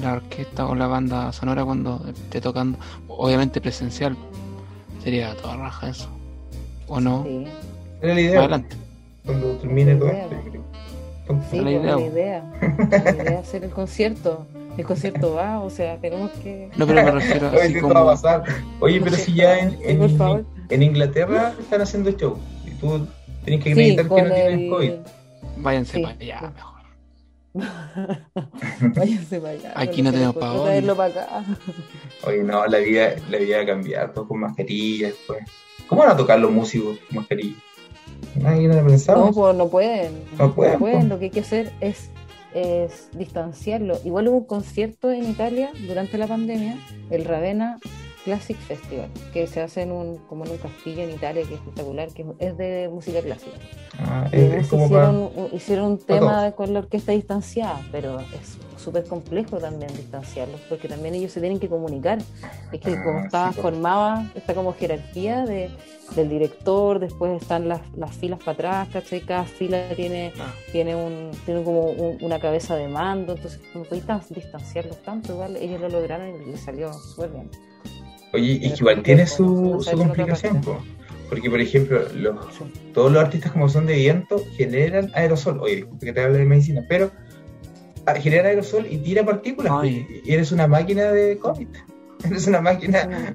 la 0.00 0.14
orquesta 0.14 0.66
o 0.66 0.74
la 0.74 0.86
banda 0.88 1.32
sonora 1.32 1.64
cuando 1.64 2.04
esté 2.08 2.40
tocando? 2.40 2.78
Obviamente 3.08 3.60
presencial. 3.60 4.16
Sería 5.02 5.34
toda 5.36 5.56
raja 5.56 5.88
eso. 5.90 6.08
¿O 6.88 7.00
no? 7.00 7.22
Sí, 7.24 7.44
Era 8.02 8.14
la 8.14 8.20
idea. 8.20 8.38
adelante. 8.40 8.76
Cuando 9.24 9.56
termine 9.58 9.94
todo 9.96 10.08
esto, 10.08 10.30
yo 10.44 10.50
creo. 10.50 10.62
Sí, 11.50 11.56
La 11.58 11.62
pues, 11.62 11.74
idea. 11.74 11.96
la 11.96 12.00
idea. 12.00 12.52
La 12.90 13.10
idea 13.22 13.38
hacer 13.40 13.64
el 13.64 13.70
concierto. 13.70 14.46
El 14.76 14.84
concierto 14.84 15.34
va, 15.34 15.60
o 15.60 15.70
sea, 15.70 15.96
tenemos 15.98 16.30
que. 16.42 16.70
No, 16.76 16.86
pero 16.86 17.02
me 17.04 17.10
refiero 17.12 17.48
Oye, 17.52 17.62
así 17.62 17.72
va 17.74 17.78
a 17.78 17.82
como... 17.82 18.06
pasar. 18.06 18.42
Oye, 18.80 19.00
pero 19.00 19.16
si 19.16 19.32
ya 19.34 19.58
en, 19.58 19.78
en 20.68 20.82
Inglaterra 20.82 21.54
están 21.58 21.80
haciendo 21.80 22.10
show. 22.10 22.36
Y 22.66 22.70
tú 22.72 23.06
tienes 23.46 23.64
que 23.64 23.74
Sí, 23.74 23.80
acreditar 23.80 24.04
que 24.04 24.22
no 24.22 24.34
tienes 24.34 24.52
el. 24.62 24.68
COVID. 24.70 24.92
Váyanse 25.58 25.92
Sí. 25.96 26.02
para 26.02 26.14
allá 26.14 26.52
mejor. 26.54 26.76
Váyanse 28.94 29.40
para 29.40 29.52
allá. 29.54 29.72
Aquí 29.74 30.02
no 30.02 30.12
tenemos 30.12 30.38
traerlo 30.38 30.96
para 30.96 31.08
acá. 31.22 31.44
Oye, 32.26 32.42
no, 32.42 32.66
la 32.66 32.78
vida, 32.78 33.14
la 33.30 33.38
vida 33.38 33.56
va 33.56 33.62
a 33.62 33.66
cambiar, 33.66 34.12
todo 34.12 34.28
con 34.28 34.40
mascarillas 34.40 35.12
después. 35.12 35.44
¿Cómo 35.86 36.02
van 36.02 36.10
a 36.10 36.16
tocar 36.16 36.38
los 36.38 36.50
músicos 36.50 36.98
con 37.08 37.16
mascarillas? 37.18 37.58
Nadie 38.34 38.68
no 38.68 38.74
lo 38.74 38.82
No, 38.82 38.88
pensaba. 38.88 39.30
pues 39.32 39.54
no 39.56 39.68
pueden. 39.68 40.12
No 40.38 40.54
pueden, 40.54 40.78
pues. 40.78 41.04
Lo 41.06 41.18
que 41.18 41.26
hay 41.26 41.30
que 41.30 41.40
hacer 41.40 41.72
es, 41.80 42.10
es 42.54 43.08
distanciarlo. 43.12 43.98
Igual 44.04 44.28
hubo 44.28 44.38
un 44.38 44.44
concierto 44.46 45.10
en 45.10 45.24
Italia 45.28 45.70
durante 45.86 46.18
la 46.18 46.26
pandemia, 46.26 46.76
el 47.10 47.24
Ravenna 47.24 47.78
Classic 48.26 48.56
Festival, 48.58 49.08
que 49.32 49.46
se 49.46 49.60
hace 49.60 49.82
en 49.82 49.92
un, 49.92 50.16
como 50.28 50.44
en 50.44 50.50
un 50.50 50.58
castillo 50.58 51.02
en 51.04 51.10
Italia 51.10 51.42
que 51.46 51.54
es 51.54 51.60
espectacular, 51.60 52.08
que 52.08 52.26
es 52.40 52.58
de 52.58 52.90
música 52.92 53.20
clásica. 53.20 53.56
Ah, 54.00 54.28
es, 54.32 54.66
como 54.66 54.86
hicieron, 54.86 54.90
para... 54.90 55.10
un- 55.44 55.48
hicieron 55.52 55.84
un 55.92 55.98
para 55.98 56.18
tema 56.18 56.52
con 56.52 56.72
la 56.72 56.80
orquesta 56.80 57.12
distanciada, 57.12 57.80
pero 57.92 58.18
es 58.18 58.58
súper 58.82 59.04
complejo 59.04 59.58
también 59.58 59.92
distanciarlos, 59.96 60.60
porque 60.68 60.88
también 60.88 61.14
ellos 61.14 61.30
se 61.30 61.38
tienen 61.40 61.60
que 61.60 61.68
comunicar. 61.68 62.18
Es 62.72 62.80
que 62.80 62.94
Ah, 62.96 63.02
como 63.04 63.20
sí, 63.20 63.26
estaba 63.26 63.50
pues. 63.52 63.62
formada, 63.62 64.30
esta 64.34 64.54
como 64.54 64.72
jerarquía 64.74 65.44
de, 65.46 65.70
del 66.16 66.28
director, 66.28 66.98
después 66.98 67.40
están 67.40 67.68
las, 67.68 67.80
las 67.96 68.10
filas 68.16 68.40
para 68.40 68.52
atrás, 68.52 68.88
¿cachai? 68.92 69.20
Cada 69.20 69.44
fila 69.44 69.88
tiene, 69.94 70.32
Ah. 70.40 70.52
tiene, 70.72 70.96
un, 70.96 71.30
tiene 71.44 71.62
como 71.62 71.82
un- 71.90 72.18
una 72.24 72.40
cabeza 72.40 72.74
de 72.74 72.88
mando, 72.88 73.34
entonces 73.34 73.60
no 73.72 73.84
podéis 73.84 74.04
tan- 74.04 74.20
distanciarlos 74.30 75.00
tanto, 75.04 75.32
igual 75.32 75.56
ellos 75.56 75.80
lo 75.80 75.88
lograron 75.88 76.28
y 76.42 76.50
les 76.50 76.60
salió 76.60 76.92
súper 76.92 77.30
bien. 77.30 77.50
Oye, 78.32 78.52
y 78.52 78.60
que 78.60 78.66
igual 78.78 79.02
tiene 79.02 79.26
su, 79.26 79.80
su 79.88 79.96
complicación, 79.96 80.60
po. 80.60 80.78
porque 81.28 81.48
por 81.48 81.60
ejemplo, 81.60 82.02
los, 82.14 82.36
todos 82.92 83.10
los 83.12 83.22
artistas 83.22 83.52
como 83.52 83.68
son 83.68 83.86
de 83.86 83.94
viento 83.96 84.42
generan 84.56 85.10
aerosol. 85.14 85.60
Oye, 85.60 85.76
disculpe 85.76 86.06
que 86.06 86.12
te 86.12 86.20
hable 86.22 86.38
de 86.38 86.44
medicina, 86.44 86.82
pero 86.88 87.10
ah, 88.06 88.14
generan 88.14 88.46
aerosol 88.46 88.86
y 88.90 88.98
tira 88.98 89.24
partículas. 89.24 89.72
Ay. 89.74 90.06
Y 90.24 90.32
eres 90.32 90.52
una 90.52 90.66
máquina 90.66 91.10
de 91.12 91.38
COVID. 91.38 91.68
Eres 92.24 92.46
una 92.46 92.60
máquina. 92.62 93.34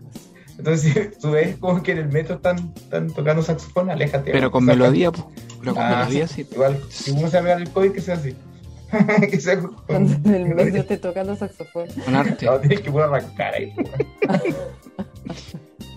Entonces, 0.58 1.18
tú 1.22 1.32
ves 1.32 1.56
como 1.58 1.82
que 1.84 1.92
en 1.94 2.00
el 2.00 2.08
metro 2.10 2.36
están, 2.36 2.74
están 2.76 3.12
tocando 3.14 3.42
saxofón, 3.44 3.90
aléjate. 3.90 4.32
Pero 4.32 4.52
con 4.52 4.66
Saca- 4.66 4.76
melodía, 4.78 5.12
po. 5.12 5.32
Pero 5.60 5.74
con 5.76 5.84
Ah, 5.84 6.00
melodía 6.00 6.28
sí. 6.28 6.46
Igual, 6.52 6.80
si 6.90 7.12
uno 7.12 7.30
se 7.30 7.38
pegar 7.40 7.62
el 7.62 7.70
COVID, 7.70 7.92
que 7.92 8.02
sea 8.02 8.16
así. 8.16 8.36
que 9.32 9.40
sea 9.40 9.60
con, 9.60 9.74
Cuando 9.88 10.14
en 10.30 10.36
el 10.36 10.48
con- 10.48 10.56
medio 10.56 10.82
esté 10.82 10.98
tocando 10.98 11.36
saxofón. 11.36 11.88
Con 12.06 12.16
arte. 12.16 12.46
No, 12.46 12.60
tienes 12.60 12.82
que 12.82 12.92
puro 12.92 13.04
arrancar 13.06 13.54
ahí. 13.56 13.74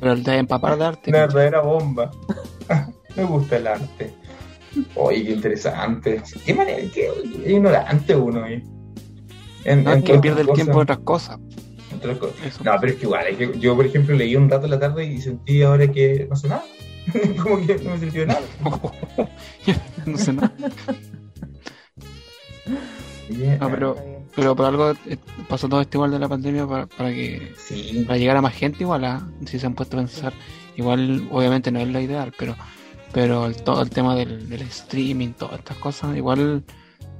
Pero 0.01 0.12
el 0.12 0.22
de 0.22 0.36
empapar 0.38 0.76
de 0.78 0.84
arte. 0.84 1.11
Una 1.11 1.20
verdadera 1.20 1.61
bomba. 1.61 2.11
Me 3.16 3.24
gusta 3.24 3.57
el 3.57 3.66
arte. 3.66 4.12
Oye, 4.97 5.24
qué 5.24 5.32
interesante. 5.32 6.22
Qué 6.45 6.53
manera, 6.55 6.78
qué 6.92 7.09
ignorante 7.47 8.14
uno 8.16 8.45
ahí. 8.45 8.62
En, 9.64 9.84
No, 9.84 9.92
en 9.92 9.99
es 9.99 10.05
que 10.05 10.18
pierde 10.18 10.40
el 10.42 10.47
cosas, 10.49 10.57
tiempo 10.64 10.78
en 10.78 10.82
otras 10.82 10.99
cosas. 10.99 11.38
otras. 11.95 12.61
No, 12.62 12.72
pero 12.80 12.92
es 12.92 12.99
que 12.99 13.05
igual, 13.07 13.26
es 13.28 13.36
que 13.38 13.59
yo 13.59 13.76
por 13.76 13.86
ejemplo 13.86 14.14
leí 14.16 14.34
un 14.36 14.51
rato 14.51 14.64
en 14.66 14.72
la 14.72 14.80
tarde 14.80 15.05
y 15.07 15.20
sentí 15.20 15.62
ahora 15.62 15.86
que 15.90 16.26
no 16.28 16.36
sé 16.36 16.49
nada. 16.49 16.64
Como 17.42 17.64
que 17.66 17.76
no 17.78 17.90
me 17.92 17.99
sirvió 17.99 18.22
de 18.22 18.26
nada. 18.26 18.40
no 20.07 20.18
sé 20.18 20.32
nada. 20.32 20.53
No, 23.31 23.70
pero- 23.70 23.91
Está 23.95 24.05
bien. 24.05 24.14
Pero 24.37 24.57
por 24.57 24.66
algo 24.66 24.91
eh, 25.07 25.16
pasó 25.49 25.68
todo 25.68 25.81
esto 25.81 25.97
igual 25.99 26.11
de 26.11 26.18
la 26.18 26.29
pandemia 26.29 26.66
para, 26.66 26.87
para 26.87 27.11
que 27.11 27.53
Sí, 27.57 28.03
para 28.05 28.18
llegar 28.18 28.37
a 28.37 28.41
más 28.43 28.53
gente 28.55 28.79
igual 28.83 29.05
a, 29.05 29.25
si 29.47 29.61
se 29.61 29.66
han 29.66 29.75
puesto 29.75 29.97
a 29.97 30.01
pensar. 30.01 30.33
Igual 30.77 31.29
obviamente 31.31 31.70
no 31.70 31.79
es 31.79 31.87
lo 31.89 32.01
ideal 32.01 32.33
pero 32.37 32.57
pero 33.12 33.47
el, 33.47 33.55
todo 33.62 33.81
el 33.81 33.91
tema 33.91 34.16
del, 34.16 34.49
del 34.49 34.62
streaming 34.62 35.35
todas 35.35 35.61
estas 35.61 35.77
cosas 35.77 36.16
igual 36.16 36.64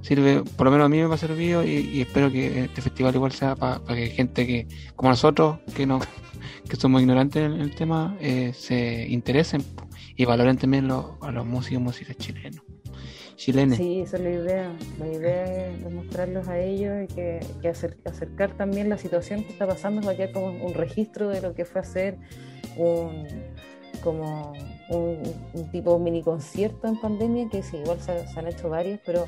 sirve 0.01 0.43
por 0.57 0.65
lo 0.67 0.73
menos 0.73 0.87
a 0.87 0.89
mí 0.89 1.01
me 1.01 1.15
ha 1.15 1.17
servido 1.17 1.63
y, 1.65 1.71
y 1.71 2.01
espero 2.01 2.33
que 2.33 2.65
este 2.65 2.83
festival 2.83 3.15
igual 3.15 3.31
sea 3.31 3.55
para 3.55 3.79
que 3.87 4.09
gente 4.09 4.45
que 4.45 4.67
como 4.97 5.11
nosotros 5.11 5.59
que 5.77 5.87
no 5.87 6.01
que 6.69 6.75
somos 6.75 7.01
ignorantes 7.01 7.45
en 7.45 7.61
el 7.61 7.77
tema 7.77 8.17
eh, 8.21 8.53
se 8.57 9.07
interesen 9.09 9.65
y 10.17 10.25
valoren 10.25 10.57
también 10.59 10.89
lo- 10.89 11.17
a 11.23 11.31
los 11.31 11.47
músicos 11.47 11.81
y 11.81 11.85
músicas 11.85 12.17
chilenos 12.17 12.65
Sí, 13.77 14.01
esa 14.01 14.17
es 14.17 14.23
la 14.23 14.31
idea. 14.31 14.73
La 14.99 15.09
idea 15.09 15.69
es 15.69 15.93
mostrarlos 15.93 16.49
a 16.49 16.59
ellos 16.59 17.05
y 17.05 17.15
que, 17.15 17.41
que 17.61 17.69
acer- 17.71 17.97
acercar 18.05 18.57
también 18.57 18.89
la 18.89 18.99
situación 18.99 19.45
que 19.45 19.53
está 19.53 19.67
pasando 19.67 20.03
para 20.03 20.17
que 20.17 20.25
haya 20.25 20.33
como 20.33 20.49
un 20.65 20.75
registro 20.75 21.29
de 21.29 21.41
lo 21.41 21.55
que 21.55 21.65
fue 21.65 21.81
hacer 21.81 22.17
un 22.77 23.27
como 24.05 24.53
un, 24.91 25.23
tipo 25.73 25.99
mini 25.99 26.23
concierto 26.23 26.87
en 26.87 27.01
pandemia, 27.01 27.49
que 27.49 27.63
sí, 27.63 27.79
igual 27.79 27.99
se, 28.01 28.13
han 28.39 28.47
hecho 28.47 28.69
varios, 28.69 29.01
pero 29.05 29.27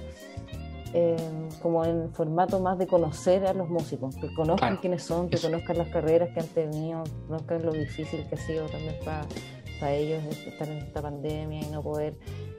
eh, 0.93 1.17
como 1.63 1.85
en 1.85 2.13
formato 2.13 2.61
más 2.61 2.79
de 2.79 2.87
conocer 2.87 3.47
a 3.47 3.55
los 3.55 3.69
músicos, 3.69 4.15
que 4.17 4.33
conozcan 4.35 4.77
quiénes 4.77 5.03
son, 5.03 5.31
que 5.31 5.39
conozcan 5.39 5.79
las 5.79 5.89
carreras 5.89 6.29
que 6.35 6.41
han 6.41 6.49
tenido, 6.49 7.05
conozcan 7.27 7.65
lo 7.65 7.73
difícil 7.73 8.25
que 8.29 8.35
ha 8.35 8.39
sido 8.39 8.67
también 8.67 8.97
para 9.05 9.95
ellos 9.95 10.23
estar 10.47 10.69
en 10.69 10.79
esta 10.79 11.03
pandemia 11.03 11.61
y 11.67 11.71
no 11.71 11.83
poder 11.83 12.15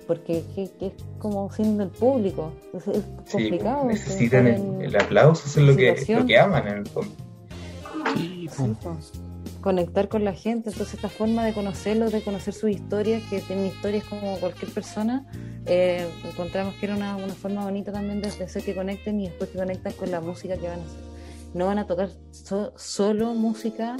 porque 0.08 0.43
es 0.55 0.91
como 1.20 1.51
sin 1.51 1.80
el 1.82 1.89
público, 1.89 2.53
es, 2.74 2.84
complicado. 3.32 3.86
necesitan 3.86 4.47
el, 4.82 4.95
aplauso, 4.95 5.43
eso 5.45 5.60
es 5.60 5.68
lo 5.68 5.76
que, 5.76 6.16
lo 6.16 6.26
que 6.26 6.39
aman 6.39 6.68
en 6.68 6.78
el 6.80 6.88
fondo. 6.88 7.14
Sí, 8.16 8.47
conectar 9.62 10.08
con 10.08 10.24
la 10.24 10.34
gente, 10.34 10.70
entonces 10.70 10.93
esta 10.93 11.10
forma 11.10 11.43
de 11.43 11.53
conocerlos, 11.53 12.14
de 12.14 12.22
conocer 12.22 12.53
sus 12.53 12.70
historias, 12.70 13.22
que 13.30 13.41
tienen 13.41 13.66
historias 13.66 14.05
como 14.05 14.38
cualquier 14.38 14.72
persona, 14.72 15.26
eh, 15.66 16.08
encontramos 16.26 16.76
que 16.76 16.86
era 16.86 16.95
una, 16.95 17.18
forma 17.30 17.66
bonita 17.66 17.91
también 17.91 18.22
de, 18.22 18.30
hacer 18.30 18.64
que 18.64 18.74
conecten 18.74 19.20
y 19.20 19.28
después 19.28 19.49
que 19.49 19.58
conectan 19.58 19.91
con 19.93 20.10
la 20.10 20.22
música 20.22 20.55
que 20.55 20.68
van 20.68 20.80
a 20.80 20.84
hacer. 20.84 21.01
No 21.53 21.66
van 21.66 21.80
a 21.80 21.88
tocar 21.88 22.10
solo 22.76 23.34
música 23.34 23.97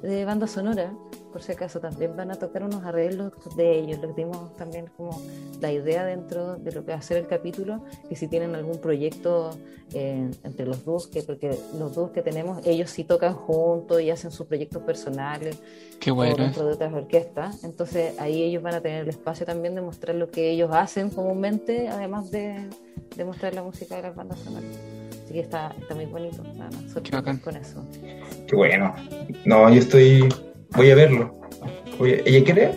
de 0.00 0.24
banda 0.24 0.46
sonora, 0.46 0.92
por 1.30 1.42
si 1.42 1.52
acaso 1.52 1.80
también 1.80 2.16
van 2.16 2.30
a 2.30 2.34
tocar 2.34 2.62
unos 2.62 2.84
arreglos 2.84 3.32
de 3.56 3.78
ellos. 3.78 3.98
Les 4.00 4.14
dimos 4.16 4.56
también 4.56 4.86
como 4.96 5.20
la 5.60 5.72
idea 5.72 6.04
dentro 6.04 6.56
de 6.56 6.72
lo 6.72 6.84
que 6.84 6.92
va 6.92 6.98
a 6.98 7.02
ser 7.02 7.18
el 7.18 7.26
capítulo, 7.26 7.84
que 8.08 8.16
si 8.16 8.28
tienen 8.28 8.54
algún 8.54 8.78
proyecto 8.78 9.50
eh, 9.92 10.30
entre 10.44 10.66
los 10.66 10.84
dos, 10.84 11.06
que 11.06 11.22
porque 11.22 11.56
los 11.78 11.94
dos 11.94 12.10
que 12.10 12.22
tenemos, 12.22 12.64
ellos 12.66 12.90
sí 12.90 13.04
tocan 13.04 13.34
juntos 13.34 14.00
y 14.00 14.10
hacen 14.10 14.30
sus 14.30 14.46
proyectos 14.46 14.82
personales. 14.82 15.58
Qué 15.98 16.10
bueno. 16.10 16.36
dentro 16.36 16.66
de 16.66 16.74
otras 16.74 16.92
orquestas. 16.92 17.64
Entonces 17.64 18.18
ahí 18.18 18.42
ellos 18.42 18.62
van 18.62 18.74
a 18.74 18.80
tener 18.80 19.02
el 19.02 19.08
espacio 19.08 19.46
también 19.46 19.74
de 19.74 19.80
mostrar 19.80 20.16
lo 20.16 20.30
que 20.30 20.50
ellos 20.50 20.70
hacen 20.72 21.10
comúnmente, 21.10 21.88
además 21.88 22.30
de, 22.30 22.68
de 23.16 23.24
mostrar 23.24 23.54
la 23.54 23.62
música 23.62 23.96
de 23.96 24.02
las 24.02 24.14
bandas 24.14 24.38
sonoras. 24.40 24.70
Así 25.24 25.34
que 25.34 25.40
está, 25.40 25.74
está 25.80 25.94
muy 25.94 26.06
bonito. 26.06 26.42
Nada, 26.56 26.70
Qué 27.02 27.40
con 27.40 27.56
eso. 27.56 27.84
Qué 28.48 28.56
bueno. 28.56 28.94
No, 29.44 29.72
yo 29.72 29.78
estoy 29.78 30.28
Voy 30.72 30.90
a 30.90 30.94
verlo. 30.94 31.34
¿Ella 32.00 32.44
quiere? 32.44 32.74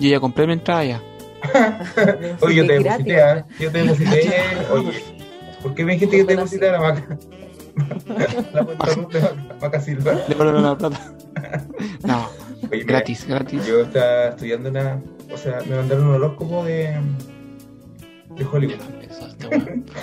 Yo 0.00 0.08
ya 0.08 0.20
compré 0.20 0.46
mi 0.46 0.54
entrada 0.54 0.84
ya. 0.84 1.02
Oye, 2.40 2.54
yo 2.56 2.66
te 2.66 2.78
deposité, 2.78 3.18
¿eh? 3.18 3.44
Yo 3.60 3.70
te 3.70 3.78
deposité. 3.82 4.32
Oye, 4.72 5.04
¿por 5.62 5.74
qué 5.74 5.84
me 5.84 5.92
dijiste 5.92 6.16
que 6.16 6.24
te 6.24 6.36
deposité 6.36 6.68
a 6.68 6.72
la 6.72 6.80
maca? 6.80 7.18
la 8.52 8.64
cuenta 8.64 9.18
de 9.18 9.54
Maca 9.60 9.80
Silva. 9.80 10.18
Le 10.28 10.34
ponen 10.34 10.62
la 10.62 10.76
plata. 10.76 11.14
No, 12.04 12.28
gratis, 12.86 13.26
gratis. 13.26 13.66
Yo 13.66 13.82
estaba 13.82 14.28
estudiando 14.28 14.70
una. 14.70 15.00
O 15.32 15.36
sea, 15.36 15.60
me 15.68 15.76
mandaron 15.76 16.08
un 16.08 16.14
horóscopo 16.14 16.64
de. 16.64 16.96
de 18.36 18.44
Hollywood. 18.44 18.80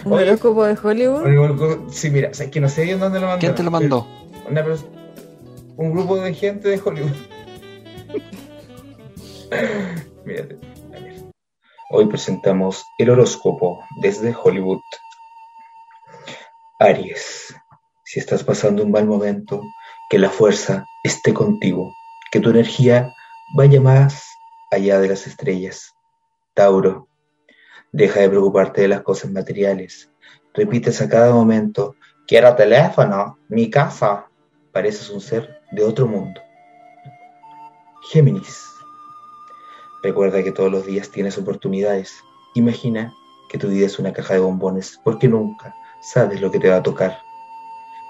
¿Un 0.05 0.13
horóscopo 0.13 0.65
de 0.65 0.77
Hollywood? 0.81 1.91
Sí, 1.91 2.09
mira, 2.09 2.29
o 2.29 2.33
sea, 2.33 2.45
es 2.45 2.51
que 2.51 2.61
no 2.61 2.69
sé 2.69 2.89
en 2.89 2.99
dónde 2.99 3.19
lo 3.19 3.27
mandó. 3.27 3.39
¿Quién 3.39 3.55
te 3.55 3.63
lo 3.63 3.71
mandó? 3.71 4.07
Una 4.49 4.63
persona 4.63 5.04
un 5.77 5.91
grupo 5.91 6.15
de 6.17 6.33
gente 6.33 6.69
de 6.69 6.79
Hollywood. 6.79 7.11
Mírate. 10.25 10.57
Hoy 11.91 12.07
presentamos 12.07 12.83
el 12.97 13.09
horóscopo 13.09 13.83
desde 14.01 14.35
Hollywood. 14.35 14.81
Aries, 16.79 17.55
si 18.03 18.19
estás 18.19 18.43
pasando 18.43 18.83
un 18.83 18.91
mal 18.91 19.05
momento, 19.05 19.61
que 20.09 20.19
la 20.19 20.29
fuerza 20.29 20.85
esté 21.03 21.33
contigo, 21.33 21.93
que 22.31 22.39
tu 22.39 22.49
energía 22.49 23.13
vaya 23.55 23.81
más 23.81 24.25
allá 24.71 24.99
de 24.99 25.09
las 25.09 25.27
estrellas. 25.27 25.93
Tauro, 26.53 27.07
deja 27.91 28.21
de 28.21 28.29
preocuparte 28.29 28.81
de 28.81 28.87
las 28.89 29.01
cosas 29.01 29.31
materiales. 29.31 30.11
Repites 30.53 31.01
a 31.01 31.09
cada 31.09 31.33
momento, 31.33 31.95
quiero 32.27 32.55
teléfono, 32.55 33.37
mi 33.49 33.69
casa. 33.69 34.27
Pareces 34.71 35.09
un 35.09 35.21
ser 35.21 35.54
de 35.71 35.83
otro 35.83 36.07
mundo. 36.07 36.41
Géminis. 38.11 38.65
Recuerda 40.03 40.43
que 40.43 40.51
todos 40.51 40.71
los 40.71 40.85
días 40.85 41.09
tienes 41.09 41.37
oportunidades. 41.37 42.23
Imagina 42.53 43.13
que 43.49 43.57
tu 43.57 43.69
vida 43.69 43.85
es 43.87 43.97
una 43.99 44.13
caja 44.13 44.35
de 44.35 44.39
bombones, 44.39 44.99
porque 45.03 45.27
nunca 45.27 45.75
sabes 46.01 46.41
lo 46.41 46.51
que 46.51 46.59
te 46.59 46.69
va 46.69 46.77
a 46.77 46.83
tocar. 46.83 47.19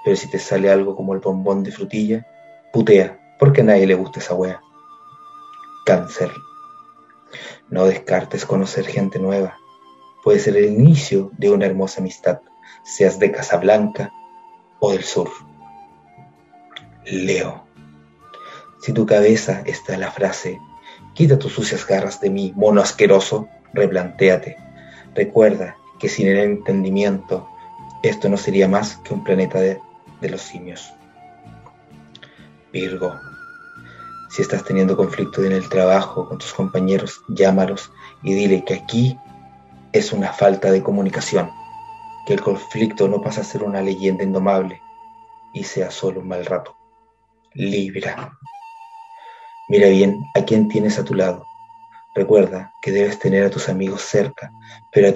Pero 0.03 0.18
si 0.18 0.30
te 0.30 0.39
sale 0.39 0.70
algo 0.70 0.95
como 0.95 1.14
el 1.14 1.20
bombón 1.20 1.64
de 1.64 1.72
frutilla, 1.72 2.28
putea, 2.74 3.38
porque 3.39 3.62
a 3.62 3.64
nadie 3.64 3.88
le 3.88 3.95
gusta 3.95 4.20
esa 4.20 4.36
wea. 4.36 4.62
Cáncer. 5.86 6.32
No 7.70 7.86
descartes 7.86 8.45
conocer 8.45 8.86
gente 8.86 9.20
nueva. 9.20 9.58
Puede 10.24 10.39
ser 10.39 10.58
el 10.58 10.66
inicio 10.66 11.32
de 11.38 11.51
una 11.51 11.66
hermosa 11.66 12.01
amistad, 12.01 12.41
seas 12.84 13.20
de 13.20 13.32
Casablanca 13.32 14.12
o 14.80 14.91
del 14.91 15.03
sur. 15.03 15.30
Leo. 17.06 17.64
Si 18.82 18.93
tu 18.93 19.06
cabeza 19.06 19.62
está 19.66 19.97
la 19.97 20.12
frase, 20.12 20.60
quita 21.14 21.38
tus 21.38 21.53
sucias 21.53 21.86
garras 21.86 22.20
de 22.20 22.30
mí, 22.30 22.51
mono 22.56 22.82
asqueroso, 22.82 23.47
replantéate. 23.74 24.58
Recuerda 25.14 25.78
que 25.99 26.10
sin 26.10 26.28
el 26.28 26.38
entendimiento, 26.38 27.47
esto 28.03 28.28
no 28.28 28.38
sería 28.38 28.68
más 28.68 28.97
que 28.97 29.14
un 29.14 29.24
planeta 29.24 29.60
de, 29.60 29.80
de 30.22 30.30
los 30.30 30.41
simios. 30.41 30.93
Virgo. 32.74 33.14
Si 34.30 34.41
estás 34.41 34.64
teniendo 34.64 34.97
conflicto 34.97 35.43
en 35.43 35.53
el 35.53 35.70
trabajo 35.70 36.28
con 36.28 36.39
tus 36.39 36.53
compañeros, 36.53 37.22
llámalos 37.30 37.91
y 38.22 38.34
dile 38.34 38.66
que 38.66 38.74
aquí 38.74 39.18
es 39.93 40.12
una 40.12 40.34
falta 40.34 40.72
de 40.72 40.84
comunicación, 40.84 41.49
que 42.26 42.34
el 42.34 42.41
conflicto 42.41 43.08
no 43.08 43.22
pasa 43.22 43.41
a 43.41 43.45
ser 43.45 43.64
una 43.64 43.82
leyenda 43.82 44.24
indomable 44.24 44.82
y 45.53 45.64
sea 45.64 45.89
solo 45.89 46.20
un 46.20 46.28
mal 46.28 46.45
rato. 46.45 46.76
Libra. 47.56 48.38
Mira 49.70 49.88
bien 49.88 50.26
a 50.36 50.43
quién 50.43 50.68
tienes 50.68 50.99
a 50.99 51.06
tu 51.06 51.14
lado. 51.14 51.47
Recuerda 52.14 52.74
que 52.82 52.91
debes 52.91 53.18
tener 53.18 53.45
a 53.45 53.49
tus 53.49 53.70
amigos 53.70 54.01
cerca, 54.01 54.51
pero 54.91 55.08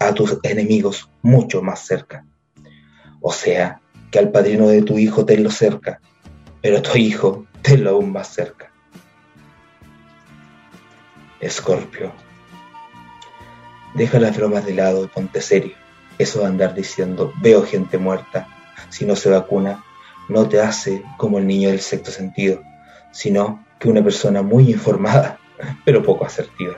a, 0.00 0.14
tus 0.14 0.38
enemigos 0.42 1.10
mucho 1.20 1.60
más 1.60 1.80
cerca. 1.80 2.24
O 3.20 3.30
sea, 3.30 3.80
que 4.10 4.18
al 4.18 4.30
padrino 4.30 4.68
de 4.68 4.82
tu 4.82 4.98
hijo 4.98 5.26
tenlo 5.26 5.50
cerca, 5.50 6.00
pero 6.62 6.78
a 6.78 6.82
tu 6.82 6.96
hijo 6.96 7.46
tenlo 7.60 7.90
aún 7.90 8.10
más 8.10 8.28
cerca. 8.28 8.72
Escorpio. 11.40 12.12
Deja 13.94 14.18
las 14.18 14.34
bromas 14.34 14.64
de 14.64 14.74
lado 14.74 15.04
y 15.04 15.08
ponte 15.08 15.42
serio. 15.42 15.76
Eso 16.18 16.40
de 16.40 16.46
andar 16.46 16.74
diciendo, 16.74 17.34
veo 17.42 17.62
gente 17.62 17.98
muerta, 17.98 18.48
si 18.88 19.04
no 19.04 19.14
se 19.14 19.28
vacuna, 19.28 19.84
no 20.32 20.48
te 20.48 20.60
hace 20.60 21.04
como 21.18 21.38
el 21.38 21.46
niño 21.46 21.68
del 21.68 21.80
sexto 21.80 22.10
sentido, 22.10 22.62
sino 23.12 23.64
que 23.78 23.88
una 23.88 24.02
persona 24.02 24.42
muy 24.42 24.70
informada, 24.70 25.38
pero 25.84 26.02
poco 26.02 26.24
asertiva. 26.24 26.76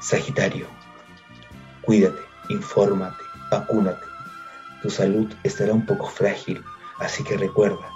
Sagitario, 0.00 0.66
cuídate, 1.82 2.20
infórmate, 2.48 3.22
vacúnate. 3.50 4.04
Tu 4.82 4.90
salud 4.90 5.32
estará 5.44 5.72
un 5.72 5.84
poco 5.84 6.06
frágil, 6.06 6.62
así 6.98 7.22
que 7.22 7.36
recuerda, 7.36 7.88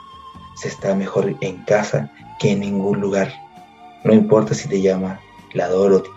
se 0.56 0.68
está 0.68 0.94
mejor 0.94 1.34
en 1.40 1.64
casa 1.64 2.10
que 2.38 2.52
en 2.52 2.60
ningún 2.60 3.00
lugar. 3.00 3.32
No 4.04 4.12
importa 4.12 4.54
si 4.54 4.68
te 4.68 4.80
llama 4.80 5.20
la 5.54 5.68
Dorothy 5.68 6.10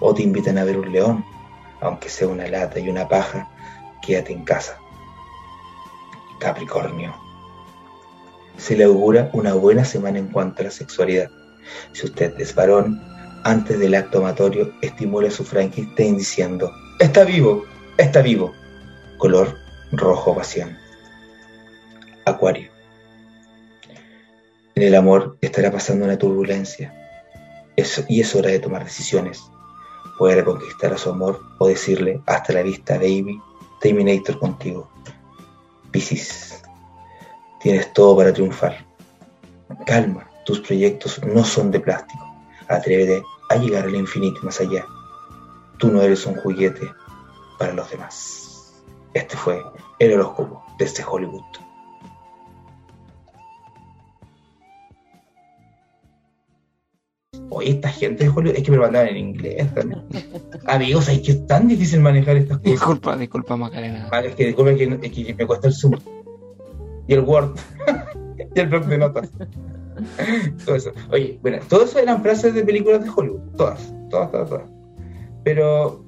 o 0.00 0.14
te 0.14 0.22
invitan 0.22 0.58
a 0.58 0.64
ver 0.64 0.78
un 0.78 0.92
león, 0.92 1.24
aunque 1.80 2.08
sea 2.08 2.28
una 2.28 2.46
lata 2.48 2.80
y 2.80 2.88
una 2.88 3.08
paja, 3.08 3.48
quédate 4.02 4.32
en 4.32 4.44
casa. 4.44 4.78
Capricornio 6.40 7.25
se 8.56 8.76
le 8.76 8.84
augura 8.84 9.30
una 9.32 9.54
buena 9.54 9.84
semana 9.84 10.18
en 10.18 10.28
cuanto 10.28 10.62
a 10.62 10.66
la 10.66 10.70
sexualidad. 10.70 11.30
Si 11.92 12.06
usted 12.06 12.34
es 12.38 12.54
varón, 12.54 13.00
antes 13.44 13.78
del 13.78 13.94
acto 13.94 14.18
amatorio, 14.18 14.72
estimule 14.82 15.28
a 15.28 15.30
su 15.30 15.44
Frankenstein 15.44 16.18
diciendo, 16.18 16.72
está 16.98 17.24
vivo, 17.24 17.64
está 17.96 18.22
vivo. 18.22 18.52
Color 19.18 19.56
rojo 19.92 20.34
pasión. 20.34 20.76
Acuario. 22.24 22.70
En 24.74 24.82
el 24.82 24.94
amor 24.94 25.38
estará 25.40 25.70
pasando 25.70 26.04
una 26.04 26.18
turbulencia 26.18 26.92
y 28.08 28.20
es 28.20 28.34
hora 28.34 28.50
de 28.50 28.58
tomar 28.58 28.84
decisiones. 28.84 29.42
Puede 30.18 30.36
reconquistar 30.36 30.92
a 30.92 30.98
su 30.98 31.10
amor 31.10 31.40
o 31.58 31.68
decirle 31.68 32.20
hasta 32.26 32.52
la 32.52 32.62
vista, 32.62 32.96
baby, 32.96 33.40
Terminator 33.80 34.38
contigo. 34.38 34.90
Piscis. 35.90 36.65
Tienes 37.66 37.92
todo 37.92 38.16
para 38.16 38.32
triunfar. 38.32 38.86
Calma, 39.86 40.30
tus 40.44 40.60
proyectos 40.60 41.20
no 41.24 41.42
son 41.42 41.72
de 41.72 41.80
plástico. 41.80 42.24
Atrévete 42.68 43.24
a 43.50 43.56
llegar 43.56 43.86
al 43.86 43.96
infinito 43.96 44.38
más 44.44 44.60
allá. 44.60 44.86
Tú 45.76 45.88
no 45.90 46.00
eres 46.00 46.24
un 46.26 46.36
juguete 46.36 46.88
para 47.58 47.72
los 47.72 47.90
demás. 47.90 48.72
Este 49.14 49.36
fue 49.36 49.60
el 49.98 50.12
horóscopo 50.12 50.62
desde 50.78 51.02
Hollywood. 51.04 51.42
Oye, 57.50 57.70
esta 57.70 57.88
gente 57.88 58.22
de 58.22 58.30
Hollywood, 58.30 58.58
es 58.58 58.62
que 58.62 58.70
me 58.70 58.76
lo 58.76 58.84
mandaban 58.84 59.08
en 59.08 59.16
inglés 59.16 59.74
también. 59.74 60.04
Amigos, 60.66 61.08
es 61.08 61.20
que 61.20 61.32
es 61.32 61.46
tan 61.48 61.66
difícil 61.66 61.98
manejar 61.98 62.36
estas 62.36 62.58
cosas. 62.58 62.70
Disculpa, 62.70 63.16
disculpa, 63.16 63.56
Macarena. 63.56 64.06
Vale, 64.08 64.28
es 64.28 64.34
que 64.36 64.46
disculpa 64.46 64.72
que, 64.72 65.00
es 65.02 65.10
que 65.10 65.34
me 65.34 65.46
cuesta 65.48 65.66
el 65.66 65.74
Zoom. 65.74 65.98
Y 67.08 67.14
el 67.14 67.20
Word. 67.20 67.56
y 68.54 68.60
el 68.60 68.66
blog 68.68 68.86
de 68.86 68.98
notas. 68.98 69.30
todo 70.64 70.74
eso. 70.76 70.92
Oye, 71.10 71.38
bueno, 71.42 71.58
todo 71.68 71.84
eso 71.84 71.98
eran 71.98 72.22
frases 72.22 72.54
de 72.54 72.62
películas 72.64 73.04
de 73.04 73.10
Hollywood. 73.14 73.40
Todas, 73.56 73.92
todas, 74.10 74.30
todas, 74.30 74.48
todas. 74.48 74.64
Pero. 75.44 76.04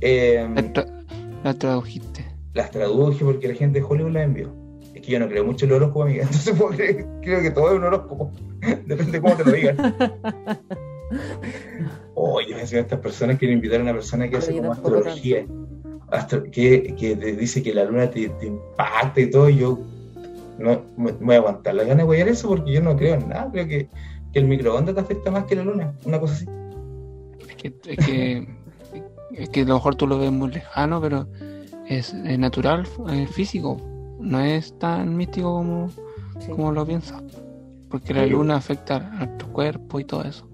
Eh, 0.00 0.48
La, 0.54 0.62
tra- 0.62 1.04
la 1.42 1.54
tradujiste. 1.54 2.24
las 2.54 2.70
traduje 2.70 3.24
porque 3.24 3.48
la 3.48 3.54
gente 3.54 3.80
de 3.80 3.86
Hollywood 3.88 4.12
las 4.12 4.24
envió. 4.24 4.52
Es 4.94 5.02
que 5.02 5.12
yo 5.12 5.18
no 5.20 5.28
creo 5.28 5.44
mucho 5.44 5.64
en 5.66 5.70
el 5.72 5.76
horóscopo, 5.76 6.02
amiga. 6.04 6.22
Entonces 6.24 6.54
puedo 6.56 6.70
creer- 6.72 7.06
creo 7.22 7.42
que 7.42 7.50
todo 7.50 7.70
es 7.72 7.78
un 7.78 7.84
horóscopo. 7.84 8.30
Depende 8.86 9.12
de 9.12 9.20
cómo 9.20 9.34
te 9.36 9.44
lo 9.44 9.52
digan. 9.52 9.76
Oye, 12.14 12.54
me 12.54 12.60
decían 12.60 12.82
estas 12.82 13.00
personas 13.00 13.38
quieren 13.38 13.56
invitar 13.58 13.80
a 13.80 13.82
una 13.82 13.92
persona 13.92 14.28
que 14.28 14.36
hace 14.36 14.56
como 14.56 14.72
astrología. 14.72 15.46
Astro- 16.10 16.50
que, 16.50 16.94
que 16.98 17.16
te 17.16 17.36
dice 17.36 17.62
que 17.62 17.74
la 17.74 17.84
luna 17.84 18.10
te, 18.10 18.28
te 18.30 18.46
impacta 18.46 19.20
y 19.20 19.30
todo. 19.30 19.48
Y 19.50 19.58
yo 19.58 19.78
no 20.58 20.82
me, 20.96 21.12
me 21.12 21.18
voy 21.26 21.34
a 21.34 21.38
aguantar 21.38 21.74
la 21.74 21.84
gana 21.84 21.96
de 21.98 22.04
guayar 22.04 22.28
eso 22.28 22.48
porque 22.48 22.72
yo 22.72 22.82
no 22.82 22.96
creo 22.96 23.14
en 23.14 23.28
nada. 23.28 23.50
Creo 23.52 23.66
que, 23.66 23.88
que 24.32 24.38
el 24.38 24.46
microondas 24.46 24.94
te 24.94 25.00
afecta 25.00 25.30
más 25.30 25.44
que 25.44 25.56
la 25.56 25.64
luna. 25.64 25.94
Una 26.04 26.20
cosa 26.20 26.34
así. 26.34 26.46
Es 27.48 27.56
que, 27.56 27.74
es 27.86 28.06
que, 28.06 28.48
es 29.32 29.48
que 29.50 29.60
a 29.62 29.64
lo 29.64 29.74
mejor 29.74 29.94
tú 29.94 30.06
lo 30.06 30.18
ves 30.18 30.30
muy 30.32 30.50
lejano, 30.50 31.00
pero 31.00 31.26
es, 31.88 32.12
es 32.12 32.38
natural, 32.38 32.86
es 33.10 33.30
físico. 33.30 33.80
No 34.20 34.40
es 34.40 34.76
tan 34.78 35.16
místico 35.16 35.52
como, 35.54 35.90
Sí. 36.40 36.50
como 36.50 36.70
lo 36.72 36.86
piensas. 36.86 37.22
Porque 37.90 38.12
la 38.14 38.26
luna 38.26 38.56
afecta 38.56 38.96
a 38.96 39.24
nuestro 39.26 39.48
cuerpo 39.52 39.98
y 39.98 40.04
todo 40.04 40.22
eso. 40.24 40.46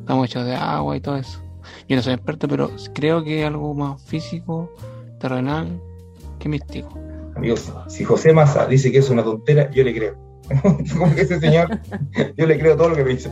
Estamos 0.00 0.26
hechos 0.26 0.46
de 0.46 0.54
agua 0.54 0.96
y 0.96 1.00
todo 1.00 1.16
eso. 1.16 1.40
Yo 1.86 1.96
no 1.96 2.02
soy 2.02 2.14
experto, 2.14 2.48
pero 2.48 2.70
creo 2.94 3.22
que 3.22 3.40
es 3.42 3.46
algo 3.46 3.74
más 3.74 4.00
físico, 4.02 4.72
terrenal, 5.20 5.80
que 6.38 6.48
místico. 6.48 6.88
Amigos, 7.38 7.72
si 7.86 8.02
José 8.02 8.32
Massa 8.32 8.66
dice 8.66 8.90
que 8.90 8.98
es 8.98 9.08
una 9.10 9.22
tontera, 9.22 9.70
yo 9.70 9.84
le 9.84 9.94
creo. 9.94 10.16
Como 10.98 11.14
que 11.14 11.20
ese 11.20 11.38
señor, 11.38 11.68
yo 12.36 12.46
le 12.46 12.58
creo 12.58 12.76
todo 12.76 12.88
lo 12.90 12.96
que 12.96 13.04
me 13.04 13.10
dice. 13.10 13.30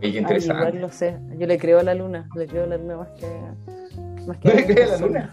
qué 0.00 0.06
Ay, 0.06 0.18
interesante. 0.18 0.66
igual 0.66 0.80
lo 0.80 0.88
sé. 0.90 1.18
Yo 1.38 1.46
le 1.46 1.58
creo 1.58 1.78
a 1.78 1.82
la 1.82 1.94
luna. 1.94 2.26
Le 2.34 2.46
creo 2.46 2.64
a 2.64 2.66
la 2.68 2.78
luna 2.78 2.96
más 2.96 3.08
que. 3.18 3.26
Más 4.26 4.38
que 4.38 4.48
¿No 4.48 4.54
le 4.54 4.64
crees 4.66 4.92
a 4.92 4.92
la 4.92 4.98
luna? 5.06 5.30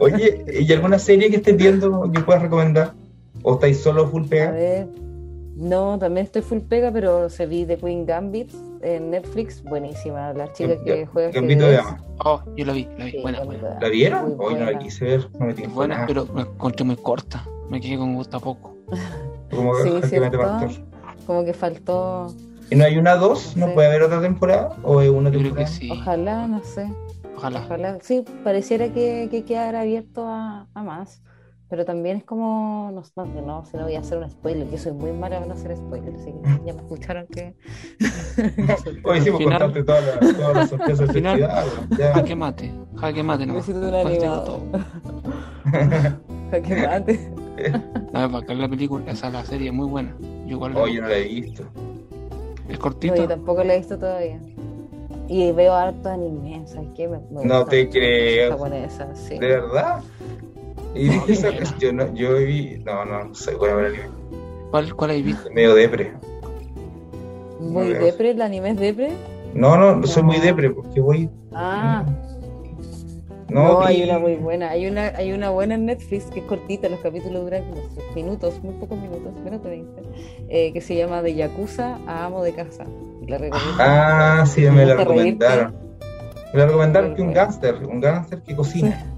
Oye, 0.00 0.44
¿y 0.60 0.72
alguna 0.72 0.98
serie 0.98 1.28
que 1.28 1.36
estés 1.36 1.56
viendo 1.56 2.10
que 2.12 2.20
puedas 2.20 2.40
recomendar? 2.40 2.94
¿O 3.42 3.54
estáis 3.54 3.78
solo 3.78 4.08
full 4.08 4.24
A 4.24 4.28
pega? 4.28 4.50
ver. 4.52 4.88
No, 5.58 5.98
también 5.98 6.24
estoy 6.26 6.42
full 6.42 6.60
pega, 6.60 6.92
pero 6.92 7.28
se 7.28 7.44
vi 7.46 7.64
The 7.66 7.76
Queen 7.78 8.06
Gambit 8.06 8.52
en 8.80 9.10
Netflix. 9.10 9.62
Buenísima. 9.64 10.32
La 10.32 10.52
chica 10.52 10.74
que 10.84 11.04
juega 11.06 11.30
Gambito 11.32 11.66
de. 11.66 11.72
Dama. 11.76 12.04
Oh, 12.24 12.40
yo 12.56 12.64
la 12.64 12.72
vi, 12.74 12.88
la 12.96 13.04
vi. 13.06 13.10
Sí, 13.10 13.18
buena, 13.22 13.42
buena. 13.42 13.78
¿La 13.80 13.88
vieron? 13.88 14.36
Muy 14.36 14.46
Hoy 14.46 14.54
no 14.54 14.70
la 14.70 14.78
quise 14.78 15.04
ver, 15.04 15.28
no 15.38 15.46
me 15.46 15.54
tiene 15.54 15.72
Buena, 15.72 16.04
pero 16.06 16.26
me 16.26 16.42
encontré 16.42 16.84
muy 16.84 16.96
corta. 16.96 17.44
Me 17.68 17.80
quedé 17.80 17.96
con 17.98 18.14
gusto 18.14 18.36
a 18.36 18.40
poco. 18.40 18.76
Como 19.50 19.74
Sí, 19.76 19.90
que 20.08 20.20
pastor. 20.30 20.70
Como 21.26 21.44
que 21.44 21.52
faltó. 21.52 22.28
¿Y 22.70 22.76
no 22.76 22.84
hay 22.84 22.96
una 22.96 23.16
dos? 23.16 23.56
¿No 23.56 23.66
Sí. 23.66 23.72
puede 23.74 23.88
haber 23.88 24.02
otra 24.02 24.20
temporada? 24.20 24.76
¿O 24.84 25.00
es 25.00 25.08
una 25.10 25.30
Yo 25.30 25.38
creo 25.40 25.42
temporada? 25.54 25.66
que 25.70 25.72
sí. 25.74 25.90
Ojalá, 25.90 26.46
no 26.46 26.62
sé. 26.62 26.86
Ojalá. 27.36 27.62
Ojalá. 27.64 27.98
Sí, 28.02 28.24
pareciera 28.44 28.92
que, 28.92 29.28
que 29.30 29.44
quedara 29.44 29.80
abierto 29.80 30.26
a, 30.28 30.66
a 30.74 30.82
más. 30.82 31.20
Pero 31.70 31.84
también 31.84 32.16
es 32.18 32.24
como. 32.24 32.90
No, 32.94 33.02
no, 33.16 33.42
no, 33.42 33.64
si 33.66 33.76
no 33.76 33.82
voy 33.84 33.94
a 33.94 34.00
hacer 34.00 34.16
un 34.18 34.30
spoiler. 34.30 34.70
Yo 34.70 34.78
soy 34.78 34.92
muy 34.92 35.12
mala 35.12 35.36
para 35.36 35.48
no 35.48 35.52
hacer 35.54 35.76
spoiler. 35.76 36.14
Así 36.14 36.32
que 36.32 36.40
ya 36.66 36.72
me 36.72 36.80
escucharon 36.80 37.26
que. 37.26 37.54
Hoy 39.04 39.18
hicimos 39.18 39.40
Al 39.40 39.46
final- 39.46 39.60
contarte 39.72 39.84
todas 39.84 40.04
las 40.06 40.36
todas 40.36 40.54
las 40.56 40.70
sorpresas 40.70 40.98
del 41.00 41.10
final- 41.10 41.38
ya. 41.98 42.14
Jaque 42.14 42.34
mate, 42.36 42.72
jaque 42.96 43.22
mate, 43.22 43.46
no. 43.46 43.54
Necesito 43.54 43.86
un 43.86 43.94
animado. 43.94 44.60
Jaque 46.50 46.86
mate. 46.86 47.30
No, 48.12 48.24
es 48.24 48.32
bacán 48.32 48.60
la 48.60 48.68
película, 48.68 49.10
esa 49.10 49.28
la 49.30 49.44
serie 49.44 49.68
es 49.68 49.74
muy 49.74 49.86
buena. 49.88 50.14
Yo 50.46 50.56
igual 50.56 50.74
la- 50.74 50.80
Oye, 50.80 51.00
no 51.00 51.08
la 51.08 51.16
he 51.16 51.24
visto. 51.24 51.64
es 52.68 52.74
No, 52.76 52.78
cortita. 52.78 53.16
yo 53.16 53.28
tampoco 53.28 53.62
la 53.64 53.74
he 53.74 53.78
visto 53.78 53.98
todavía. 53.98 54.40
Y 55.28 55.52
veo 55.52 55.74
harto 55.74 56.08
anime, 56.08 56.66
¿sabes 56.66 56.88
qué? 56.96 57.06
Me, 57.08 57.18
me 57.30 57.44
No 57.44 57.58
gusta 57.58 57.66
te 57.70 57.84
la 57.84 57.90
creo. 57.90 58.50
japonesa, 58.52 59.14
sí. 59.14 59.38
¿De 59.38 59.46
verdad? 59.48 60.00
Y 60.94 61.08
No, 61.08 61.24
esa- 61.28 61.78
yo, 61.78 61.92
no, 61.92 62.12
yo 62.14 62.34
vi. 62.36 62.78
No, 62.84 63.04
no, 63.04 63.24
no 63.24 63.34
soy 63.34 63.54
bueno 63.54 63.76
para 63.76 63.88
el 63.88 63.94
anime. 63.94 64.08
¿Cuál, 64.70 64.94
cuál 64.94 65.10
hay 65.10 65.22
visto? 65.22 65.50
Medio 65.52 65.74
depre. 65.74 66.12
Muy 67.60 67.88
no, 67.92 67.98
depre, 68.04 68.30
el 68.30 68.42
anime 68.42 68.70
es 68.70 68.78
depre. 68.78 69.10
No, 69.54 69.76
no, 69.76 70.06
soy 70.06 70.22
muy 70.22 70.36
No. 70.38 70.42
depre 70.44 70.70
porque 70.70 71.00
voy. 71.00 71.28
Ah, 71.52 72.04
No, 73.48 73.62
no, 73.80 73.80
hay 73.82 74.02
una 74.02 74.18
muy 74.18 74.36
buena. 74.36 74.70
Hay 74.70 74.86
una, 74.86 75.06
hay 75.16 75.32
una 75.32 75.50
buena 75.50 75.74
en 75.76 75.86
Netflix 75.86 76.26
que 76.26 76.40
es 76.40 76.46
cortita, 76.46 76.88
los 76.90 77.00
capítulos 77.00 77.42
duran 77.44 77.64
minutos, 78.14 78.62
muy 78.62 78.74
pocos 78.74 78.98
minutos, 79.00 79.32
menos 79.42 79.62
de 79.64 79.70
20, 79.70 80.02
eh, 80.50 80.72
que 80.72 80.80
se 80.82 80.94
llama 80.96 81.22
De 81.22 81.34
Yakuza 81.34 81.98
a 82.06 82.26
Amo 82.26 82.42
de 82.42 82.52
Casa. 82.52 82.84
La 83.26 83.38
recomiendo. 83.38 83.74
Ah, 83.82 84.44
sí, 84.46 84.62
me 84.70 84.84
la 84.86 84.96
¿Te 84.96 85.04
reírte? 85.04 85.46
recomendaron. 85.46 85.74
Me 86.52 86.58
la 86.60 86.66
recomendaron 86.66 87.14
que 87.14 87.22
un 87.22 87.32
gángster, 87.32 87.74
un 87.86 88.00
gángster 88.00 88.42
que 88.42 88.54
cocina. 88.54 89.14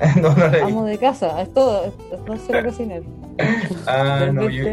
no, 0.20 0.34
no 0.34 0.48
la 0.48 0.64
Amo 0.64 0.84
de 0.84 0.98
casa, 0.98 1.40
es 1.42 1.52
todo, 1.52 1.92
no 2.26 2.36
solo 2.38 2.62
cocinar. 2.64 3.02
Ah, 3.86 4.28
no, 4.32 4.48
yo, 4.48 4.64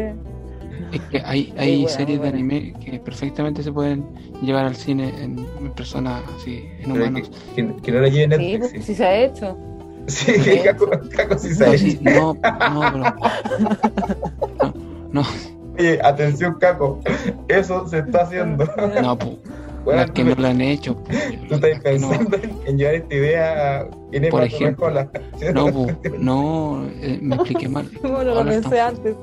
Es 0.92 1.00
que 1.10 1.22
hay, 1.24 1.52
hay 1.56 1.82
buena, 1.82 1.96
series 1.96 2.20
de 2.20 2.28
anime 2.28 2.74
que 2.84 2.98
perfectamente 2.98 3.62
se 3.62 3.72
pueden 3.72 4.04
llevar 4.42 4.64
al 4.66 4.74
cine 4.76 5.08
en, 5.22 5.38
en 5.60 5.70
personas 5.72 6.22
así, 6.36 6.64
en 6.80 6.92
pero 6.92 7.04
humanos. 7.06 7.30
que, 7.54 7.66
que, 7.66 7.76
que 7.82 7.92
no 7.92 8.00
la 8.00 8.08
lleve 8.08 8.36
Sí, 8.36 8.58
Netflix. 8.58 8.58
pues, 8.58 8.72
Sí, 8.72 8.82
sí 8.82 8.94
se 8.94 9.04
ha 9.04 9.16
hecho. 9.16 9.56
sí, 10.06 10.32
que 10.44 10.62
Caco, 10.62 10.90
Caco 11.16 11.38
sí 11.38 11.54
sabe. 11.54 11.72
No, 11.72 11.78
sí, 11.78 11.98
no, 12.02 12.34
no, 12.34 12.92
pero. 12.92 13.14
No, 14.62 14.74
no, 15.12 15.22
Oye, 15.78 16.00
atención, 16.02 16.54
Caco, 16.60 17.00
eso 17.48 17.86
se 17.88 17.98
está 17.98 18.22
haciendo. 18.22 18.64
no, 19.02 19.18
pu, 19.18 19.38
Bueno, 19.84 20.00
las 20.00 20.10
que 20.12 20.24
no 20.24 20.34
lo 20.34 20.46
han 20.46 20.60
hecho. 20.60 20.94
Tú 21.48 21.54
estás 21.56 21.80
que 21.80 21.98
no- 21.98 22.10
pensando 22.10 22.38
en 22.66 22.78
llevar 22.78 22.94
esta 22.94 23.14
idea 23.14 23.80
a 23.80 23.88
Por 24.30 24.42
ejemplo. 24.44 24.86
Rejola. 24.88 25.10
No, 25.54 25.66
pu, 25.72 25.86
no, 26.18 26.86
eh, 27.00 27.18
me 27.20 27.34
expliqué 27.36 27.68
mal. 27.68 27.90
Como 28.02 28.22
lo 28.22 28.44
pensé 28.44 28.80
antes. 28.80 29.14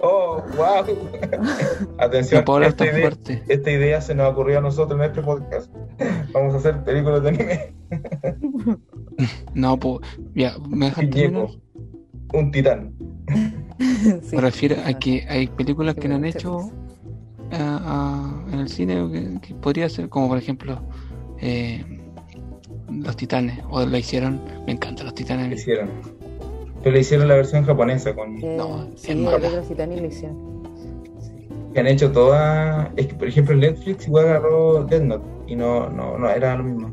Oh, 0.00 0.42
wow. 0.56 0.84
Atención, 1.98 2.44
No 2.46 2.62
esta 2.62 2.84
idea, 2.86 3.00
fuerte. 3.00 3.42
esta 3.48 3.70
idea 3.70 4.00
se 4.00 4.14
nos 4.14 4.32
ocurrió 4.32 4.58
a 4.58 4.60
nosotros 4.62 4.98
en 4.98 5.06
este 5.06 5.22
podcast. 5.22 5.70
Vamos 6.32 6.54
a 6.54 6.56
hacer 6.58 6.82
películas 6.84 7.22
de 7.22 7.28
anime. 7.28 7.74
No, 9.54 9.78
pu, 9.78 10.00
ya, 10.34 10.56
me 10.68 10.86
dejas 10.86 11.08
terminar. 11.10 11.32
Muñeco, 11.32 11.60
un 12.34 12.50
titán. 12.50 12.92
Sí. 14.22 14.34
Me 14.36 14.40
refiero 14.40 14.76
a 14.84 14.92
que 14.94 15.24
hay 15.28 15.46
películas 15.48 15.94
que 15.94 16.08
no 16.08 16.16
han 16.16 16.24
hecho 16.24 16.70
ah, 17.52 17.80
ah, 17.84 18.44
en 18.52 18.58
el 18.60 18.68
cine 18.68 19.08
que, 19.12 19.40
que 19.48 19.54
podría 19.54 19.88
ser, 19.88 20.08
como 20.08 20.28
por 20.28 20.38
ejemplo 20.38 20.80
eh, 21.40 21.84
Los 22.90 23.16
Titanes, 23.16 23.60
o 23.70 23.84
la 23.84 23.98
hicieron, 23.98 24.40
me 24.66 24.72
encantan 24.72 25.06
Los 25.06 25.14
Titanes. 25.14 25.60
hicieron. 25.60 25.88
Pero 26.82 26.94
le 26.94 27.00
hicieron 27.00 27.26
la 27.28 27.34
versión 27.34 27.64
japonesa 27.64 28.14
con 28.14 28.36
Eh, 28.42 28.54
No, 28.56 28.86
sí, 28.96 29.10
es 29.12 29.16
la 29.18 29.24
mala. 29.24 29.36
película 29.38 29.62
Titanic 29.62 30.00
lo 30.00 30.06
hicieron. 30.06 30.56
que 31.74 31.80
han 31.80 31.86
hecho 31.88 32.10
todas. 32.12 32.88
Es 32.96 33.06
que 33.08 33.14
por 33.14 33.28
ejemplo 33.28 33.54
Netflix 33.56 34.06
igual 34.06 34.26
agarró 34.28 34.84
Death 34.84 35.02
Note 35.02 35.24
y 35.46 35.56
no, 35.56 35.90
no, 35.90 36.16
no 36.16 36.30
era 36.30 36.56
lo 36.56 36.64
mismo. 36.64 36.92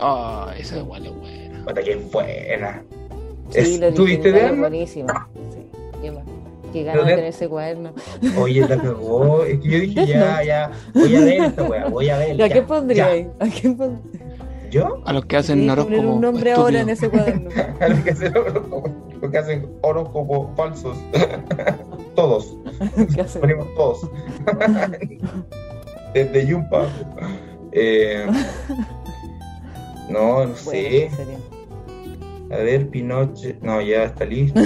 Ah, 0.00 0.52
esa 0.58 0.78
igual 0.78 1.06
es 1.06 1.14
buena. 1.14 1.64
Puta 1.66 1.82
que 1.82 1.96
buena. 1.96 2.82
Sí, 3.50 3.58
Es- 3.60 3.80
la 3.80 3.92
¿Tú 3.92 4.04
viste 4.04 4.30
original 4.30 4.32
Death 4.32 4.44
es 4.44 4.50
Note? 4.50 4.60
buenísima. 4.60 5.28
Sí, 6.02 6.10
más. 6.10 6.24
Qué 6.74 6.82
Pero 6.82 7.02
ganas 7.02 7.06
de 7.06 7.14
tener 7.14 7.30
ese 7.30 7.48
cuaderno. 7.48 7.92
Oye, 8.36 8.60
la 8.62 8.76
cagó. 8.76 9.44
Es 9.44 9.60
que 9.60 9.68
yo 9.68 9.78
dije 9.78 10.06
ya, 10.08 10.42
ya, 10.42 10.70
voy 10.92 11.14
a 11.14 11.20
ver 11.20 11.42
esta 11.44 11.62
weá, 11.62 11.88
voy 11.88 12.08
a 12.08 12.18
ver. 12.18 12.34
¿Y 12.36 12.42
a 12.42 12.48
qué 12.48 12.62
pondría 12.62 13.06
ahí? 13.06 13.30
¿A 13.38 13.48
qué 13.48 13.70
pondría? 13.70 14.26
¿Yo? 14.72 15.00
A 15.04 15.12
los 15.12 15.24
que 15.26 15.36
hacen 15.36 15.60
que 15.60 15.70
horóscopo 15.70 15.96
poner 15.96 16.12
un 16.12 16.20
nombre 16.20 16.52
ahora 16.52 16.80
en 16.80 16.88
ese 16.88 17.08
cuaderno. 17.08 17.48
A 17.80 17.88
los 17.88 18.00
que 18.00 18.10
hacen 18.10 18.36
horóscopos, 18.36 18.90
los 19.22 19.30
que 19.30 19.38
hacen 19.38 19.70
horóscopos 19.82 20.56
falsos. 20.56 20.98
todos. 22.16 22.56
¿Qué 23.14 23.20
hacen? 23.20 23.40
Ponemos 23.40 23.72
todos. 23.76 24.10
Desde 26.14 26.44
Yumpa. 26.44 26.88
Eh, 27.70 28.26
no, 30.08 30.18
no 30.18 30.36
Bueno, 30.38 30.56
sé. 30.56 31.08
A 32.50 32.56
ver, 32.56 32.88
Pinoche. 32.88 33.58
No, 33.62 33.80
ya 33.80 34.06
está 34.06 34.24
listo. 34.24 34.60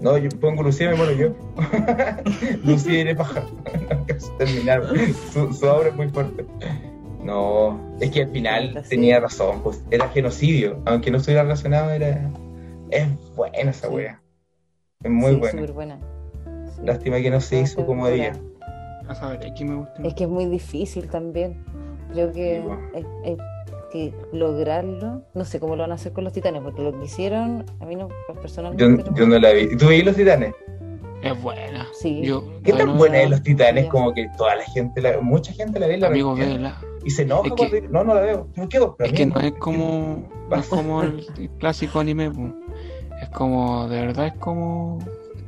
No, 0.00 0.16
yo 0.16 0.28
pongo 0.40 0.62
Lucía 0.62 0.86
y 0.86 0.90
me 0.90 0.96
muero 0.96 1.12
yo. 1.12 1.34
Lucía 2.64 3.00
iré 3.00 3.14
paja. 3.14 3.42
Terminar. 4.38 4.82
Su, 5.32 5.52
su 5.52 5.66
obra 5.66 5.88
es 5.90 5.94
muy 5.96 6.08
fuerte. 6.08 6.44
No, 7.22 7.78
es 8.00 8.10
que 8.10 8.22
al 8.22 8.30
final 8.30 8.80
Sí. 8.84 8.90
tenía 8.90 9.20
razón, 9.20 9.62
pues 9.62 9.84
era 9.90 10.08
genocidio. 10.08 10.80
Aunque 10.86 11.10
no 11.10 11.18
estuviera 11.18 11.42
relacionado, 11.42 11.90
era. 11.90 12.30
Es 12.90 13.06
buena 13.36 13.70
esa 13.70 13.88
Sí. 13.88 13.94
wea. 13.94 14.22
Es 15.04 15.10
muy 15.10 15.32
Sí, 15.32 15.36
buena. 15.36 15.52
súper 15.60 15.72
buena. 15.72 15.98
Sí. 16.74 16.80
Lástima 16.84 17.16
que 17.20 17.30
no 17.30 17.40
se 17.40 17.60
hizo 17.60 17.84
como 17.84 18.06
debía. 18.06 18.32
A 19.06 19.14
saber, 19.14 19.44
X 19.44 19.66
me 19.68 19.74
gusta. 19.76 20.02
Es 20.02 20.14
que 20.14 20.24
es 20.24 20.30
muy 20.30 20.46
difícil 20.46 21.08
también. 21.08 21.62
Creo 22.12 22.32
que 22.32 22.60
bueno. 22.60 22.80
Que 23.90 24.12
lograrlo. 24.32 25.22
No 25.34 25.44
sé 25.44 25.60
cómo 25.60 25.76
lo 25.76 25.82
van 25.82 25.92
a 25.92 25.94
hacer 25.96 26.12
con 26.12 26.24
los 26.24 26.32
titanes, 26.32 26.62
porque 26.62 26.82
lo 26.82 26.98
que 26.98 27.04
hicieron, 27.04 27.64
a 27.80 27.84
mí 27.86 27.96
no, 27.96 28.08
personalmente. 28.40 28.82
Yo, 29.04 29.10
no- 29.10 29.16
yo 29.16 29.26
no 29.26 29.38
la 29.38 29.52
vi. 29.52 29.68
¿Y 29.72 29.76
¿Tú 29.76 29.86
veis 29.88 30.04
los 30.04 30.16
titanes? 30.16 30.54
Es 31.22 31.42
buena. 31.42 31.86
Sí. 31.92 32.22
Yo, 32.24 32.42
¿Qué 32.64 32.72
tan 32.72 32.86
no 32.86 32.94
buena 32.94 33.20
es 33.20 33.28
los 33.30 33.42
titanes? 33.42 33.84
Ya. 33.84 33.90
Como 33.90 34.14
que 34.14 34.26
toda 34.38 34.56
la 34.56 34.64
gente, 34.64 35.02
la, 35.02 35.20
mucha 35.20 35.52
gente 35.52 35.78
la 35.78 35.86
ve 35.86 35.98
la 35.98 36.06
Amigo, 36.06 36.34
vela. 36.34 36.80
Y 37.04 37.10
se 37.10 37.22
enoja 37.22 37.48
Es 37.58 37.70
que- 37.70 37.82
No, 37.82 38.04
no 38.04 38.14
la 38.14 38.20
veo. 38.22 38.48
Es 38.56 38.68
que 38.68 38.76
amigo, 38.78 38.96
no 39.38 39.40
es 39.46 39.52
como, 39.52 40.28
no 40.48 40.56
es 40.56 40.66
como 40.68 41.02
el, 41.02 41.26
el 41.38 41.50
clásico 41.58 42.00
anime, 42.00 42.30
es 43.22 43.28
como, 43.30 43.86
de 43.88 44.00
verdad 44.00 44.28
es 44.28 44.34
como 44.34 44.98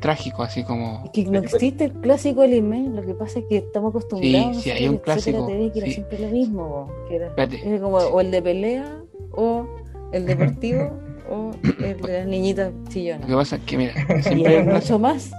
trágico, 0.03 0.43
así 0.43 0.63
como... 0.65 1.01
Es 1.07 1.11
que 1.13 1.25
no 1.25 1.39
existe 1.39 1.85
el 1.85 1.93
clásico 1.93 2.43
anime, 2.43 2.91
lo 2.91 3.01
que 3.03 3.15
pasa 3.15 3.39
es 3.39 3.47
que 3.47 3.57
estamos 3.59 3.91
acostumbrados 3.91 4.57
Sí, 4.57 4.63
sí, 4.65 4.71
hay 4.71 4.89
un 4.89 4.99
clásico, 4.99 5.47
TV, 5.47 5.73
que 5.73 5.79
era 5.79 5.87
sí. 5.89 5.95
siempre 5.95 6.19
lo 6.19 6.29
mismo, 6.29 6.91
que 7.09 7.17
era, 7.17 7.33
era 7.37 7.81
como 7.81 7.97
o 7.97 8.21
el 8.21 8.31
de 8.31 8.43
pelea 8.43 8.85
o 9.31 9.67
el 10.13 10.27
deportivo 10.27 10.91
o 11.31 11.53
el 11.83 12.01
de 12.03 12.13
las 12.19 12.27
niñitas 12.27 12.73
chillonas. 12.91 13.23
lo 13.23 13.27
que 13.29 13.35
pasa 13.35 13.57
es 13.57 13.63
que, 13.63 13.77
mira, 13.79 13.93
Y 14.19 14.23
siempre 14.23 14.49
hay 14.49 14.55
era 14.57 14.63
una- 14.65 14.75
mucho 14.75 14.99
más. 14.99 15.31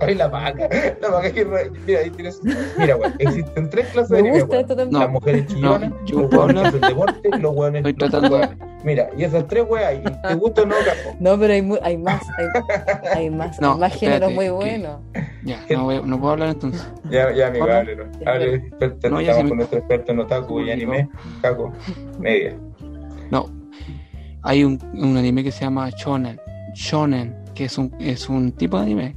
Ay, 0.00 0.14
la 0.14 0.28
vaca. 0.28 0.68
La 1.00 1.08
vaca 1.08 1.32
que. 1.32 1.44
Mira, 1.86 2.00
ahí 2.00 2.10
tienes. 2.10 2.40
Mira, 2.78 2.94
güey. 2.96 3.10
Existen 3.18 3.70
tres 3.70 3.86
clases 3.88 4.10
de 4.10 4.22
Me 4.22 4.36
esto 4.38 4.64
también. 4.76 4.92
Las 4.92 5.10
mujeres 5.10 5.46
chillonas, 5.46 5.90
No, 5.90 6.04
yo 6.04 6.20
los 6.20 6.32
hueones 6.34 6.64
hacen 6.64 6.80
deporte 6.82 7.28
y 7.32 7.38
los 7.38 7.54
hueones. 7.56 7.78
Estoy 7.86 7.94
tratando-. 7.94 8.40
Mira, 8.84 9.08
y 9.16 9.24
esas 9.24 9.46
tres 9.48 9.64
weas, 9.68 10.00
te 10.22 10.34
gusta 10.34 10.62
o 10.62 10.66
no, 10.66 10.74
capo. 10.76 11.16
No, 11.18 11.38
pero 11.38 11.52
hay, 11.54 11.62
mu- 11.62 11.78
hay 11.82 11.96
más, 11.96 12.22
hay, 12.38 12.46
hay 13.16 13.30
más, 13.30 13.60
No, 13.60 13.72
hay 13.72 13.78
más 13.80 13.94
géneros 13.94 14.32
muy 14.32 14.44
que- 14.44 14.50
buenos. 14.52 15.00
Ya, 15.44 15.58
no, 15.70 15.84
voy- 15.84 16.02
no 16.04 16.20
puedo 16.20 16.32
hablar 16.34 16.50
entonces. 16.50 16.86
Ya, 17.10 17.32
ya, 17.32 17.48
amigo, 17.48 17.64
háblelo. 17.64 18.04
Experto, 18.04 19.10
No, 19.10 19.20
ya 19.20 19.30
estamos 19.32 19.36
se 19.38 19.42
me- 19.44 19.48
con 19.48 19.56
nuestro 19.58 19.78
experto 19.78 20.12
en 20.12 20.18
otaku 20.20 20.60
y 20.60 20.70
anime, 20.70 21.08
caco, 21.42 21.72
media. 22.20 22.54
No, 23.30 23.50
hay 24.42 24.62
un, 24.62 24.78
un 24.94 25.16
anime 25.16 25.42
que 25.42 25.50
se 25.50 25.64
llama 25.64 25.88
Shonen, 25.90 26.38
Shonen, 26.74 27.34
que 27.54 27.64
es 27.64 27.78
un, 27.78 27.92
es 27.98 28.28
un 28.28 28.52
tipo 28.52 28.76
de 28.76 28.82
anime 28.84 29.16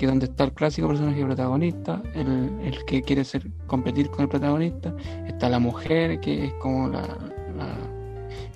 que 0.00 0.06
donde 0.06 0.24
está 0.24 0.44
el 0.44 0.52
clásico 0.54 0.88
personaje 0.88 1.22
protagonista, 1.22 2.02
el, 2.14 2.58
el 2.62 2.84
que 2.86 3.02
quiere 3.02 3.22
ser 3.22 3.46
competir 3.66 4.08
con 4.08 4.22
el 4.22 4.28
protagonista, 4.30 4.94
está 5.26 5.50
la 5.50 5.58
mujer 5.58 6.20
que 6.20 6.46
es 6.46 6.52
como 6.54 6.88
la, 6.88 7.02
la- 7.02 7.76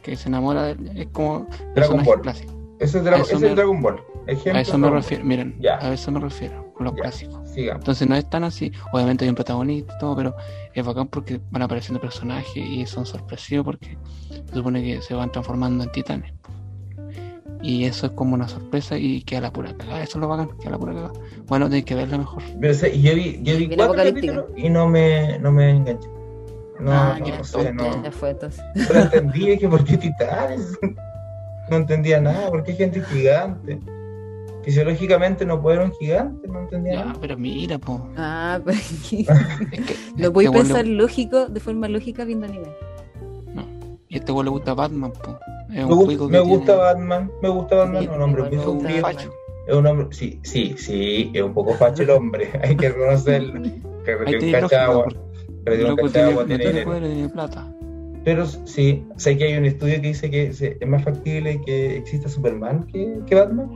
que 0.03 0.17
se 0.17 0.31
enamora 0.31 0.63
de 0.75 1.03
es 1.03 1.09
como 1.09 1.47
personaje 1.75 2.09
Ball. 2.09 2.21
clásico. 2.23 2.55
Ese 2.81 2.99
es, 2.99 3.05
Dra- 3.05 3.41
me- 3.41 3.47
el 3.49 3.55
Dragon 3.57 3.83
Ball. 3.83 4.01
Ejemplo, 4.27 4.55
A 4.57 4.61
eso 4.63 4.79
me 4.79 4.87
Dragon 4.87 5.03
refiero, 5.03 5.25
miren, 5.27 5.59
a 5.83 5.93
eso 5.93 6.11
me 6.11 6.21
refiero, 6.21 6.73
con 6.73 6.85
los 6.87 6.95
clásicos. 6.95 7.41
Entonces 7.57 8.09
no 8.09 8.17
es 8.17 8.29
tan 8.31 8.43
así. 8.45 8.73
Obviamente 8.95 9.25
hay 9.27 9.29
un 9.29 9.35
protagonista 9.35 9.93
y 9.95 9.99
todo, 10.01 10.17
pero 10.17 10.35
es 10.73 10.83
bacán 10.87 11.09
porque 11.09 11.43
van 11.51 11.61
apareciendo 11.61 12.01
personajes 12.01 12.57
y 12.57 12.87
son 12.87 13.05
sorpresivos 13.05 13.67
porque 13.67 13.99
se 14.49 14.55
supone 14.55 14.83
que 14.83 15.03
se 15.03 15.13
van 15.13 15.31
transformando 15.31 15.85
en 15.85 15.93
titanes. 15.93 16.33
Y 17.67 17.85
eso 17.87 18.07
es 18.07 18.13
como 18.13 18.35
una 18.35 18.47
sorpresa 18.47 18.99
y 18.99 19.23
queda 19.23 19.41
la 19.41 19.53
pura 19.53 19.75
cagada. 19.75 20.03
Eso 20.03 20.19
es 20.19 20.21
lo 20.21 20.29
bacán, 20.29 20.51
queda 20.61 20.73
la 20.73 20.79
pura 20.79 20.93
cagada. 20.93 21.13
Bueno, 21.47 21.65
tenéis 21.67 21.87
que 21.87 21.95
verla 21.95 22.19
mejor. 22.19 22.43
Pero, 22.61 22.73
o 22.73 22.77
sea, 22.77 22.91
yo 22.91 23.15
vi, 23.15 23.41
yo 23.43 23.57
vi 23.57 23.69
cuatro 23.75 23.95
capítulos 23.95 24.45
y 24.55 24.69
no 24.69 24.87
me, 24.87 25.39
no 25.39 25.51
me 25.51 25.71
enganché. 25.71 26.07
No, 26.79 26.93
Ah, 26.93 27.17
no, 27.19 27.27
ya, 27.27 27.41
o 27.41 27.45
sea, 27.45 27.73
no. 27.73 28.03
Ya 28.05 28.11
fue 28.13 28.31
entonces. 28.31 28.63
No 28.93 29.01
entendí 29.01 29.57
que 29.59 29.67
por 29.69 29.83
qué 29.85 29.97
titanes. 29.97 30.79
No 31.71 31.77
entendía 31.79 32.21
nada, 32.21 32.51
por 32.51 32.63
qué 32.65 32.75
gente 32.75 33.01
gigante. 33.01 33.81
Fisiológicamente 34.65 35.47
no 35.47 35.61
puede 35.63 35.83
un 35.83 35.93
gigante, 35.93 36.47
no 36.49 36.61
entendía 36.61 36.93
Ya, 36.95 37.05
nada. 37.07 37.19
pero 37.21 37.37
mira, 37.39 37.79
po. 37.79 38.07
Ah, 38.17 38.61
pero 38.65 38.77
Es 38.77 39.09
que 39.09 39.25
no 40.17 40.33
podéis 40.33 40.51
este 40.51 40.63
pensar 40.65 40.87
lógico, 40.87 41.47
de 41.47 41.61
forma 41.61 41.89
lógica 41.89 42.25
viendo 42.25 42.47
anime. 42.47 42.69
Y 44.09 44.17
a 44.17 44.19
este 44.19 44.33
weón 44.33 44.45
le 44.45 44.51
gusta 44.51 44.75
Batman, 44.75 45.13
po. 45.13 45.39
Es 45.75 45.87
Me, 45.87 45.93
un 45.95 46.07
tiene- 46.29 46.41
gusta 46.41 46.77
Batman, 46.77 47.31
me 47.43 47.49
gusta 47.49 47.77
Batman, 47.77 48.03
Sí, 48.03 48.09
un 48.15 48.23
hombre 48.23 48.43
muy 48.43 48.51
me 48.51 48.57
es 49.67 49.75
un 49.75 49.87
hombre, 49.87 50.07
sí, 50.11 50.39
sí, 50.43 50.75
sí, 50.77 51.31
es 51.35 51.43
un 51.43 51.55
poco 51.55 51.73
facho 51.75 52.03
el 52.03 52.11
hombre, 52.11 52.49
hay 52.63 52.77
que 52.77 52.89
reconocerlo. 52.91 53.61
Que 54.05 54.17
retiene 54.17 54.37
un 54.37 54.41
tiene 54.41 54.61
cacha 54.61 54.61
de 54.61 54.61
lógica, 54.61 54.85
agua, 54.85 55.05
porque 55.05 55.19
que 55.65 55.71
retiene 55.71 55.85
un 55.91 55.97
loco 55.97 56.03
cacha 56.13 56.27
de 56.27 56.59
tiene, 56.59 56.83
poder, 56.83 57.31
plata. 57.33 57.75
Pero 58.23 58.47
sí, 58.47 59.07
sé 59.17 59.37
que 59.39 59.45
hay 59.45 59.57
un 59.57 59.65
estudio 59.65 59.95
que 60.03 60.09
dice 60.09 60.31
que 60.31 60.47
es 60.49 60.87
más 60.89 61.03
factible 61.05 61.61
que 61.63 61.97
exista 61.97 62.29
Superman 62.29 62.87
que, 62.87 63.19
que 63.27 63.35
Batman. 63.35 63.71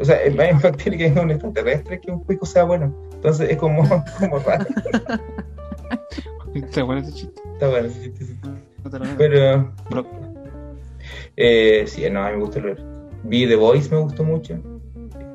O 0.00 0.04
sea, 0.04 0.22
es 0.22 0.34
más 0.36 0.46
factible 0.62 0.98
que 0.98 1.20
un 1.20 1.30
extraterrestre 1.32 2.00
que 2.00 2.10
un 2.12 2.20
cuico 2.24 2.46
sea 2.46 2.62
bueno. 2.64 2.94
Entonces 3.12 3.50
es 3.50 3.56
como, 3.56 3.82
como 4.20 4.38
raro. 4.38 4.66
Está 6.54 6.82
bueno 6.84 7.00
ese 7.02 7.12
chiste. 7.12 7.42
Está 7.54 7.68
bueno 7.68 7.88
ese 7.88 8.02
chistecito. 8.02 8.48
No 8.84 8.90
te 8.90 8.98
lo 9.00 9.04
veo. 9.04 9.14
Pero 9.18 9.74
Pero- 9.88 10.06
eh, 11.36 11.84
sí, 11.86 12.08
no, 12.10 12.22
a 12.22 12.30
mí 12.30 12.36
me 12.36 12.42
gustó 12.44 12.60
leer. 12.60 12.82
Vi 13.24 13.46
The 13.46 13.56
Voice, 13.56 13.90
me 13.90 14.00
gustó 14.00 14.24
mucho. 14.24 14.58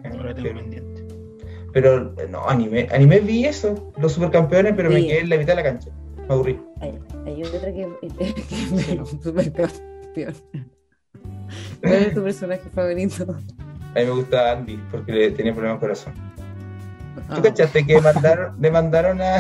Ahora 0.04 0.34
tengo 0.34 0.60
pendiente. 0.60 1.08
Pero 1.74 2.16
no, 2.30 2.48
anime, 2.48 2.88
anime 2.92 3.20
vi 3.20 3.46
eso, 3.46 3.92
los 4.00 4.14
supercampeones, 4.14 4.74
pero 4.76 4.90
me 4.90 5.06
quedé 5.06 5.20
en 5.22 5.30
la 5.30 5.38
mitad 5.38 5.56
de 5.56 5.64
la 5.64 5.64
cancha. 5.64 5.90
Me 6.28 6.34
aburrí. 6.34 6.60
Hay, 6.82 7.00
hay 7.26 7.44
otra 7.44 7.72
que, 7.72 7.88
que 8.18 8.84
Cero. 8.86 9.04
me 9.12 9.22
super 9.22 9.52
campeón. 9.52 10.34
¿Cuál 11.82 11.94
es 11.94 12.14
tu 12.14 12.24
personaje 12.24 12.70
favorito? 12.70 13.24
A 13.96 14.00
mí 14.00 14.06
me 14.06 14.10
gusta 14.12 14.52
Andy 14.52 14.80
porque 14.92 15.12
le 15.12 15.32
tenía 15.32 15.54
problemas 15.54 15.78
de 15.78 15.82
corazón. 15.82 16.14
Ah, 17.28 17.36
¿Tú 17.36 17.42
cachaste 17.42 17.86
que 17.86 18.00
mandaron, 18.00 18.60
demandaron 18.62 19.22
a, 19.22 19.38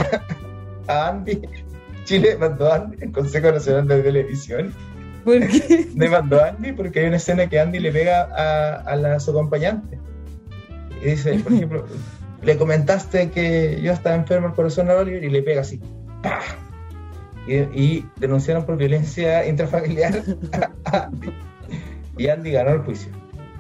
a 0.88 1.10
Andy? 1.10 1.42
Chile 2.06 2.36
mandó 2.40 2.72
a 2.72 2.76
Andy, 2.78 2.98
el 3.02 3.12
Consejo 3.12 3.52
Nacional 3.52 3.88
de 3.88 4.02
Televisión, 4.02 4.74
¿Por 5.24 5.40
qué? 5.48 5.88
demandó 5.94 6.44
a 6.44 6.50
Andy 6.50 6.72
porque 6.72 7.00
hay 7.02 7.08
una 7.08 7.18
escena 7.18 7.48
que 7.48 7.60
Andy 7.60 7.80
le 7.80 7.92
pega 7.92 8.30
a, 8.36 8.76
a 8.82 8.96
la 8.96 9.20
su 9.20 9.32
acompañante. 9.32 10.00
Y 11.02 11.12
dice, 11.12 11.40
por 11.40 11.54
ejemplo, 11.54 11.86
le 12.42 12.58
comentaste 12.58 13.30
que 13.32 13.80
yo 13.82 13.92
estaba 13.92 14.16
enfermo 14.16 14.48
el 14.48 14.54
corazón 14.54 14.90
a 14.90 14.96
Oliver 14.96 15.24
y 15.24 15.30
le 15.30 15.42
pega 15.42 15.62
así. 15.62 15.80
¡pah! 16.24 16.42
Y, 17.48 17.56
y 17.56 18.10
denunciaron 18.18 18.66
por 18.66 18.78
violencia 18.78 19.46
intrafamiliar 19.48 20.24
a 20.86 21.04
Andy. 21.06 21.34
Y 22.18 22.28
Andy 22.28 22.52
ganó 22.52 22.72
el 22.72 22.80
juicio. 22.80 23.12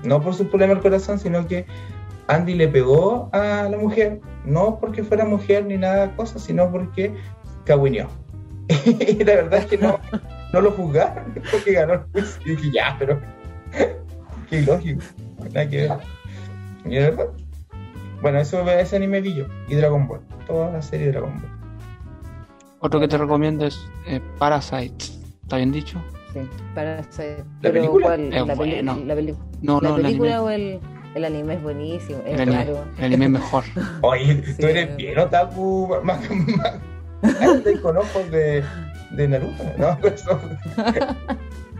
No 0.03 0.21
por 0.21 0.33
su 0.33 0.47
problema 0.47 0.73
al 0.73 0.81
corazón, 0.81 1.19
sino 1.19 1.47
que 1.47 1.65
Andy 2.27 2.53
le 2.53 2.67
pegó 2.67 3.29
a 3.33 3.67
la 3.69 3.77
mujer, 3.77 4.21
no 4.45 4.79
porque 4.79 5.03
fuera 5.03 5.25
mujer 5.25 5.65
ni 5.65 5.77
nada 5.77 6.15
cosa, 6.15 6.37
sino 6.37 6.71
porque 6.71 7.13
cagüineó. 7.65 8.07
y 8.85 9.23
la 9.23 9.35
verdad 9.35 9.59
es 9.59 9.65
que 9.65 9.77
no, 9.77 9.99
no 10.53 10.61
lo 10.61 10.71
juzgaron 10.71 11.33
porque 11.51 11.73
ganó 11.73 11.93
el 11.93 11.99
juicio. 12.11 12.41
Y 12.45 12.55
dije, 12.55 12.71
ya, 12.73 12.95
pero 12.99 13.19
qué 14.49 14.59
ilógico. 14.59 15.01
Nada 15.53 15.69
que 15.69 15.77
ver. 15.87 15.91
Y 16.85 16.97
es 16.97 17.03
verdad. 17.15 17.31
Bueno, 18.21 18.39
eso 18.39 18.67
ese 18.69 18.95
anime 18.97 19.21
vi 19.21 19.35
yo. 19.35 19.45
Y 19.67 19.75
Dragon 19.75 20.07
Ball. 20.07 20.21
Toda 20.47 20.71
la 20.71 20.81
serie 20.81 21.07
de 21.07 21.11
Dragon 21.13 21.33
Ball. 21.41 21.51
Otro 22.79 22.99
que 22.99 23.07
te 23.07 23.17
recomiendo 23.17 23.65
es 23.65 23.79
eh, 24.07 24.21
Parasite. 24.37 25.05
¿Está 25.43 25.57
bien 25.57 25.71
dicho? 25.71 26.01
Sí, 26.33 26.39
para 26.75 27.03
saber. 27.11 27.43
¿La 27.61 27.71
película? 27.71 28.05
¿cuál? 28.07 28.33
Es 28.33 28.45
¿La, 28.47 28.55
peli- 28.55 28.71
bueno. 28.73 28.99
la, 29.05 29.15
peli- 29.15 29.35
No, 29.61 29.81
la 29.81 29.89
no, 29.89 29.95
el 29.97 30.01
película 30.03 30.29
anime. 30.37 30.39
o 30.45 30.49
el, 30.49 30.79
el 31.15 31.25
anime 31.25 31.53
es 31.55 31.63
buenísimo? 31.63 32.19
Es 32.25 32.39
El 32.39 32.41
anime, 32.41 32.65
el 32.99 33.13
es 33.23 33.29
mejor. 33.29 33.63
Oye, 34.01 34.35
tú 34.35 34.51
Sí. 34.57 34.63
eres 34.63 34.95
bien 34.95 35.17
otaku. 35.19 35.95
Más, 36.03 36.19
más, 36.29 36.79
andas 37.41 37.79
con 37.81 37.97
ojos 37.97 38.31
de, 38.31 38.63
de 39.11 39.27
Naruto, 39.27 39.63
¿no? 39.77 39.97
Eso, 40.07 40.39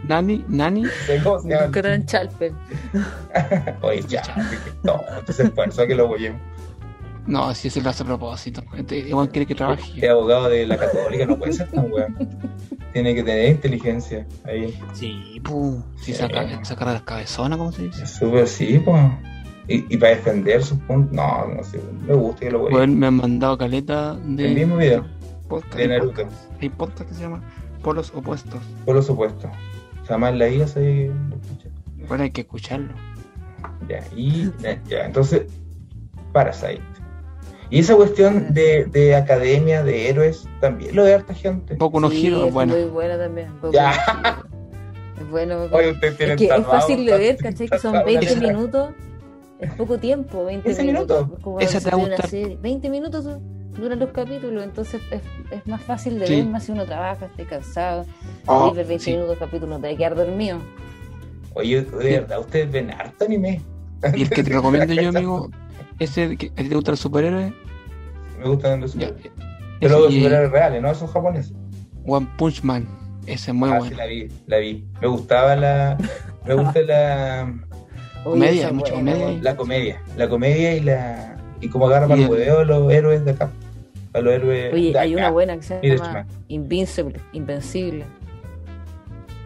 Nani, 0.07 0.43
Nani, 0.47 0.83
¿Cómo 1.23 1.39
se 1.39 1.49
llama? 1.49 1.67
Gran 1.67 2.05
Chalper. 2.05 2.53
Oye, 3.81 4.03
ya. 4.07 4.23
No, 4.83 5.01
entonces 5.17 5.47
esfuerzo 5.47 5.85
que 5.85 5.95
lo 5.95 6.07
voy 6.07 6.31
no, 7.27 7.53
si 7.53 7.67
ese 7.67 7.79
lo 7.81 7.91
hace 7.91 8.01
a 8.01 8.07
propósito. 8.07 8.63
Este, 8.75 8.97
igual 8.99 9.29
quiere 9.29 9.45
que 9.45 9.53
Es 9.53 9.57
trabaje. 9.57 10.09
abogado 10.09 10.49
de 10.49 10.65
la 10.65 10.77
católica, 10.77 11.27
no 11.27 11.37
puede 11.37 11.53
ser 11.53 11.69
tan 11.69 11.91
weón. 11.91 12.15
Tiene 12.91 13.13
que 13.13 13.21
tener 13.21 13.49
inteligencia 13.51 14.25
ahí. 14.45 14.75
Sí, 14.93 15.39
pu. 15.43 15.79
Si 15.97 16.05
Sí. 16.05 16.13
saca, 16.15 16.65
sacar 16.65 16.87
las 16.87 17.03
cabezonas, 17.03 17.59
¿cómo 17.59 17.71
se 17.71 17.83
dice? 17.83 18.07
Súper 18.07 18.47
sí, 18.47 18.81
pues. 18.83 18.99
Y, 19.67 19.93
y 19.93 19.97
para 19.97 20.15
defender 20.15 20.63
sus 20.63 20.79
puntos, 20.79 21.13
no, 21.13 21.45
no 21.55 21.63
sé, 21.63 21.79
me 22.07 22.15
gusta 22.15 22.39
que 22.39 22.49
lo 22.51 22.59
voy 22.61 22.71
Bueno, 22.71 22.93
me 22.95 23.05
han 23.05 23.13
mandado 23.17 23.55
caleta 23.59 24.15
de. 24.15 24.47
El 24.47 24.55
mismo 24.55 24.77
video 24.77 25.05
podcast, 25.49 25.75
de 25.75 25.81
hay 25.83 25.87
Naruto, 25.89 26.21
podcast- 26.21 26.61
Hay 26.61 26.69
podcast 26.69 27.09
que 27.09 27.15
se 27.15 27.21
llama 27.21 27.43
Polos 27.83 28.11
Opuestos. 28.15 28.61
por 28.85 28.95
lo 28.95 29.01
supuesto. 29.01 29.49
Jamás 30.07 30.31
en 30.33 30.39
la 30.39 30.45
vida 30.45 30.67
se 30.67 31.11
Bueno, 32.07 32.23
hay 32.23 32.31
que 32.31 32.41
escucharlo. 32.41 32.93
Ya, 33.87 34.03
y 34.15 34.49
ya, 34.87 35.05
entonces, 35.05 35.43
Parasite. 36.31 36.81
Y 37.71 37.79
esa 37.79 37.95
cuestión 37.95 38.53
de, 38.53 38.85
de 38.85 39.15
academia, 39.15 39.83
de 39.83 40.09
héroes, 40.09 40.47
también 40.59 40.95
lo 40.95 41.03
de 41.03 41.13
harta 41.13 41.33
gente. 41.35 41.75
Poco 41.75 41.99
no 41.99 42.09
Sí, 42.09 42.17
giro, 42.21 42.45
es 42.45 42.53
bueno. 42.53 42.73
muy 42.73 42.85
buena 42.85 43.17
también. 43.17 43.49
Ya. 43.71 43.91
Es 45.19 45.29
bueno. 45.29 45.63
Oye, 45.71 45.89
es 46.01 46.15
que 46.15 46.45
es 46.45 46.65
fácil 46.65 47.05
de 47.05 47.17
ver, 47.17 47.37
¿cachai? 47.37 47.67
Que 47.67 47.77
son 47.77 47.93
tatuado 47.93 48.05
20 48.05 48.33
una- 48.33 48.47
minutos. 48.47 48.89
Es 49.59 49.73
poco 49.73 49.97
tiempo, 49.99 50.45
20 50.45 50.63
15 50.69 50.83
minutos. 50.83 51.21
minutos. 51.23 51.43
Como 51.43 51.59
Esa 51.59 51.67
te 51.67 51.73
va 51.73 51.77
a 51.77 51.81
si 51.81 51.89
fuera 51.89 51.97
una 51.97 52.07
gustar. 52.15 52.29
serie. 52.29 52.57
20 52.61 52.89
minutos 52.89 53.23
son 53.25 53.58
duran 53.79 53.99
los 53.99 54.11
capítulos, 54.11 54.63
entonces 54.63 55.01
es, 55.11 55.21
es 55.51 55.65
más 55.67 55.81
fácil 55.81 56.19
de 56.19 56.27
Sí. 56.27 56.35
ver, 56.37 56.45
más 56.45 56.63
si 56.63 56.71
uno 56.71 56.85
trabaja, 56.85 57.25
esté 57.25 57.45
cansado, 57.45 58.05
Oh, 58.45 58.69
y 58.71 58.75
ver 58.75 58.85
20 58.87 59.03
sí. 59.03 59.11
minutos 59.11 59.31
de 59.39 59.45
capítulo, 59.45 59.77
te 59.79 59.87
va 59.87 59.93
a 59.93 59.97
quedar 59.97 60.15
dormido. 60.15 60.59
Oye, 61.53 61.81
de 61.81 62.19
verdad, 62.19 62.39
ustedes 62.39 62.71
ven 62.71 62.91
harto 62.91 63.25
anime. 63.25 63.61
Y 64.15 64.21
el 64.23 64.29
que 64.29 64.43
te 64.43 64.49
recomiendo 64.53 64.93
yo, 64.93 65.09
amigo, 65.09 65.49
ese 65.99 66.37
que 66.37 66.49
te 66.49 66.75
gusta 66.75 66.91
el 66.91 66.97
superhéroe, 66.97 67.53
Me 68.39 68.47
gustan 68.47 68.81
los 68.81 68.93
ya, 68.93 69.07
superhéroes. 69.09 69.33
Pero 69.79 69.99
los 69.99 70.13
superhéroes 70.13 70.51
reales, 70.51 70.81
no 70.81 70.91
esos 70.91 71.09
japoneses. 71.11 71.53
One 72.05 72.27
Punch 72.37 72.63
Man, 72.63 72.87
ese 73.27 73.51
es 73.51 73.55
muy 73.55 73.69
ah, 73.69 73.79
bueno. 73.79 73.89
sí, 73.91 73.95
la 73.95 74.05
vi, 74.05 74.27
la 74.47 74.57
vi. 74.57 74.85
Me 75.01 75.07
gustaba 75.07 75.55
la. 75.55 75.97
Me 76.45 76.53
gusta 76.53 76.81
la. 76.81 77.53
Comedia, 78.23 78.67
hay 78.67 78.73
mucha 78.73 78.93
buena, 78.93 79.11
comedia. 79.13 79.39
La 79.43 79.55
comedia. 79.55 80.01
La 80.17 80.29
comedia 80.29 80.75
y 80.75 80.79
la. 80.81 81.37
Y 81.61 81.67
como 81.69 81.87
agarra 81.87 82.07
para 82.07 82.21
el 82.21 82.29
hueveo 82.29 82.63
los 82.63 82.91
héroes 82.91 83.23
de 83.25 83.31
acá. 83.31 83.51
A 84.13 84.21
los 84.21 84.33
héroes. 84.33 84.73
Oye, 84.73 84.91
de 84.93 84.99
hay 84.99 85.13
acá. 85.13 85.21
una 85.21 85.31
buena 85.31 85.55
que 85.57 85.63
se 85.63 85.79
llama. 85.81 86.25
Invincible, 86.47 87.19
Invencible. 87.33 88.05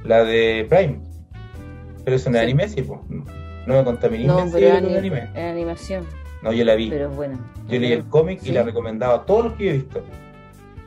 La 0.03 0.23
de 0.23 0.65
Prime. 0.69 0.99
Pero 2.03 2.15
es 2.17 2.25
un 2.25 2.33
Sí. 2.33 2.39
anime, 2.39 2.67
sí, 2.67 2.81
pues. 2.81 2.99
No 3.65 3.75
me 3.75 3.83
contaminé 3.83 4.25
No, 4.25 4.45
pero 4.51 4.67
es, 4.67 4.73
con 4.75 4.85
ani- 4.85 4.97
anime. 4.97 5.29
es 5.33 5.51
animación, 5.51 6.05
No, 6.41 6.51
yo 6.51 6.65
la 6.65 6.75
vi. 6.75 6.89
pero 6.89 7.09
es 7.09 7.15
buena. 7.15 7.39
Yo 7.69 7.79
leí 7.79 7.93
el 7.93 8.03
cómic 8.05 8.41
y 8.43 8.51
la 8.51 8.63
recomendaba 8.63 9.15
a 9.15 9.25
todos 9.25 9.45
los 9.45 9.53
que 9.53 9.65
yo 9.65 9.69
he 9.71 9.73
visto. 9.75 10.03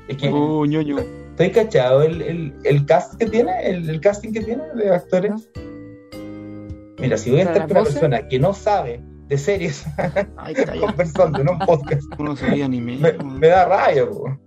Es 0.08 0.16
que 0.18 0.28
Oh, 0.32 0.66
ñoño. 0.66 0.98
estoy 1.30 1.50
cachado 1.50 2.02
el, 2.02 2.20
el, 2.22 2.54
el 2.64 2.84
cast 2.86 3.14
que 3.18 3.26
tiene, 3.26 3.52
el, 3.68 3.88
el 3.88 4.00
casting 4.00 4.32
que 4.32 4.40
tiene 4.42 4.62
de 4.74 4.94
actores. 4.94 5.50
Mira, 6.98 7.16
si 7.16 7.30
voy 7.30 7.40
a 7.40 7.44
¿Para 7.44 7.56
estar 7.56 7.68
con 7.68 7.76
una 7.78 7.84
persona 7.90 8.28
que 8.28 8.38
no 8.38 8.52
sabe 8.52 9.00
de 9.28 9.38
series. 9.38 9.84
Ay, 10.36 10.54
conversando 10.80 11.40
en 11.40 11.48
un 11.50 11.58
podcast, 11.60 12.02
Uno 12.18 12.36
se 12.36 12.46
veía 12.50 12.64
anime. 12.66 12.96
me, 12.98 13.12
me 13.24 13.48
da 13.48 13.64
rabia, 13.66 14.08
po. 14.08 14.38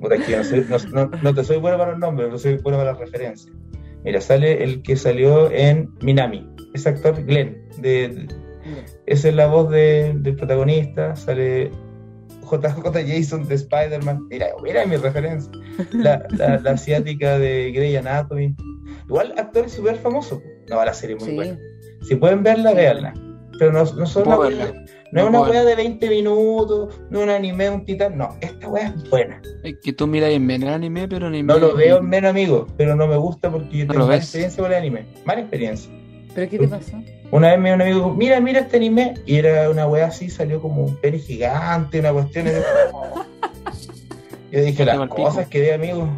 Puta, 0.00 0.14
es 0.16 0.24
que 0.24 0.32
yo 0.32 0.38
no, 0.38 0.44
soy- 0.44 0.90
no- 0.92 1.06
no- 1.06 1.18
no 1.22 1.34
te 1.34 1.44
soy 1.44 1.58
bueno 1.58 1.78
para 1.78 1.92
los 1.92 2.00
nombres, 2.00 2.26
pero 2.28 2.38
soy 2.38 2.56
bueno 2.58 2.78
para 2.78 2.92
las 2.92 3.00
referencias. 3.00 3.52
Mira, 4.04 4.20
sale 4.20 4.64
el 4.64 4.82
que 4.82 4.96
salió 4.96 5.50
en 5.50 5.90
Minami, 6.02 6.48
ese 6.74 6.88
actor 6.88 7.24
Glenn, 7.24 7.56
de, 7.78 8.08
de- 8.08 8.28
Mira, 8.64 8.84
esa 9.06 9.28
es 9.28 9.34
la 9.34 9.46
voz 9.46 9.70
de- 9.70 10.12
del 10.16 10.36
protagonista, 10.36 11.14
sale 11.16 11.70
JJ 12.42 12.92
Jason 13.06 13.46
de 13.48 13.54
Spider-Man, 13.54 14.26
mira, 14.28 14.48
mira 14.62 14.84
mi 14.86 14.96
referencia, 14.96 15.50
la, 15.92 16.26
la, 16.36 16.58
la 16.58 16.70
asiática 16.72 17.38
de 17.38 17.70
Grey 17.72 17.96
Anatomy, 17.96 18.54
igual 19.06 19.32
actores 19.38 19.72
súper 19.72 19.96
famosos, 19.96 20.40
no, 20.68 20.84
la 20.84 20.92
serie 20.92 21.16
es 21.16 21.22
muy 21.22 21.30
Sí. 21.30 21.36
buena, 21.36 21.58
si 22.02 22.16
pueden 22.16 22.42
verla, 22.42 22.74
véanla, 22.74 23.14
pero 23.58 23.72
no, 23.72 23.84
no 23.84 24.06
son 24.06 24.24
verla. 24.24 24.72
wea- 24.72 24.84
no 25.12 25.20
es 25.20 25.24
No 25.24 25.28
una 25.40 25.50
wea 25.50 25.64
de 25.64 25.74
20 25.76 26.08
minutos, 26.08 27.00
no 27.10 27.18
es 27.18 27.24
un 27.24 27.30
anime, 27.30 27.68
un 27.70 27.84
titán, 27.84 28.16
no, 28.16 28.34
esta 28.40 28.68
wea 28.68 28.94
es 28.96 29.10
buena, 29.10 29.42
Es 29.62 29.76
que 29.82 29.92
tú 29.92 30.06
miras 30.06 30.30
en 30.30 30.50
el 30.50 30.66
anime, 30.68 31.06
pero 31.08 31.26
anime. 31.26 31.52
no 31.52 31.58
lo 31.58 31.76
veo 31.76 31.98
en 31.98 32.08
menos 32.08 32.30
amigos, 32.30 32.70
pero 32.78 32.96
no 32.96 33.06
me 33.06 33.16
gusta 33.16 33.50
porque 33.50 33.76
yo 33.78 33.84
No 33.86 33.92
tengo 33.92 34.06
mala 34.06 34.16
experiencia 34.18 34.62
con 34.62 34.72
el 34.72 34.78
anime, 34.78 35.04
mala 35.26 35.40
experiencia. 35.42 35.92
¿Pero 36.34 36.48
qué 36.50 36.58
te 36.58 36.68
pasó? 36.68 36.96
Una 37.30 37.50
vez 37.50 37.58
me 37.60 37.68
dio 37.68 37.74
un 37.76 37.82
amigo, 37.82 37.96
dijo, 37.98 38.14
mira, 38.14 38.40
mira 38.40 38.60
este 38.60 38.78
anime, 38.78 39.14
y 39.26 39.36
era 39.36 39.68
una 39.68 39.86
wea 39.86 40.06
así, 40.06 40.30
salió 40.30 40.62
como 40.62 40.82
un 40.84 40.96
pene 40.96 41.18
gigante, 41.18 42.00
una 42.00 42.12
cuestión. 42.12 42.46
y 42.48 42.50
yo, 44.56 44.64
dije, 44.64 44.84
las 44.96 45.08
cosas 45.08 45.46
que 45.48 45.60
vi, 45.60 45.70
amigo, 45.70 46.08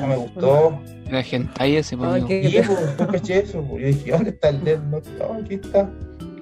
no 0.00 0.06
me 0.06 0.16
gustó. 0.16 0.78
Era 1.06 1.20
hentai 1.22 1.76
ese, 1.76 1.96
pues, 1.96 2.08
Ay, 2.10 2.20
amigo. 2.20 2.28
qué- 2.28 2.48
Y 2.48 2.62
pues, 2.62 2.96
yo 2.98 3.06
caché 3.08 3.38
eso, 3.38 3.62
pues. 3.62 3.80
yo 3.82 3.86
dije, 3.88 4.10
¿dónde 4.10 4.30
está 4.30 4.48
el 4.50 4.64
Death 4.64 4.82
Note? 4.84 5.08
"Oh, 5.26 5.34
aquí 5.42 5.54
está. 5.54 5.90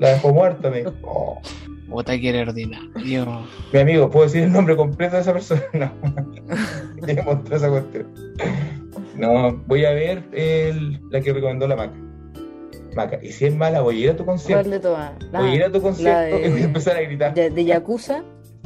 La 0.00 0.10
dejó 0.10 0.32
muerta, 0.32 0.70
me 0.70 0.78
dijo. 0.78 0.92
"Oh". 1.02 1.40
Puta 1.90 2.18
que 2.18 2.28
era 2.30 2.42
ordinario. 2.42 3.42
Mi 3.72 3.78
amigo, 3.78 4.10
¿puedo 4.10 4.26
decir 4.26 4.42
el 4.42 4.52
nombre 4.52 4.74
completo 4.76 5.14
de 5.16 5.22
esa 5.22 5.32
persona? 5.32 5.62
No. 5.72 7.22
Mostró 7.24 7.56
esa 7.56 7.68
cuestión. 7.70 8.06
No, 9.16 9.56
voy 9.66 9.84
a 9.84 9.90
ver 9.92 10.24
el- 10.32 11.00
la 11.10 11.20
que 11.20 11.32
recomendó 11.32 11.66
la 11.68 11.76
Maca. 11.76 11.94
Maca, 12.96 13.18
y 13.22 13.30
si 13.30 13.44
es 13.46 13.54
mala, 13.54 13.82
voy 13.82 14.00
a 14.00 14.04
ir 14.04 14.10
a 14.10 14.16
tu 14.16 14.24
¿Cuál 14.24 14.36
concierto. 14.38 14.70
de 14.70 14.80
todas? 14.80 15.12
La- 15.30 15.40
Voy 15.40 15.50
a 15.50 15.54
ir 15.54 15.64
a 15.64 15.70
tu 15.72 15.80
concierto 15.80 16.36
de- 16.36 16.46
y 16.46 16.50
voy 16.50 16.60
a 16.62 16.64
empezar 16.64 16.96
a 16.96 17.00
gritar. 17.02 17.34
de, 17.34 17.50
de 17.50 17.64
Yakuza, 17.64 18.24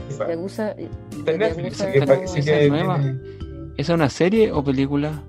Esa. 0.09 0.29
Yakuza, 0.29 0.75
de 0.75 0.89
Netflix, 1.39 1.83
que, 1.83 1.93
que 1.93 2.65
es 2.65 2.69
nueva. 2.71 3.01
tiene 3.01 3.19
¿Esa 3.77 3.93
es 3.93 3.97
una 3.97 4.09
serie 4.11 4.53
o 4.53 4.63
película? 4.65 5.23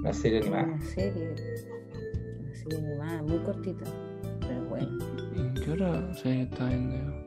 una 0.00 0.12
serie 0.12 0.38
animada. 0.40 0.64
Una 0.64 0.80
serie, 0.82 1.28
una 2.40 2.54
serie 2.54 2.78
animada 2.78 3.22
muy 3.22 3.38
cortita, 3.38 3.84
pero 3.84 3.90
bueno. 3.90 4.00
¿En 4.00 4.05
qué 5.66 5.72
hora 5.72 6.02
se 6.14 6.42
está 6.42 6.64
viendo? 6.66 7.26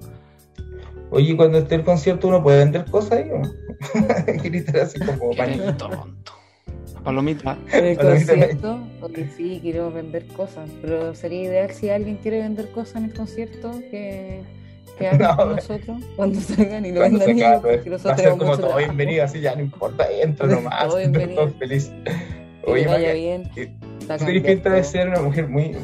Oye, 1.12 1.36
cuando 1.36 1.58
esté 1.60 1.76
el 1.76 1.84
concierto, 1.84 2.28
¿uno 2.28 2.42
puede 2.42 2.60
vender 2.60 2.86
cosas 2.86 3.12
ahí 3.14 3.30
o 3.32 3.40
no? 3.40 3.52
Gritar 4.44 4.78
así 4.82 5.00
como 5.00 5.32
Qué 5.32 5.38
pánico. 5.38 5.74
tonto. 5.74 6.32
Palomita. 7.04 7.58
En 7.72 7.86
el 7.86 7.98
concierto, 7.98 8.80
oye, 9.02 9.28
sí, 9.36 9.60
quiero 9.62 9.92
vender 9.92 10.26
cosas, 10.28 10.70
pero 10.82 11.16
sería 11.16 11.44
ideal 11.44 11.72
si 11.72 11.90
alguien 11.90 12.18
quiere 12.18 12.40
vender 12.40 12.70
cosas 12.72 12.98
en 12.98 13.06
el 13.06 13.14
concierto, 13.14 13.72
que, 13.90 14.42
que 14.98 15.08
hable 15.08 15.24
No, 15.26 15.36
con 15.38 15.56
nosotros 15.56 15.98
cuando 16.16 16.40
salgan 16.42 16.86
y 16.86 16.92
lo 16.92 17.02
vendan 17.02 17.30
acabe, 17.32 17.78
porque 17.78 17.90
va 17.90 17.96
a 17.96 18.00
nosotros 18.00 18.20
ser 18.20 18.30
como 18.32 18.44
todo 18.52 18.58
trabajo. 18.58 18.78
bienvenido, 18.80 19.24
así 19.24 19.40
ya 19.42 19.56
no 19.56 19.62
importa, 19.62 20.08
entra 20.12 20.48
nomás, 20.56 20.88
Todo 20.88 20.98
bienvenido. 20.98 21.46
todo 21.46 21.54
feliz. 21.58 21.92
Que 22.66 22.72
Oye, 22.72 22.86
vaya 22.88 23.14
bien. 23.14 23.44
tú 23.56 23.62
cambiando 24.08 24.44
pinta 24.48 24.70
de 24.72 24.84
ser 24.84 25.08
una 25.08 25.22
mujer 25.22 25.48
muy. 25.48 25.76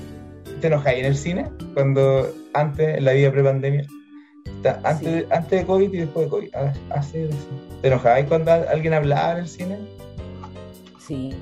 ¿Te 0.61 0.67
enojáis 0.67 0.99
en 0.99 1.05
el 1.05 1.15
cine? 1.17 1.49
Cuando, 1.73 2.27
antes, 2.53 2.97
en 2.97 3.05
la 3.05 3.11
vida 3.13 3.31
pre-pandemia, 3.31 3.85
antes, 4.83 5.23
Sí. 5.23 5.25
antes 5.31 5.59
de 5.59 5.65
COVID 5.65 5.93
y 5.93 5.97
después 5.97 6.25
de 6.25 6.29
COVID, 6.29 6.49
ah, 6.55 6.73
así, 6.91 7.23
así. 7.23 7.37
¿Te 7.81 7.87
enojáis 7.87 8.27
cuando 8.27 8.51
alguien 8.51 8.93
hablaba 8.93 9.33
en 9.33 9.37
el 9.39 9.47
cine? 9.47 9.77
Sí. 10.99 11.33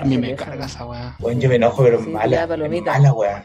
A 0.00 0.04
mí 0.04 0.18
me 0.18 0.34
carga 0.34 0.66
esa 0.66 0.86
weá. 0.86 1.16
Bueno, 1.20 1.40
yo 1.40 1.48
me 1.48 1.56
enojo, 1.56 1.82
pero 1.84 2.02
Sí, 2.02 2.08
mala. 2.10 2.46
Mala, 2.46 3.12
weón. 3.12 3.42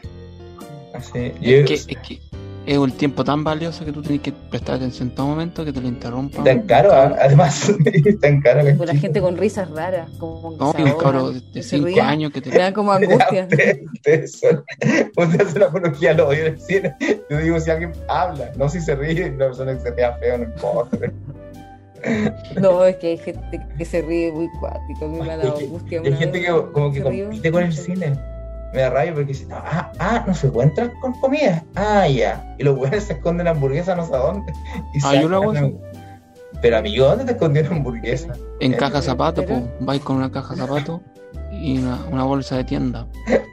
Así, 0.94 1.32
yo, 1.40 1.56
Es 1.58 1.66
que, 1.66 1.74
es 1.74 1.86
que 1.86 2.20
es 2.72 2.78
un 2.78 2.92
tiempo 2.92 3.24
tan 3.24 3.42
valioso 3.42 3.84
que 3.84 3.90
tú 3.90 4.00
tienes 4.00 4.22
que 4.22 4.32
prestar 4.32 4.76
atención 4.76 5.08
en 5.08 5.14
todo 5.16 5.26
momento 5.26 5.64
que 5.64 5.72
te 5.72 5.80
lo 5.80 5.88
interrumpan. 5.88 6.44
tan 6.44 6.62
caro, 6.62 6.92
ah, 6.92 7.16
además, 7.20 7.72
tan 8.20 8.40
caro 8.40 8.60
Con 8.76 8.86
la 8.86 8.94
gente 8.94 9.20
con 9.20 9.36
risas 9.36 9.68
raras, 9.70 10.08
como 10.18 10.52
que 10.52 10.56
No, 10.84 10.92
un 10.92 10.98
cabro 10.98 11.32
de 11.32 11.40
que 11.52 11.62
se 11.64 11.70
5 11.78 11.86
ríen, 11.86 12.04
años 12.06 12.32
que 12.32 12.40
te. 12.40 12.50
Me 12.50 12.58
da 12.58 12.72
como 12.72 12.92
angustia. 12.92 13.48
Ustedes 13.96 14.42
hace 15.40 15.58
la 15.58 15.66
apología 15.66 16.12
al 16.12 16.20
odio 16.20 16.56
cine. 16.58 16.94
Yo 17.28 17.38
digo, 17.38 17.58
si 17.58 17.70
alguien 17.70 17.92
habla, 18.08 18.52
no 18.56 18.68
si 18.68 18.80
se 18.80 18.94
ríe, 18.94 19.30
una 19.30 19.46
persona 19.46 19.74
que 19.74 19.80
se 19.80 19.90
ría 19.90 20.12
feo, 20.18 20.38
no 20.38 20.44
importa. 20.44 20.98
No, 22.60 22.84
es 22.84 22.96
que 22.96 23.08
hay 23.08 23.18
gente 23.18 23.60
que 23.76 23.84
se 23.84 24.00
ríe 24.02 24.32
muy 24.32 24.48
cuático. 24.60 25.04
A 25.04 25.08
mí 25.08 25.18
me 25.20 25.30
ha 25.32 25.36
dado 25.36 25.48
Es 25.54 25.58
que- 25.58 25.64
angustia. 25.66 26.00
Hay 26.04 26.12
gente 26.14 26.38
vez 26.38 26.46
que 26.46 26.72
como 26.72 26.92
que 26.92 27.02
compite 27.02 27.50
con 27.52 27.62
el 27.64 27.72
cine. 27.72 28.12
Me 28.72 28.80
da 28.82 28.90
rabia 28.90 29.12
porque 29.14 29.26
dice, 29.28 29.46
no, 29.46 29.56
ah, 29.56 29.90
ah, 29.98 30.24
no 30.26 30.34
se 30.34 30.48
entrar 30.62 30.92
con 31.00 31.12
comida. 31.20 31.64
Ah, 31.74 32.06
ya. 32.06 32.54
Y 32.58 32.62
los 32.64 32.76
güeyes 32.76 33.04
se 33.04 33.14
esconden 33.14 33.44
la 33.46 33.50
hamburguesa 33.52 33.96
no 33.96 34.06
sé 34.06 34.14
a 34.14 34.18
dónde. 34.18 34.52
Y 34.94 34.98
Ah, 35.04 35.10
hago 35.36 35.52
sacan 35.54 35.72
la- 35.72 36.60
Pero 36.62 36.76
amigo, 36.78 37.06
¿dónde 37.06 37.24
te 37.24 37.32
escondió 37.32 37.62
la 37.62 37.70
hamburguesa? 37.70 38.32
En 38.60 38.74
Eh, 38.74 38.76
caja 38.76 39.00
pero- 39.42 39.60
pues 39.60 39.62
vais 39.80 40.00
con 40.02 40.16
una 40.16 40.30
caja 40.30 40.54
de 40.54 40.60
zapatos 40.60 41.00
y 41.52 41.78
una, 41.78 41.98
una 42.10 42.24
bolsa 42.24 42.56
de 42.56 42.64
tienda. 42.64 43.06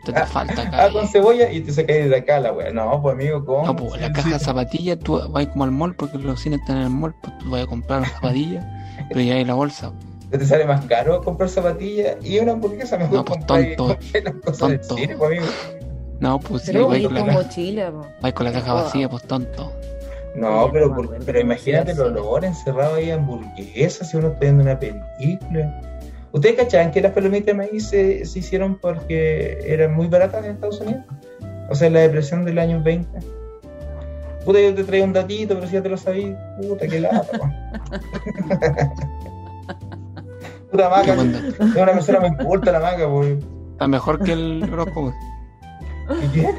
Te, 0.05 0.13
te 0.13 0.26
falta 0.26 0.61
Ah, 0.61 0.68
acá. 0.86 0.91
con 0.93 1.07
cebolla 1.07 1.51
y 1.51 1.61
te 1.61 1.72
se 1.74 1.86
cae 1.86 2.07
de 2.09 2.15
acá 2.15 2.39
la 2.39 2.53
wea. 2.53 2.72
No, 2.72 3.01
pues 3.01 3.13
amigo, 3.15 3.43
¿cómo? 3.43 3.65
No, 3.65 3.76
pues 3.76 3.99
la 4.01 4.11
caja 4.11 4.38
zapatillas, 4.39 4.99
tú 4.99 5.20
vas 5.32 5.47
como 5.47 5.63
al 5.63 5.72
mall 5.72 5.95
porque 5.95 6.18
los 6.20 6.39
cines 6.39 6.59
están 6.61 6.78
en 6.78 6.84
el 6.84 6.89
mall, 6.91 7.15
pues 7.22 7.38
tú 7.39 7.49
vas 7.49 7.63
a 7.63 7.65
comprar 7.65 8.01
las 8.01 8.11
zapatillas, 8.11 8.63
pero 9.09 9.22
ya 9.22 9.34
hay 9.36 9.45
la 9.45 9.55
bolsa. 9.55 9.91
Te 10.32 10.46
sale 10.46 10.66
más 10.66 10.86
caro 10.86 11.22
comprar 11.24 11.50
zapatillas 11.50 12.18
y 12.24 12.40
una 12.40 12.54
hamburguesa 12.54 12.98
mejor 12.98 13.14
No, 13.16 13.26
pues, 13.26 13.38
comprar 13.40 13.76
tonto. 13.78 13.98
las 14.24 14.34
cosas 14.44 14.70
del 14.70 14.80
Tonto. 14.82 14.96
cine, 14.98 15.16
pues, 15.18 15.40
amigo. 15.40 15.54
No, 16.20 16.40
pues 16.40 16.64
sí, 16.64 16.72
Pero 16.74 16.88
con, 16.88 17.14
la 17.14 17.24
mochila, 17.26 17.92
po. 17.92 18.34
con 18.34 18.46
la 18.46 18.52
caja 18.52 18.74
vacía, 18.74 19.08
pues 19.10 19.24
tonto. 19.24 19.72
No, 20.36 20.70
pero, 20.72 20.94
por- 20.94 21.24
pero 21.26 21.40
imagínate 21.40 21.92
el 21.92 22.00
olor 22.02 22.44
encerrado 22.46 22.96
ahí 22.96 23.10
hamburguesas 23.12 24.10
si 24.10 24.18
uno 24.18 24.28
está 24.30 24.40
viendo 24.42 24.64
una 24.64 24.78
película. 24.80 25.82
¿Ustedes 26.32 26.56
cachaban 26.56 26.92
que 26.92 27.02
las 27.02 27.14
palomitas 27.14 27.46
de 27.48 27.54
maíz 27.54 27.88
se, 27.88 28.26
se 28.26 28.40
hicieron 28.40 28.78
porque 28.80 29.60
eran 29.66 29.94
muy 29.96 30.08
baratas 30.08 30.44
en 30.46 30.52
Estados 30.52 30.82
Unidos? 30.82 31.04
O 31.70 31.76
sea, 31.76 31.88
en 31.88 31.94
la 31.94 32.00
depresión 32.02 32.46
del 32.46 32.60
año 32.60 32.82
20. 32.84 33.10
Puta, 34.46 34.60
yo 34.62 34.74
te 34.76 34.84
traigo 34.84 35.06
un 35.06 35.14
datito, 35.14 35.56
pero 35.56 35.68
si 35.68 35.74
ya 35.74 35.82
te 35.84 35.90
lo 35.90 35.98
sabí, 35.98 36.36
puta, 36.62 36.88
qué 36.88 37.00
lata. 37.00 37.40
Puta 40.72 40.89
maca, 40.89 41.13
es 41.13 41.59
una 41.76 41.86
persona 41.93 42.20
muy 42.20 42.45
culta 42.45 42.72
la 42.72 42.80
maca, 42.80 43.09
pues. 43.09 43.38
Está 43.74 43.88
mejor 43.88 44.24
que 44.24 44.34
el 44.34 44.63
horóscopo. 44.72 45.13
¿Y 46.24 46.28
qué? 46.30 46.53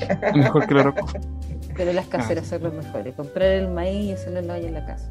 Está 0.00 0.32
mejor 0.32 0.66
que 0.66 0.74
el 0.74 0.80
horóscopo. 0.80 1.12
Pero 1.76 1.90
Ah. 1.90 1.94
las 1.94 2.06
caseras 2.06 2.46
son 2.46 2.62
las 2.64 2.72
mejores. 2.72 3.14
Comprar 3.14 3.48
el 3.48 3.68
maíz 3.68 4.06
y 4.06 4.12
hacerlo 4.12 4.40
en 4.40 4.46
la 4.48 4.54
olla 4.54 4.68
en 4.68 4.74
la 4.74 4.84
casa. 4.86 5.10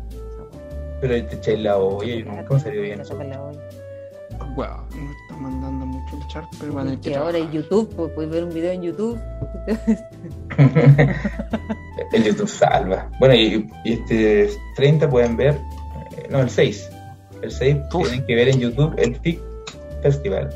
Pero 0.99 1.25
te 1.27 1.35
echáis 1.35 1.59
la 1.59 1.77
olla 1.77 2.13
y 2.13 2.23
nunca 2.23 2.53
me 2.53 2.59
salió 2.59 2.81
bien. 2.81 3.01
Olla. 3.01 3.41
Wow, 4.55 4.67
me 4.95 5.11
está 5.11 5.35
mandando 5.39 5.85
mucho 5.85 6.17
el 6.17 6.27
chat, 6.27 6.43
pero 6.59 6.73
van 6.73 6.87
a 6.87 6.89
tener 6.89 6.99
que 7.01 7.09
Que 7.11 7.15
ahora 7.15 7.37
en. 7.37 7.51
YouTube, 7.51 7.93
pues, 7.95 8.11
puedes 8.13 8.29
ver 8.31 8.43
un 8.43 8.49
video 8.53 8.71
en 8.71 8.81
YouTube. 8.83 9.19
El 12.13 12.23
YouTube 12.23 12.47
salva. 12.47 13.09
Bueno, 13.19 13.35
y, 13.35 13.69
y 13.83 13.93
este 13.93 14.49
30 14.75 15.09
pueden 15.09 15.35
ver, 15.37 15.55
eh, 16.17 16.27
no, 16.29 16.39
el 16.39 16.49
6. 16.49 16.89
El 17.41 17.51
6 17.51 17.77
Uf. 17.93 18.03
tienen 18.03 18.25
que 18.25 18.35
ver 18.35 18.47
en 18.49 18.59
YouTube 18.59 18.93
el 18.97 19.15
FIC 19.15 19.39
Festival. 20.01 20.49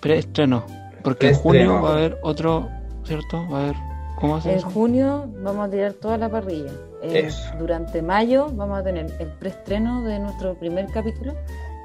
Preestreno. 0.00 0.64
Porque 1.02 1.28
en 1.28 1.34
junio 1.34 1.82
va 1.82 1.90
a 1.90 1.92
haber 1.92 2.18
otro, 2.22 2.68
¿cierto? 3.04 3.46
Va 3.52 3.58
a 3.58 3.62
haber. 3.64 3.76
¿Cómo 4.20 4.36
hace 4.36 4.52
En 4.52 4.58
eso? 4.58 4.70
junio 4.70 5.28
vamos 5.42 5.66
a 5.66 5.70
tirar 5.70 5.92
toda 5.94 6.16
la 6.16 6.28
parrilla. 6.30 6.70
Eh, 7.02 7.24
Eso. 7.26 7.42
durante 7.58 8.00
mayo 8.00 8.48
vamos 8.52 8.78
a 8.78 8.82
tener 8.84 9.06
el 9.18 9.28
preestreno 9.28 10.02
de 10.04 10.18
nuestro 10.20 10.54
primer 10.54 10.86
capítulo. 10.86 11.34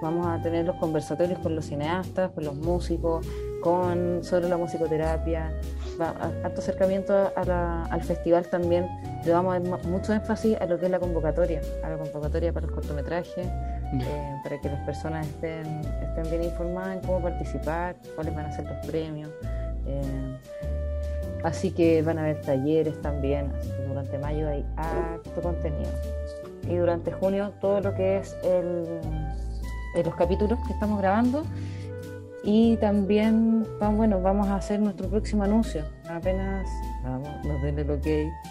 Vamos 0.02 0.26
a 0.28 0.42
tener 0.42 0.66
los 0.66 0.76
conversatorios 0.78 1.40
con 1.40 1.56
los 1.56 1.66
cineastas, 1.66 2.32
con 2.32 2.46
los 2.46 2.56
músicos, 2.56 3.26
con 3.62 4.24
sobre 4.24 4.48
la 4.50 4.58
musicoterapia. 4.58 5.52
Va, 6.00 6.14
harto 6.44 6.62
acercamiento 6.62 7.14
a 7.36 7.44
la- 7.44 7.84
al 7.86 8.02
festival 8.02 8.46
también. 8.48 8.88
Le 9.26 9.32
vamos 9.34 9.54
a 9.56 9.60
dar 9.60 9.70
ma- 9.70 9.78
mucho 9.90 10.14
énfasis 10.14 10.56
a 10.62 10.66
lo 10.66 10.80
que 10.80 10.86
es 10.86 10.92
la 10.92 11.00
convocatoria, 11.00 11.62
a 11.84 11.90
la 11.90 11.98
convocatoria 11.98 12.54
para 12.54 12.66
los 12.68 12.76
cortometrajes, 12.76 13.46
eh, 13.46 14.36
para 14.44 14.62
que 14.62 14.70
las 14.70 14.80
personas 14.86 15.28
estén, 15.28 15.66
estén 16.02 16.24
bien 16.30 16.44
informadas 16.44 16.96
en 16.98 17.02
cómo 17.02 17.22
participar, 17.22 17.96
cuáles 18.16 18.34
van 18.36 18.46
a 18.46 18.52
ser 18.52 18.66
los 18.66 18.86
premios. 18.86 19.30
eh, 19.88 20.38
así 21.44 21.72
que 21.72 22.02
van 22.04 22.18
a 22.20 22.22
haber 22.22 22.42
talleres 22.42 23.02
también, 23.02 23.52
así 23.58 23.70
que 23.72 23.84
durante 23.88 24.18
mayo 24.20 24.48
hay 24.50 24.64
harto 24.78 25.42
contenido. 25.42 25.90
Y 26.70 26.76
durante 26.76 27.12
junio 27.12 27.54
todo 27.62 27.80
lo 27.82 27.96
que 27.96 28.18
es 28.18 28.36
el, 28.44 28.86
eh, 29.96 30.04
los 30.04 30.14
capítulos 30.16 30.60
que 30.68 30.74
estamos 30.74 31.00
grabando. 31.00 31.44
Y 32.52 32.78
también 32.78 33.64
bueno, 33.96 34.20
vamos 34.24 34.48
a 34.48 34.56
hacer 34.56 34.80
nuestro 34.80 35.08
próximo 35.08 35.44
anuncio. 35.44 35.84
Apenas 36.10 36.68
vamos, 37.04 37.30
nos 37.46 37.62
den 37.62 37.78
el 37.78 37.92
ok, 37.92 38.06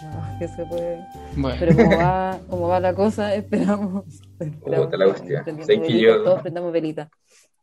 no, 0.04 0.38
que 0.38 0.46
se 0.46 0.64
puede. 0.66 1.04
Bueno, 1.34 1.56
Pero 1.58 1.74
como 1.76 1.96
va, 1.96 2.38
como 2.48 2.68
va 2.68 2.78
la 2.78 2.94
cosa, 2.94 3.34
esperamos. 3.40 4.04
esperamos 4.38 4.92
la 4.96 5.04
cuestión. 5.06 5.42
prendamos 5.42 5.66
Sé 5.66 5.72
que 5.74 5.80
velitas, 5.80 6.00
yo- 6.16 6.22
Todos 6.22 6.42
prendamos 6.42 6.72
velita. 6.72 7.10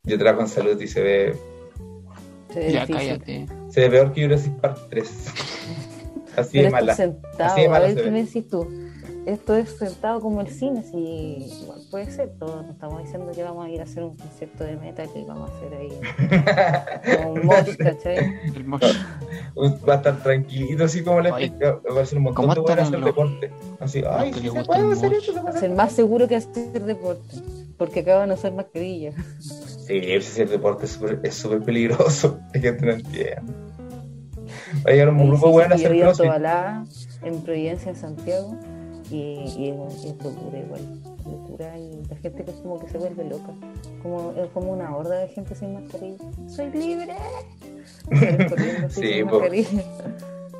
Yo 0.04 0.18
trabajo 0.18 0.42
en 0.42 0.48
salud 0.48 0.78
y 0.80 0.86
se 0.88 1.02
ve, 1.02 1.36
Se 2.52 2.60
ve 2.60 2.72
ya 2.72 2.80
difícil. 2.86 2.96
cállate. 3.18 3.46
se 3.70 3.80
ve 3.80 3.88
peor 3.90 4.12
que 4.12 4.24
Jurassic 4.26 4.52
Park 4.60 4.78
3. 4.90 5.26
Así 6.36 6.58
Pero 6.58 6.64
de 6.66 6.70
mala. 6.70 6.94
sentado, 6.94 7.44
Así 7.52 7.62
de 7.62 7.68
mala 7.70 7.84
a 7.86 7.88
ver 7.88 8.04
qué 8.04 8.10
me 8.10 8.24
decís 8.24 8.46
tú. 8.46 8.68
Esto 9.26 9.56
es 9.56 9.70
sentado 9.76 10.20
como 10.20 10.40
el 10.40 10.46
cine, 10.46 10.84
si 10.84 10.96
igual 11.62 11.80
puede 11.90 12.08
ser. 12.12 12.30
Todos 12.38 12.64
no 12.64 12.70
estamos 12.72 13.02
diciendo 13.02 13.32
que 13.34 13.42
vamos 13.42 13.66
a 13.66 13.68
ir 13.70 13.80
a 13.80 13.82
hacer 13.84 14.04
un 14.04 14.16
concierto 14.16 14.62
de 14.62 14.76
metal 14.76 15.08
y 15.16 15.24
vamos 15.24 15.50
a 15.50 15.56
hacer 15.56 15.74
ahí 15.74 17.16
como 17.16 17.32
un 17.32 17.44
mosh, 17.46 17.76
¿cachai? 17.76 18.18
El 18.54 18.64
mosh. 18.64 18.82
Va 19.88 19.94
a 19.94 19.96
estar 19.96 20.22
tranquilito, 20.22 20.84
así 20.84 21.02
como 21.02 21.20
le 21.20 21.30
explica. 21.30 21.80
Va 21.94 22.02
a 22.02 22.06
ser 22.06 22.18
un 22.18 22.24
montón 22.24 22.44
¿Cómo 22.44 22.54
de 22.54 22.60
buenas 22.60 22.86
hacer 22.86 23.00
los- 23.00 23.06
deporte. 23.08 23.50
Así, 23.80 24.02
ay, 24.08 24.30
que 24.30 24.38
sí 24.38 24.44
le 24.46 24.52
se 24.52 24.64
puede 24.64 24.80
el 24.82 24.92
hacer 24.92 25.10
mosh? 25.10 25.18
eso, 25.22 25.32
se 25.32 25.40
puede 25.40 25.58
Ser 25.58 25.70
más 25.70 25.92
seguro 25.92 26.28
que 26.28 26.36
hacer 26.36 26.84
deporte, 26.84 27.34
porque 27.76 28.00
acá 28.00 28.18
van 28.18 28.30
a 28.30 28.34
usar 28.34 28.52
mascarillas. 28.54 29.14
Sí, 29.40 30.14
hacer 30.14 30.48
deporte 30.48 30.86
es 30.86 30.92
súper 31.34 31.62
peligroso. 31.64 32.38
La 32.54 32.60
gente 32.60 32.86
no 32.86 32.92
entiende. 32.92 33.42
Va 34.86 34.90
a 34.90 34.92
llegar 34.92 35.08
un 35.08 35.18
grupo 35.28 35.46
sí, 35.46 35.52
bueno 35.52 35.74
a 35.74 35.78
sí, 35.78 35.84
hacer 35.84 36.00
crossfit. 36.00 36.30
En 37.24 37.40
Providencia, 37.42 37.90
en 37.90 37.96
Santiago, 37.96 38.56
y, 39.10 39.16
y 39.56 39.70
es, 39.88 40.04
es 40.04 40.24
locura 40.24 40.58
igual. 40.58 41.02
Locura 41.24 41.78
y 41.78 42.02
la 42.08 42.16
gente 42.16 42.44
que 42.44 42.50
es 42.50 42.56
como 42.58 42.78
que 42.78 42.88
se 42.88 42.98
vuelve 42.98 43.24
loca. 43.24 43.52
Como, 44.02 44.32
es 44.32 44.48
como 44.50 44.72
una 44.72 44.94
horda 44.96 45.18
de 45.18 45.28
gente 45.28 45.54
sin 45.54 45.74
mascarilla. 45.74 46.24
¡Soy 46.48 46.70
libre! 46.70 47.14
Sí, 48.88 49.24
po. 49.28 49.40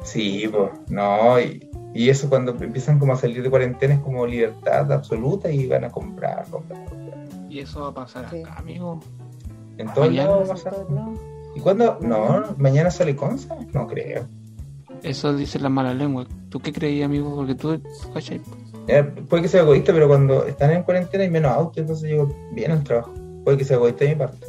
Sí, 0.03 0.49
pues, 0.51 0.71
no, 0.89 1.41
y, 1.41 1.69
y 1.95 2.11
eso 2.11 2.29
cuando 2.29 2.53
empiezan 2.53 2.99
como 2.99 3.13
a 3.13 3.17
salir 3.17 3.43
de 3.43 3.51
cuarentena 3.51 3.95
es 3.95 4.01
como 4.01 4.27
libertad 4.27 4.91
absoluta 4.93 5.51
y 5.51 5.67
van 5.67 5.85
a 5.85 5.91
comprar, 5.91 6.45
comprar, 6.49 6.85
comprar. 6.89 7.19
Y 7.49 7.61
eso 7.61 7.81
va 7.83 7.89
a 7.89 7.95
pasar 7.95 8.31
Sí. 8.31 8.43
acá, 8.43 8.55
amigo. 8.59 9.01
En 9.79 9.93
todos 9.93 10.09
Mañana. 10.09 10.29
lados 10.31 10.49
va 10.49 10.53
a 10.53 10.57
pasar. 10.57 10.75
¿Y 11.55 11.61
cuándo? 11.61 11.99
No, 12.03 12.45
mañana 12.59 12.91
sale 12.91 13.17
Conza, 13.17 13.57
no 13.73 13.87
creo. 13.87 14.27
Eso 15.07 15.33
dice 15.35 15.59
la 15.59 15.69
mala 15.69 15.95
lengua. 15.95 16.27
¿Tú 16.51 16.61
qué 16.61 16.73
creías, 16.73 17.07
amigo? 17.07 17.35
Porque 17.35 17.55
tú, 17.55 17.81
¿cachai? 18.13 18.41
Eh, 18.89 19.03
puede 19.29 19.43
que 19.45 19.49
sea 19.49 19.63
egoísta, 19.63 19.93
pero 19.93 20.09
cuando 20.09 20.45
están 20.47 20.71
en 20.73 20.83
cuarentena 20.83 21.25
hay 21.25 21.31
menos 21.31 21.53
autos, 21.53 21.79
entonces 21.79 22.11
llego 22.11 22.35
bien 22.53 22.71
al 22.73 22.83
trabajo. 22.85 23.13
Puede 23.45 23.59
que 23.59 23.65
sea 23.65 23.77
egoísta 23.77 24.05
de 24.05 24.11
mi 24.11 24.17
parte. 24.17 24.47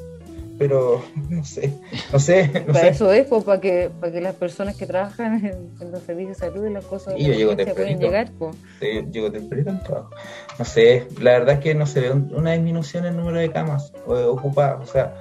Pero 0.60 1.04
no 1.30 1.44
sé, 1.46 1.74
no 2.12 2.18
sé, 2.20 2.48
no 2.66 2.74
Para 2.74 2.80
sé. 2.80 2.88
eso 2.90 3.14
es, 3.14 3.28
pues, 3.28 3.44
para 3.44 3.62
que, 3.62 3.92
para 4.00 4.12
que 4.12 4.22
las 4.22 4.34
personas 4.36 4.76
que 4.76 4.88
trabajan 4.88 5.46
en, 5.46 5.70
en 5.80 5.92
los 5.92 6.02
servicios 6.02 6.38
de 6.40 6.48
salud 6.48 6.66
y 6.66 6.74
las 6.74 6.86
cosas 6.86 7.14
Sí, 7.16 7.24
yo 7.26 7.34
llego 7.34 7.56
pueden 7.56 8.00
llegar, 8.00 8.32
pues. 8.40 8.56
Sí, 8.80 8.88
llego 9.12 9.32
tempranito 9.32 9.70
al 9.70 9.84
trabajo. 9.84 10.10
No 10.58 10.66
sé, 10.66 11.08
la 11.22 11.32
verdad 11.34 11.56
es 11.56 11.60
que 11.62 11.76
no 11.76 11.86
se 11.86 12.02
ve 12.02 12.12
un- 12.12 12.34
una 12.34 12.54
disminución 12.54 13.06
en 13.06 13.12
el 13.12 13.18
número 13.18 13.38
de 13.38 13.52
camas 13.52 13.94
ocupadas. 14.08 14.90
O 14.90 14.92
sea, 14.92 15.14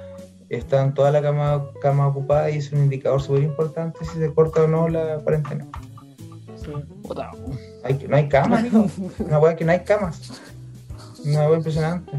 están 0.49 0.93
todas 0.93 1.11
las 1.13 1.21
camas 1.21 1.61
cama 1.81 2.07
ocupadas 2.07 2.53
y 2.53 2.57
es 2.57 2.71
un 2.71 2.79
indicador 2.83 3.21
súper 3.21 3.43
importante 3.43 3.99
si 4.05 4.17
se 4.19 4.33
corta 4.33 4.63
o 4.63 4.67
no 4.67 4.87
la 4.87 5.17
cuarentena. 5.19 5.67
Sí. 6.55 6.71
Hay, 7.83 8.05
no 8.07 8.15
hay 8.15 8.27
camas, 8.29 8.59
amigo. 8.61 8.85
Una 9.19 9.39
weá 9.39 9.55
que 9.55 9.65
no 9.65 9.71
hay 9.71 9.79
camas. 9.81 10.41
Una 11.25 11.47
weá 11.47 11.57
impresionante. 11.57 12.11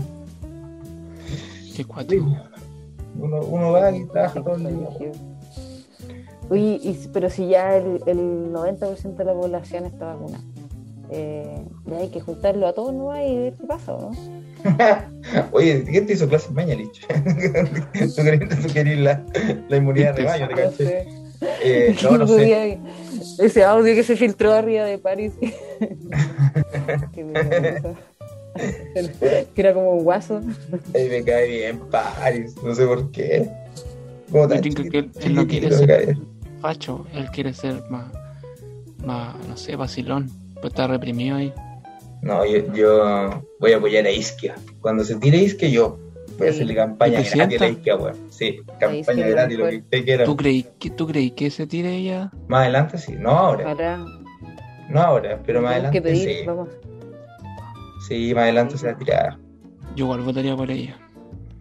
qué 1.76 1.84
cuático. 1.84 2.26
Uno, 3.18 3.40
uno 3.40 3.72
va 3.72 3.90
y 3.90 4.04
trabaja 4.06 4.42
todo 4.42 4.54
el 4.56 4.62
día. 4.76 4.88
Oye, 6.50 6.80
y- 6.82 7.08
pero 7.12 7.28
si 7.30 7.48
ya 7.48 7.76
el, 7.76 8.00
el 8.06 8.52
90% 8.52 9.16
de 9.16 9.24
la 9.24 9.32
población 9.34 9.84
está 9.86 10.06
vacunada, 10.14 10.44
eh, 11.10 11.64
ya 11.86 11.96
hay 11.98 12.08
que 12.10 12.20
juntarlo 12.20 12.66
a 12.66 12.72
todos 12.72 12.92
¿no? 12.94 13.10
y 13.20 13.36
ver 13.36 13.54
qué 13.54 13.66
pasa, 13.66 13.94
¿o 13.94 14.10
¿no? 14.12 14.37
Oye, 15.52 15.84
¿quién 15.84 16.06
te 16.06 16.14
hizo 16.14 16.28
clases 16.28 16.50
mañana, 16.52 16.80
Lich? 16.80 17.06
¿Tú 17.06 18.22
querías, 18.22 18.62
tú 18.62 18.72
querías 18.72 18.98
la, 19.00 19.24
la 19.68 19.76
inmunidad 19.76 20.14
de 20.14 20.22
rebaño, 20.22 20.48
te 20.48 20.54
No 20.54 20.60
caché? 20.70 20.84
sé. 20.84 21.06
Eh, 21.62 21.96
no, 22.02 22.18
no 22.18 22.26
sé. 22.26 22.78
Ese 23.38 23.64
audio 23.64 23.94
que 23.94 24.02
se 24.02 24.16
filtró 24.16 24.52
arriba 24.52 24.84
de 24.84 24.98
París. 24.98 25.32
que, 27.14 27.94
era 29.56 29.74
como 29.74 29.92
un 29.94 30.04
guaso. 30.04 30.40
Ay, 30.94 31.08
me 31.08 31.22
cae 31.22 31.48
bien 31.48 31.80
Paris, 31.90 32.54
no 32.62 32.74
sé 32.74 32.86
por 32.86 33.10
qué. 33.10 33.48
Yo 34.32 34.48
creo 34.48 34.90
que 34.90 34.98
él- 34.98 35.10
él 35.20 35.34
no 35.34 35.46
quiere 35.46 35.70
ser-. 35.70 36.16
Facho, 36.60 37.06
él 37.14 37.30
quiere 37.30 37.54
ser 37.54 37.82
más, 37.88 38.06
más, 39.04 39.36
no 39.46 39.56
sé, 39.56 39.76
vacilón. 39.76 40.28
Pero 40.56 40.68
está 40.68 40.86
reprimido 40.88 41.36
ahí. 41.36 41.52
No, 42.22 42.44
yo, 42.44 42.72
yo 42.74 43.42
voy 43.60 43.72
a 43.72 43.76
apoyar 43.76 44.04
a 44.06 44.10
Isquia. 44.10 44.54
Cuando 44.80 45.04
se 45.04 45.16
tire 45.16 45.38
Isquia, 45.38 45.68
yo 45.68 45.98
voy 46.38 46.48
a 46.48 46.50
Sí. 46.50 46.56
hacerle 46.56 46.74
campaña 46.74 47.20
¿Y 47.20 47.24
gratis 47.28 47.60
a? 47.62 47.68
Isquia, 47.68 47.96
weón. 47.96 48.16
Sí, 48.30 48.60
campaña 48.80 49.26
gratis, 49.28 49.58
lo 49.58 49.68
que 49.68 49.76
usted 49.76 50.04
quiera. 50.04 50.24
¿Tú 50.24 50.36
creí, 50.36 50.66
que, 50.78 50.90
¿Tú 50.90 51.06
creí 51.06 51.30
que 51.30 51.50
se 51.50 51.66
tire 51.66 51.94
ella? 51.96 52.30
Más 52.48 52.62
adelante 52.62 52.98
sí, 52.98 53.14
no 53.18 53.30
ahora, 53.30 53.64
Ojalá. 53.72 54.04
no 54.88 55.00
ahora, 55.00 55.40
pero 55.44 55.62
más 55.62 55.72
adelante 55.72 56.02
pedir, 56.02 56.28
sí. 56.40 56.46
vamos. 56.46 56.68
Sí, 58.08 58.32
más 58.34 58.42
adelante 58.44 58.78
se 58.78 58.86
va 58.86 58.92
a 58.92 58.98
tirar. 58.98 59.38
Yo 59.96 60.04
igual 60.04 60.20
votaría 60.22 60.56
por 60.56 60.70
ella. 60.70 60.96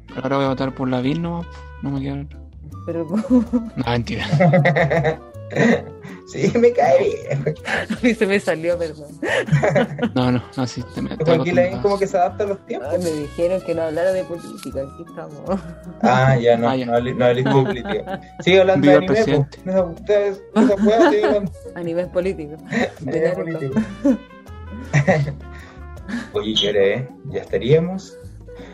Pero 0.07 0.21
ahora 0.23 0.35
voy 0.37 0.45
a 0.45 0.49
votar 0.49 0.73
por 0.75 0.87
la 0.89 1.01
VIN. 1.01 1.21
No 1.21 1.43
me 1.83 2.01
queda 2.01 2.21
otra. 2.21 2.39
Pero 2.85 3.05
No, 3.75 3.83
mentira. 3.85 4.25
sí, 6.27 6.51
me 6.59 6.71
cae 6.73 7.03
bien. 7.03 7.55
a 7.89 7.97
mí 8.03 8.13
se 8.13 8.25
me 8.25 8.39
salió, 8.39 8.77
perdón. 8.77 9.07
No, 10.13 10.31
no, 10.31 10.43
no, 10.55 10.67
sí. 10.67 10.83
Te, 10.93 11.01
me, 11.01 11.13
acostumbrado. 11.13 11.81
como 11.81 11.97
que 11.99 12.07
se 12.07 12.17
adapta 12.17 12.43
a 12.43 12.47
los 12.47 12.65
tiempos. 12.65 12.89
Ay, 12.91 12.99
me 13.03 13.11
dijeron 13.11 13.61
que 13.61 13.73
no 13.75 13.83
hablara 13.83 14.11
de 14.11 14.23
política, 14.25 14.81
aquí 14.81 15.05
estamos. 15.07 15.59
Ah, 16.01 16.35
ya 16.37 16.57
no, 16.57 16.69
Ah, 16.69 16.75
ya. 16.75 16.85
no, 16.85 16.99
de 17.01 17.43
política. 17.43 18.19
Sigue 18.41 18.61
hablando 18.61 18.81
Viva 18.87 18.99
de 18.99 19.05
anime, 19.07 19.13
pues. 19.15 19.67
Esa- 19.67 19.83
ustedes- 19.83 20.41
esa 20.55 20.75
weá, 20.83 21.09
sigue 21.11 21.25
hablando 21.25 21.51
A 21.75 21.81
nivel 21.81 22.07
político. 22.09 22.55
Naruto. 23.01 23.35
política. 23.35 23.81
Oye, 26.33 26.53
¿qué 26.59 27.07
Ya 27.29 27.41
estaríamos. 27.41 28.17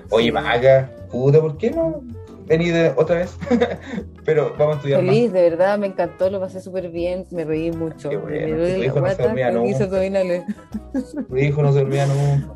Oye, 0.09 0.25
Sí. 0.25 0.31
Maga, 0.31 0.89
puta, 1.11 1.39
¿por 1.41 1.57
qué 1.57 1.71
no 1.71 2.03
venir 2.45 2.73
de- 2.73 2.93
otra 2.95 3.17
vez? 3.17 3.37
Pero 4.25 4.53
vamos 4.57 4.75
a 4.75 4.77
estudiar 4.77 4.99
Feliz, 5.01 5.31
de 5.33 5.41
verdad, 5.49 5.77
me 5.77 5.87
encantó, 5.87 6.29
lo 6.29 6.39
pasé 6.39 6.61
súper 6.61 6.89
bien, 6.89 7.25
me 7.31 7.43
reí 7.45 7.71
mucho. 7.71 8.09
Qué 8.09 8.17
bueno, 8.17 8.57
me 8.57 8.73
tu 8.75 8.83
hijo 8.83 8.99
no 9.01 9.09
se 9.09 9.21
dormía 9.23 9.51
nunca. 9.51 9.69
más. 9.79 11.27
Tu 11.27 11.37
hijo 11.37 11.61
no 11.63 11.73
se 11.73 11.79
olvida 11.79 12.05
nunca. 12.07 12.53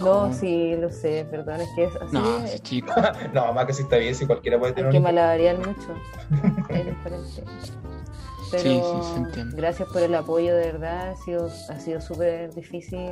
No, 0.00 0.32
sí, 0.32 0.76
lo 0.76 0.88
sé, 0.90 1.26
perdón, 1.28 1.60
es 1.60 1.68
que 1.74 1.84
es 1.84 1.96
así. 1.96 2.14
No, 2.16 2.44
es- 2.44 2.62
chico. 2.62 2.92
No, 3.34 3.52
más 3.52 3.66
que 3.66 3.72
si 3.72 3.82
está 3.82 3.96
bien, 3.96 4.14
si 4.14 4.24
cualquiera 4.26 4.56
puede 4.58 4.70
hay 4.70 4.76
tener 4.76 4.90
que 4.92 4.98
un 4.98 5.02
malabarear 5.02 5.58
mucho. 5.58 5.94
Es 6.68 6.86
diferente. 6.86 7.42
Pero 8.62 9.04
Sí, 9.14 9.32
sí, 9.34 9.42
gracias 9.54 9.88
por 9.92 10.02
el 10.02 10.14
apoyo, 10.14 10.54
de 10.54 10.72
verdad. 10.72 11.10
Ha 11.10 11.16
sido, 11.16 11.46
ha 11.46 11.80
sido 11.80 12.00
súper 12.00 12.54
difícil 12.54 13.10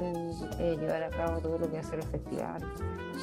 eh, 0.59 0.77
llevar 0.81 1.03
a 1.03 1.11
cabo 1.11 1.39
todo 1.41 1.59
lo 1.59 1.71
que 1.71 1.79
hace 1.79 1.97
el 1.97 2.03
festival. 2.03 2.63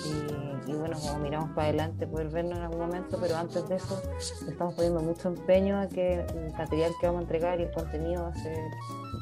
Y, 0.06 0.72
y 0.72 0.74
bueno, 0.76 0.98
como 1.00 1.20
miramos 1.20 1.50
para 1.52 1.70
adelante, 1.70 2.06
poder 2.08 2.30
vernos 2.30 2.58
en 2.58 2.64
algún 2.64 2.80
momento, 2.80 3.18
pero 3.20 3.36
antes 3.38 3.68
de 3.68 3.76
eso, 3.76 4.02
estamos 4.48 4.74
poniendo 4.76 5.00
mucho 5.02 5.30
empeño 5.30 5.80
a 5.80 5.88
que 5.88 6.22
el 6.22 6.52
material 6.58 6.92
que 7.00 7.08
vamos 7.08 7.20
a 7.20 7.24
entregar 7.24 7.60
y 7.60 7.64
el 7.64 7.72
contenido 7.72 8.24
va 8.24 8.30
a 8.30 8.36
ser 8.36 8.58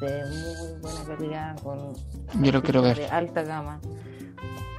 de 0.00 0.24
muy 0.26 0.80
buena 0.80 1.04
calidad, 1.06 1.58
con 1.62 1.94
Yo 2.42 2.52
lo 2.52 2.62
quiero 2.62 2.82
ver. 2.82 2.96
de 2.98 3.06
alta 3.06 3.42
gama. 3.42 3.80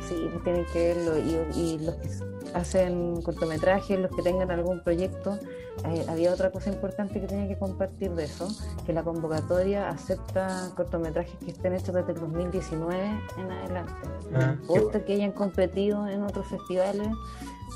Sí, 0.10 0.30
tienen 0.44 0.66
que 0.74 0.94
verlo. 0.94 1.18
Y, 1.18 1.60
y 1.60 1.78
los 1.80 1.96
que 1.96 2.10
hacen 2.54 3.22
cortometrajes, 3.22 4.00
los 4.00 4.12
que 4.16 4.22
tengan 4.24 4.50
algún 4.52 4.82
proyecto, 4.84 5.38
eh, 5.86 6.06
había 6.10 6.34
otra 6.34 6.52
cosa 6.52 6.70
importante 6.70 7.22
que 7.22 7.28
tenía 7.28 7.48
que 7.48 7.58
compartir 7.58 8.12
de 8.12 8.26
eso, 8.26 8.48
que 8.86 8.92
la 8.92 9.04
convocatoria 9.04 9.90
acepta 9.90 10.72
cortometrajes 10.76 11.36
que 11.40 11.52
estén 11.52 11.74
hechos 11.74 11.96
desde 11.96 12.12
el 12.14 12.20
2019 12.20 13.22
en 13.38 13.52
adelante. 13.52 13.94
Ah, 14.34 14.56
que 15.06 15.14
hayan 15.14 15.32
competido 15.32 16.08
en 16.08 16.24
otros 16.24 16.48
festivales, 16.48 17.08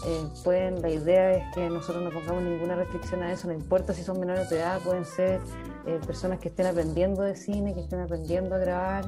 eh, 0.06 0.28
pueden, 0.44 0.82
la 0.82 0.90
idea 0.90 1.32
es 1.32 1.56
que 1.56 1.70
nosotros 1.70 2.04
no 2.04 2.10
pongamos 2.10 2.44
ninguna 2.44 2.76
restricción 2.76 3.24
a 3.24 3.32
eso, 3.32 3.48
no 3.48 3.54
importa 3.54 3.94
si 3.94 4.04
son 4.04 4.20
menores 4.20 4.50
de 4.50 4.58
edad, 4.58 4.82
pueden 4.82 5.06
ser 5.06 5.40
eh, 5.86 6.00
personas 6.06 6.40
que 6.40 6.50
estén 6.50 6.66
aprendiendo 6.66 7.22
de 7.22 7.36
cine, 7.36 7.74
que 7.74 7.82
estén 7.82 8.02
aprendiendo 8.02 8.56
a 8.56 8.58
grabar. 8.58 9.06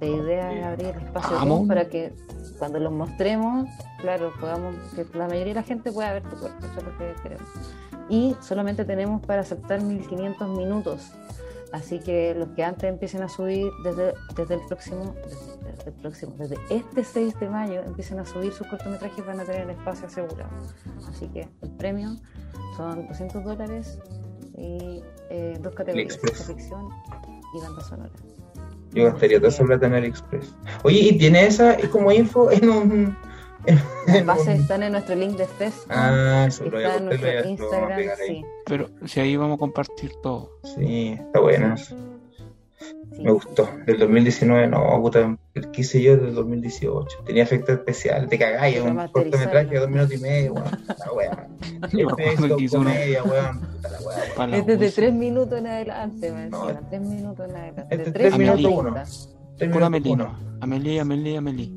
La 0.00 0.06
idea 0.06 0.52
es 0.52 0.64
abrir 0.64 0.86
el 0.96 1.02
espacio 1.04 1.66
para 1.66 1.88
que 1.88 2.14
cuando 2.58 2.78
los 2.78 2.92
mostremos, 2.92 3.68
claro, 4.00 4.32
podamos, 4.40 4.74
que 4.94 5.06
la 5.16 5.26
mayoría 5.26 5.54
de 5.54 5.60
la 5.60 5.62
gente 5.62 5.92
pueda 5.92 6.12
ver 6.12 6.22
tu 6.22 6.36
cuerpo, 6.36 6.58
eso 6.66 6.78
es 6.78 6.84
lo 6.84 6.98
que 6.98 7.14
queremos. 7.22 7.48
Y 8.08 8.34
solamente 8.40 8.84
tenemos 8.84 9.24
para 9.24 9.42
aceptar 9.42 9.82
1500 9.82 10.48
minutos. 10.48 11.12
Así 11.72 12.00
que 12.00 12.34
los 12.34 12.48
que 12.50 12.64
antes 12.64 12.84
empiecen 12.84 13.22
a 13.22 13.28
subir 13.28 13.70
desde, 13.84 14.14
desde 14.34 14.54
el 14.54 14.60
próximo, 14.66 15.14
desde, 15.24 15.72
desde 15.76 15.90
el 15.90 15.96
próximo, 15.96 16.34
desde 16.36 16.56
este 16.68 17.04
6 17.04 17.38
de 17.38 17.48
mayo 17.48 17.80
empiecen 17.82 18.18
a 18.18 18.26
subir 18.26 18.52
sus 18.52 18.66
cortometrajes 18.66 19.24
van 19.24 19.38
a 19.38 19.44
tener 19.44 19.62
el 19.62 19.70
espacio 19.70 20.06
asegurado. 20.06 20.50
Así 21.08 21.28
que 21.28 21.48
el 21.62 21.70
premio 21.76 22.16
son 22.76 23.06
200 23.06 23.44
dólares 23.44 24.00
y 24.56 25.02
eh, 25.30 25.58
dos 25.60 25.74
categorías, 25.74 26.18
ficción 26.18 26.88
y 27.54 27.60
banda 27.60 27.82
sonora. 27.82 28.10
Yo 28.92 29.04
gastaría 29.04 29.38
toda 29.38 29.48
esa 29.50 29.64
plata 29.64 29.86
en 29.86 29.94
AliExpress. 29.94 30.54
Oye, 30.82 30.98
¿y 31.00 31.18
tiene 31.18 31.46
esa 31.46 31.74
es 31.74 31.88
como 31.88 32.10
info 32.12 32.50
en 32.50 32.68
un. 32.70 33.16
En, 33.66 33.78
Las 34.06 34.16
en 34.16 34.26
bases 34.26 34.46
un- 34.46 34.52
están 34.62 34.82
en 34.82 34.92
nuestro 34.92 35.14
link 35.14 35.36
de 35.36 35.46
Facebook, 35.46 35.86
Ah, 35.90 36.46
eso 36.48 36.64
lo 36.64 36.70
voy 36.70 36.84
a 36.84 36.96
en 36.96 37.04
nuestro 37.04 37.44
Instagram, 37.44 37.96
pegar 37.96 38.18
ahí. 38.20 38.26
sí. 38.36 38.44
Pero 38.64 38.88
si 39.04 39.20
ahí 39.20 39.36
vamos 39.36 39.56
a 39.56 39.58
compartir 39.58 40.12
todo. 40.22 40.50
Sí, 40.64 41.18
está 41.20 41.76
sí. 41.76 41.94
Me 43.22 43.32
gustó. 43.32 43.68
Del 43.84 43.98
2019, 43.98 44.66
no, 44.66 44.98
puta, 45.02 45.36
que 45.72 45.80
hice 45.82 46.02
yo 46.02 46.16
del 46.16 46.34
2018. 46.34 47.24
Tenía 47.24 47.42
efectos 47.42 47.76
especiales, 47.76 48.28
te 48.28 48.38
cagáis, 48.38 48.80
un 48.80 48.96
cortometraje 49.08 49.66
de 49.70 49.78
dos 49.78 49.88
minutos 49.90 50.14
y 50.14 50.18
medio, 50.18 50.54
weón. 50.54 50.70
La 50.88 51.12
weá. 51.12 51.46
Este 51.82 52.64
es 52.64 52.70
comedia, 52.72 53.22
weón. 53.22 54.54
Es 54.54 54.66
desde. 54.66 54.90
3 54.90 55.12
minutos 55.14 55.58
en 55.58 55.66
adelante, 55.66 56.30
me 56.32 56.48
No, 56.48 56.68
encima, 56.68 56.88
3 56.88 57.00
minutos 57.02 57.48
en 57.48 57.56
adelante. 57.56 57.82
es 57.90 57.98
De 57.98 58.04
de 58.04 58.12
3 58.12 58.14
tres 58.14 58.32
a 58.34 58.38
minutos 58.38 58.62
30. 58.62 58.80
uno. 58.80 58.94
Tres 59.56 59.70
Pura 59.72 59.90
minutos 59.90 60.12
Amelie, 60.12 60.12
uno. 60.12 60.56
Amelie, 60.60 61.00
Amelie, 61.00 61.36
Amelie. 61.36 61.72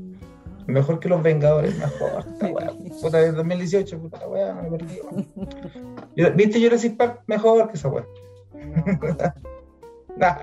Mejor 0.66 0.98
que 0.98 1.08
los 1.10 1.22
Vengadores, 1.22 1.76
mejor. 1.78 2.24
Esta 2.32 2.46
weá. 2.48 2.72
Puta, 3.02 3.18
del 3.18 3.34
2018, 3.34 3.98
puta 3.98 4.18
la 4.20 4.28
weá, 4.28 4.54
me 4.54 4.70
perdí, 4.70 4.98
weón. 5.02 5.28
Yo- 6.16 6.32
¿Viste 6.32 6.60
Jurassic 6.62 6.96
Park? 6.96 7.22
Mejor 7.26 7.68
que 7.68 7.74
esa 7.76 7.88
weá. 7.88 8.04
Nah. 10.16 10.36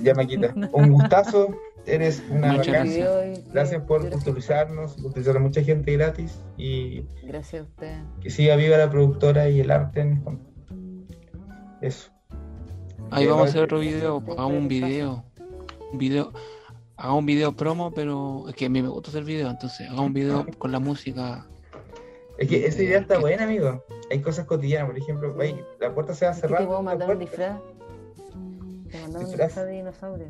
Ya 0.00 0.14
me 0.14 0.26
quita. 0.26 0.54
Un 0.72 0.92
gustazo. 0.92 1.48
Eres 1.84 2.22
una 2.30 2.52
Muchas 2.52 2.66
bacán. 2.68 2.94
gracias. 2.94 3.52
Gracias 3.52 3.82
por 3.82 4.06
y- 4.06 4.10
culturizarnos, 4.10 4.94
culturizar 4.94 5.36
a 5.36 5.40
mucha 5.40 5.62
gente 5.62 5.92
gratis 5.92 6.38
y 6.56 7.02
Gracias 7.24 7.62
a 7.62 7.64
usted. 7.64 7.96
que 8.20 8.30
siga 8.30 8.54
viva 8.56 8.76
la 8.76 8.88
productora 8.90 9.48
y 9.48 9.60
el 9.60 9.70
arte 9.70 10.00
en 10.00 10.22
Juan. 10.22 10.40
Eso. 11.80 12.10
Ahí 13.10 13.24
Eh, 13.24 13.28
vamos 13.28 13.46
a 13.46 13.50
hacer 13.50 13.62
otro 13.64 13.80
video, 13.80 14.18
hagamos 14.18 14.52
un 14.52 14.68
video. 14.68 15.24
Un 15.92 15.98
video. 15.98 16.32
Hagamos 16.96 17.18
un 17.20 17.26
video 17.26 17.52
promo, 17.56 17.92
pero 17.92 18.48
es 18.48 18.54
que 18.54 18.66
a 18.66 18.68
mí 18.68 18.80
me 18.80 18.88
gusta 18.88 19.10
hacer 19.10 19.24
video, 19.24 19.50
entonces 19.50 19.88
hagamos 19.88 20.06
un 20.06 20.12
video 20.14 20.46
con 20.58 20.70
la 20.70 20.78
música. 20.78 21.46
Es 22.38 22.48
que 22.48 22.64
esa 22.64 22.82
idea 22.82 23.00
está 23.00 23.18
buena, 23.18 23.42
amigo. 23.44 23.84
Hay 24.10 24.20
cosas 24.20 24.46
cotidianas, 24.46 24.88
por 24.88 24.98
ejemplo, 24.98 25.36
ahí, 25.40 25.60
la 25.80 25.92
puerta 25.92 26.14
se 26.14 26.24
va 26.26 26.30
a 26.30 26.34
Aquí 26.34 26.42
te 26.42 26.48
cerrar. 26.48 26.66
puedo 26.66 26.82
mandar 26.82 27.10
un 27.10 27.18
disfraz. 27.18 27.60
Te 28.90 29.00
mandamos 29.00 29.24
un 29.32 29.36
disfraz 29.36 29.56
de 29.56 29.70
dinosaurio. 29.72 30.26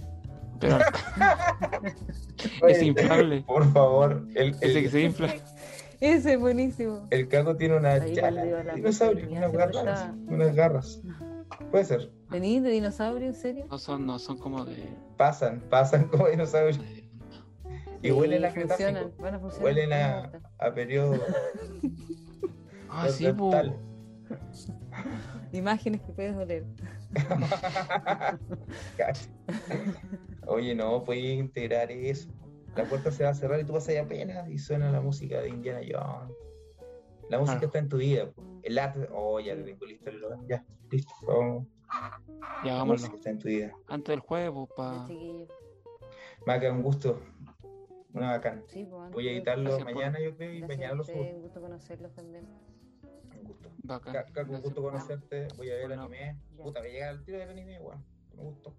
Pero 0.62 0.78
Oye, 2.62 2.72
es 2.72 2.82
inflable. 2.82 3.42
Por 3.42 3.70
favor, 3.72 4.26
el, 4.34 4.50
Ese 4.60 4.82
que 4.82 4.88
se 4.88 5.00
infla. 5.02 5.34
Ese 6.00 6.32
es 6.34 6.40
buenísimo. 6.40 7.06
el 7.10 7.28
caco 7.28 7.56
tiene 7.56 7.76
una 7.76 7.90
Ahí 7.92 8.14
chala 8.14 8.42
de 8.44 8.72
dinosaurio, 8.76 9.28
unas 9.30 9.52
garras, 9.52 10.08
unas 10.26 10.54
garras. 10.54 11.00
Puede 11.70 11.84
ser. 11.84 12.10
¿Venís 12.30 12.62
de 12.62 12.70
dinosaurio, 12.70 13.26
en 13.28 13.34
serio? 13.34 13.66
No 13.70 13.78
son, 13.78 14.06
no 14.06 14.18
son 14.18 14.38
como 14.38 14.64
de. 14.64 14.88
Pasan, 15.16 15.60
pasan 15.68 16.04
como 16.08 16.28
dinosaurios. 16.28 16.80
Y 18.02 18.08
Sí, 18.08 18.12
huelen 18.12 18.44
a 18.44 18.50
funcionan, 18.50 18.94
Cretácico. 18.94 19.22
van 19.22 19.34
a 19.34 19.38
funcionar. 19.38 19.64
Huelen 19.64 19.92
a, 19.92 20.74
periodo 20.74 21.20
Ah, 22.88 23.08
sí, 23.08 23.24
dental. 23.24 23.76
Imágenes 25.52 26.00
que 26.02 26.12
puedes 26.12 26.34
oler. 26.36 26.64
Oye, 30.46 30.74
no, 30.74 31.04
puedes 31.04 31.24
integrar 31.24 31.90
eso. 31.90 32.28
La 32.76 32.84
puerta 32.84 33.10
se 33.10 33.24
va 33.24 33.30
a 33.30 33.34
cerrar 33.34 33.60
y 33.60 33.64
tú 33.64 33.72
vas 33.74 33.88
allá 33.88 34.02
apenas 34.02 34.48
y 34.48 34.58
suena 34.58 34.90
la 34.90 35.00
música 35.00 35.40
de 35.40 35.48
Indiana 35.50 35.80
Jones. 35.80 36.34
La 37.28 37.38
música 37.38 37.58
Claro. 37.58 37.66
está 37.66 37.78
en 37.78 37.88
tu 37.88 37.96
vida. 37.98 38.30
El 38.62 38.78
arte, 38.78 39.08
oh, 39.12 39.40
ya 39.40 39.54
te 39.54 39.62
tengo 39.62 39.86
listo 39.86 40.10
el 40.10 40.20
lugar. 40.20 40.38
Ya, 40.48 40.64
listo. 40.90 41.12
Vamos. 41.26 41.66
Ya 42.64 42.66
La 42.66 42.72
hagámoslo. 42.74 42.94
música 43.08 43.16
está 43.16 43.30
en 43.30 43.38
tu 43.38 43.48
vida. 43.48 43.72
Antes 43.88 44.12
del 44.12 44.20
juego, 44.20 44.68
chiquillos. 45.08 45.48
Maca, 46.46 46.72
un 46.72 46.82
gusto. 46.82 47.20
Una 48.14 48.32
bacán. 48.32 48.64
Sí, 48.68 48.84
pues, 48.90 49.10
Voy 49.12 49.28
a 49.28 49.32
editarlo 49.32 49.64
Gracias 49.64 49.84
por- 49.84 49.94
mañana, 49.94 50.20
yo 50.20 50.36
creo, 50.36 50.52
y 50.52 50.58
Gracias 50.58 50.78
mañana 50.78 50.94
lo 50.96 51.04
subo. 51.04 51.20
Un 51.22 51.42
gusto 51.42 51.60
conocerlos 51.60 52.12
también. 52.14 52.46
Un 53.38 53.44
gusto. 53.44 53.70
Bacán. 53.82 54.12
Ca- 54.12 54.26
Caco, 54.32 54.52
un 54.52 54.60
gusto 54.62 54.82
conocerte. 54.82 55.48
Voy 55.56 55.70
a 55.70 55.74
ver 55.74 55.82
el 55.82 55.86
Bueno. 55.88 56.02
anime. 56.02 56.36
Ya. 56.56 56.62
Puta, 56.64 56.80
me 56.82 56.90
llega 56.90 57.10
el 57.10 57.24
tiro 57.24 57.38
del 57.38 57.48
anime, 57.50 57.80
weón. 57.80 58.04
Me 58.36 58.42
gustó. 58.42 58.74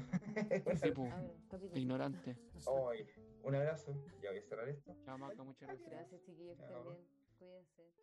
Sí, 0.82 0.92
capítulo. 1.48 1.78
Ignorante. 1.78 2.36
Un 3.42 3.54
abrazo. 3.54 3.92
Ya 4.22 4.30
voy 4.30 4.38
a 4.38 4.42
cerrar 4.42 4.68
esto. 4.68 4.94
Chao, 5.04 5.18
Maca, 5.18 5.42
muchas 5.42 5.68
gracias. 5.68 5.90
Gracias, 5.90 6.22
chiquillos, 6.22 6.58
Chao. 6.58 6.84
bien. 6.84 7.04
Cuídense. 7.38 7.99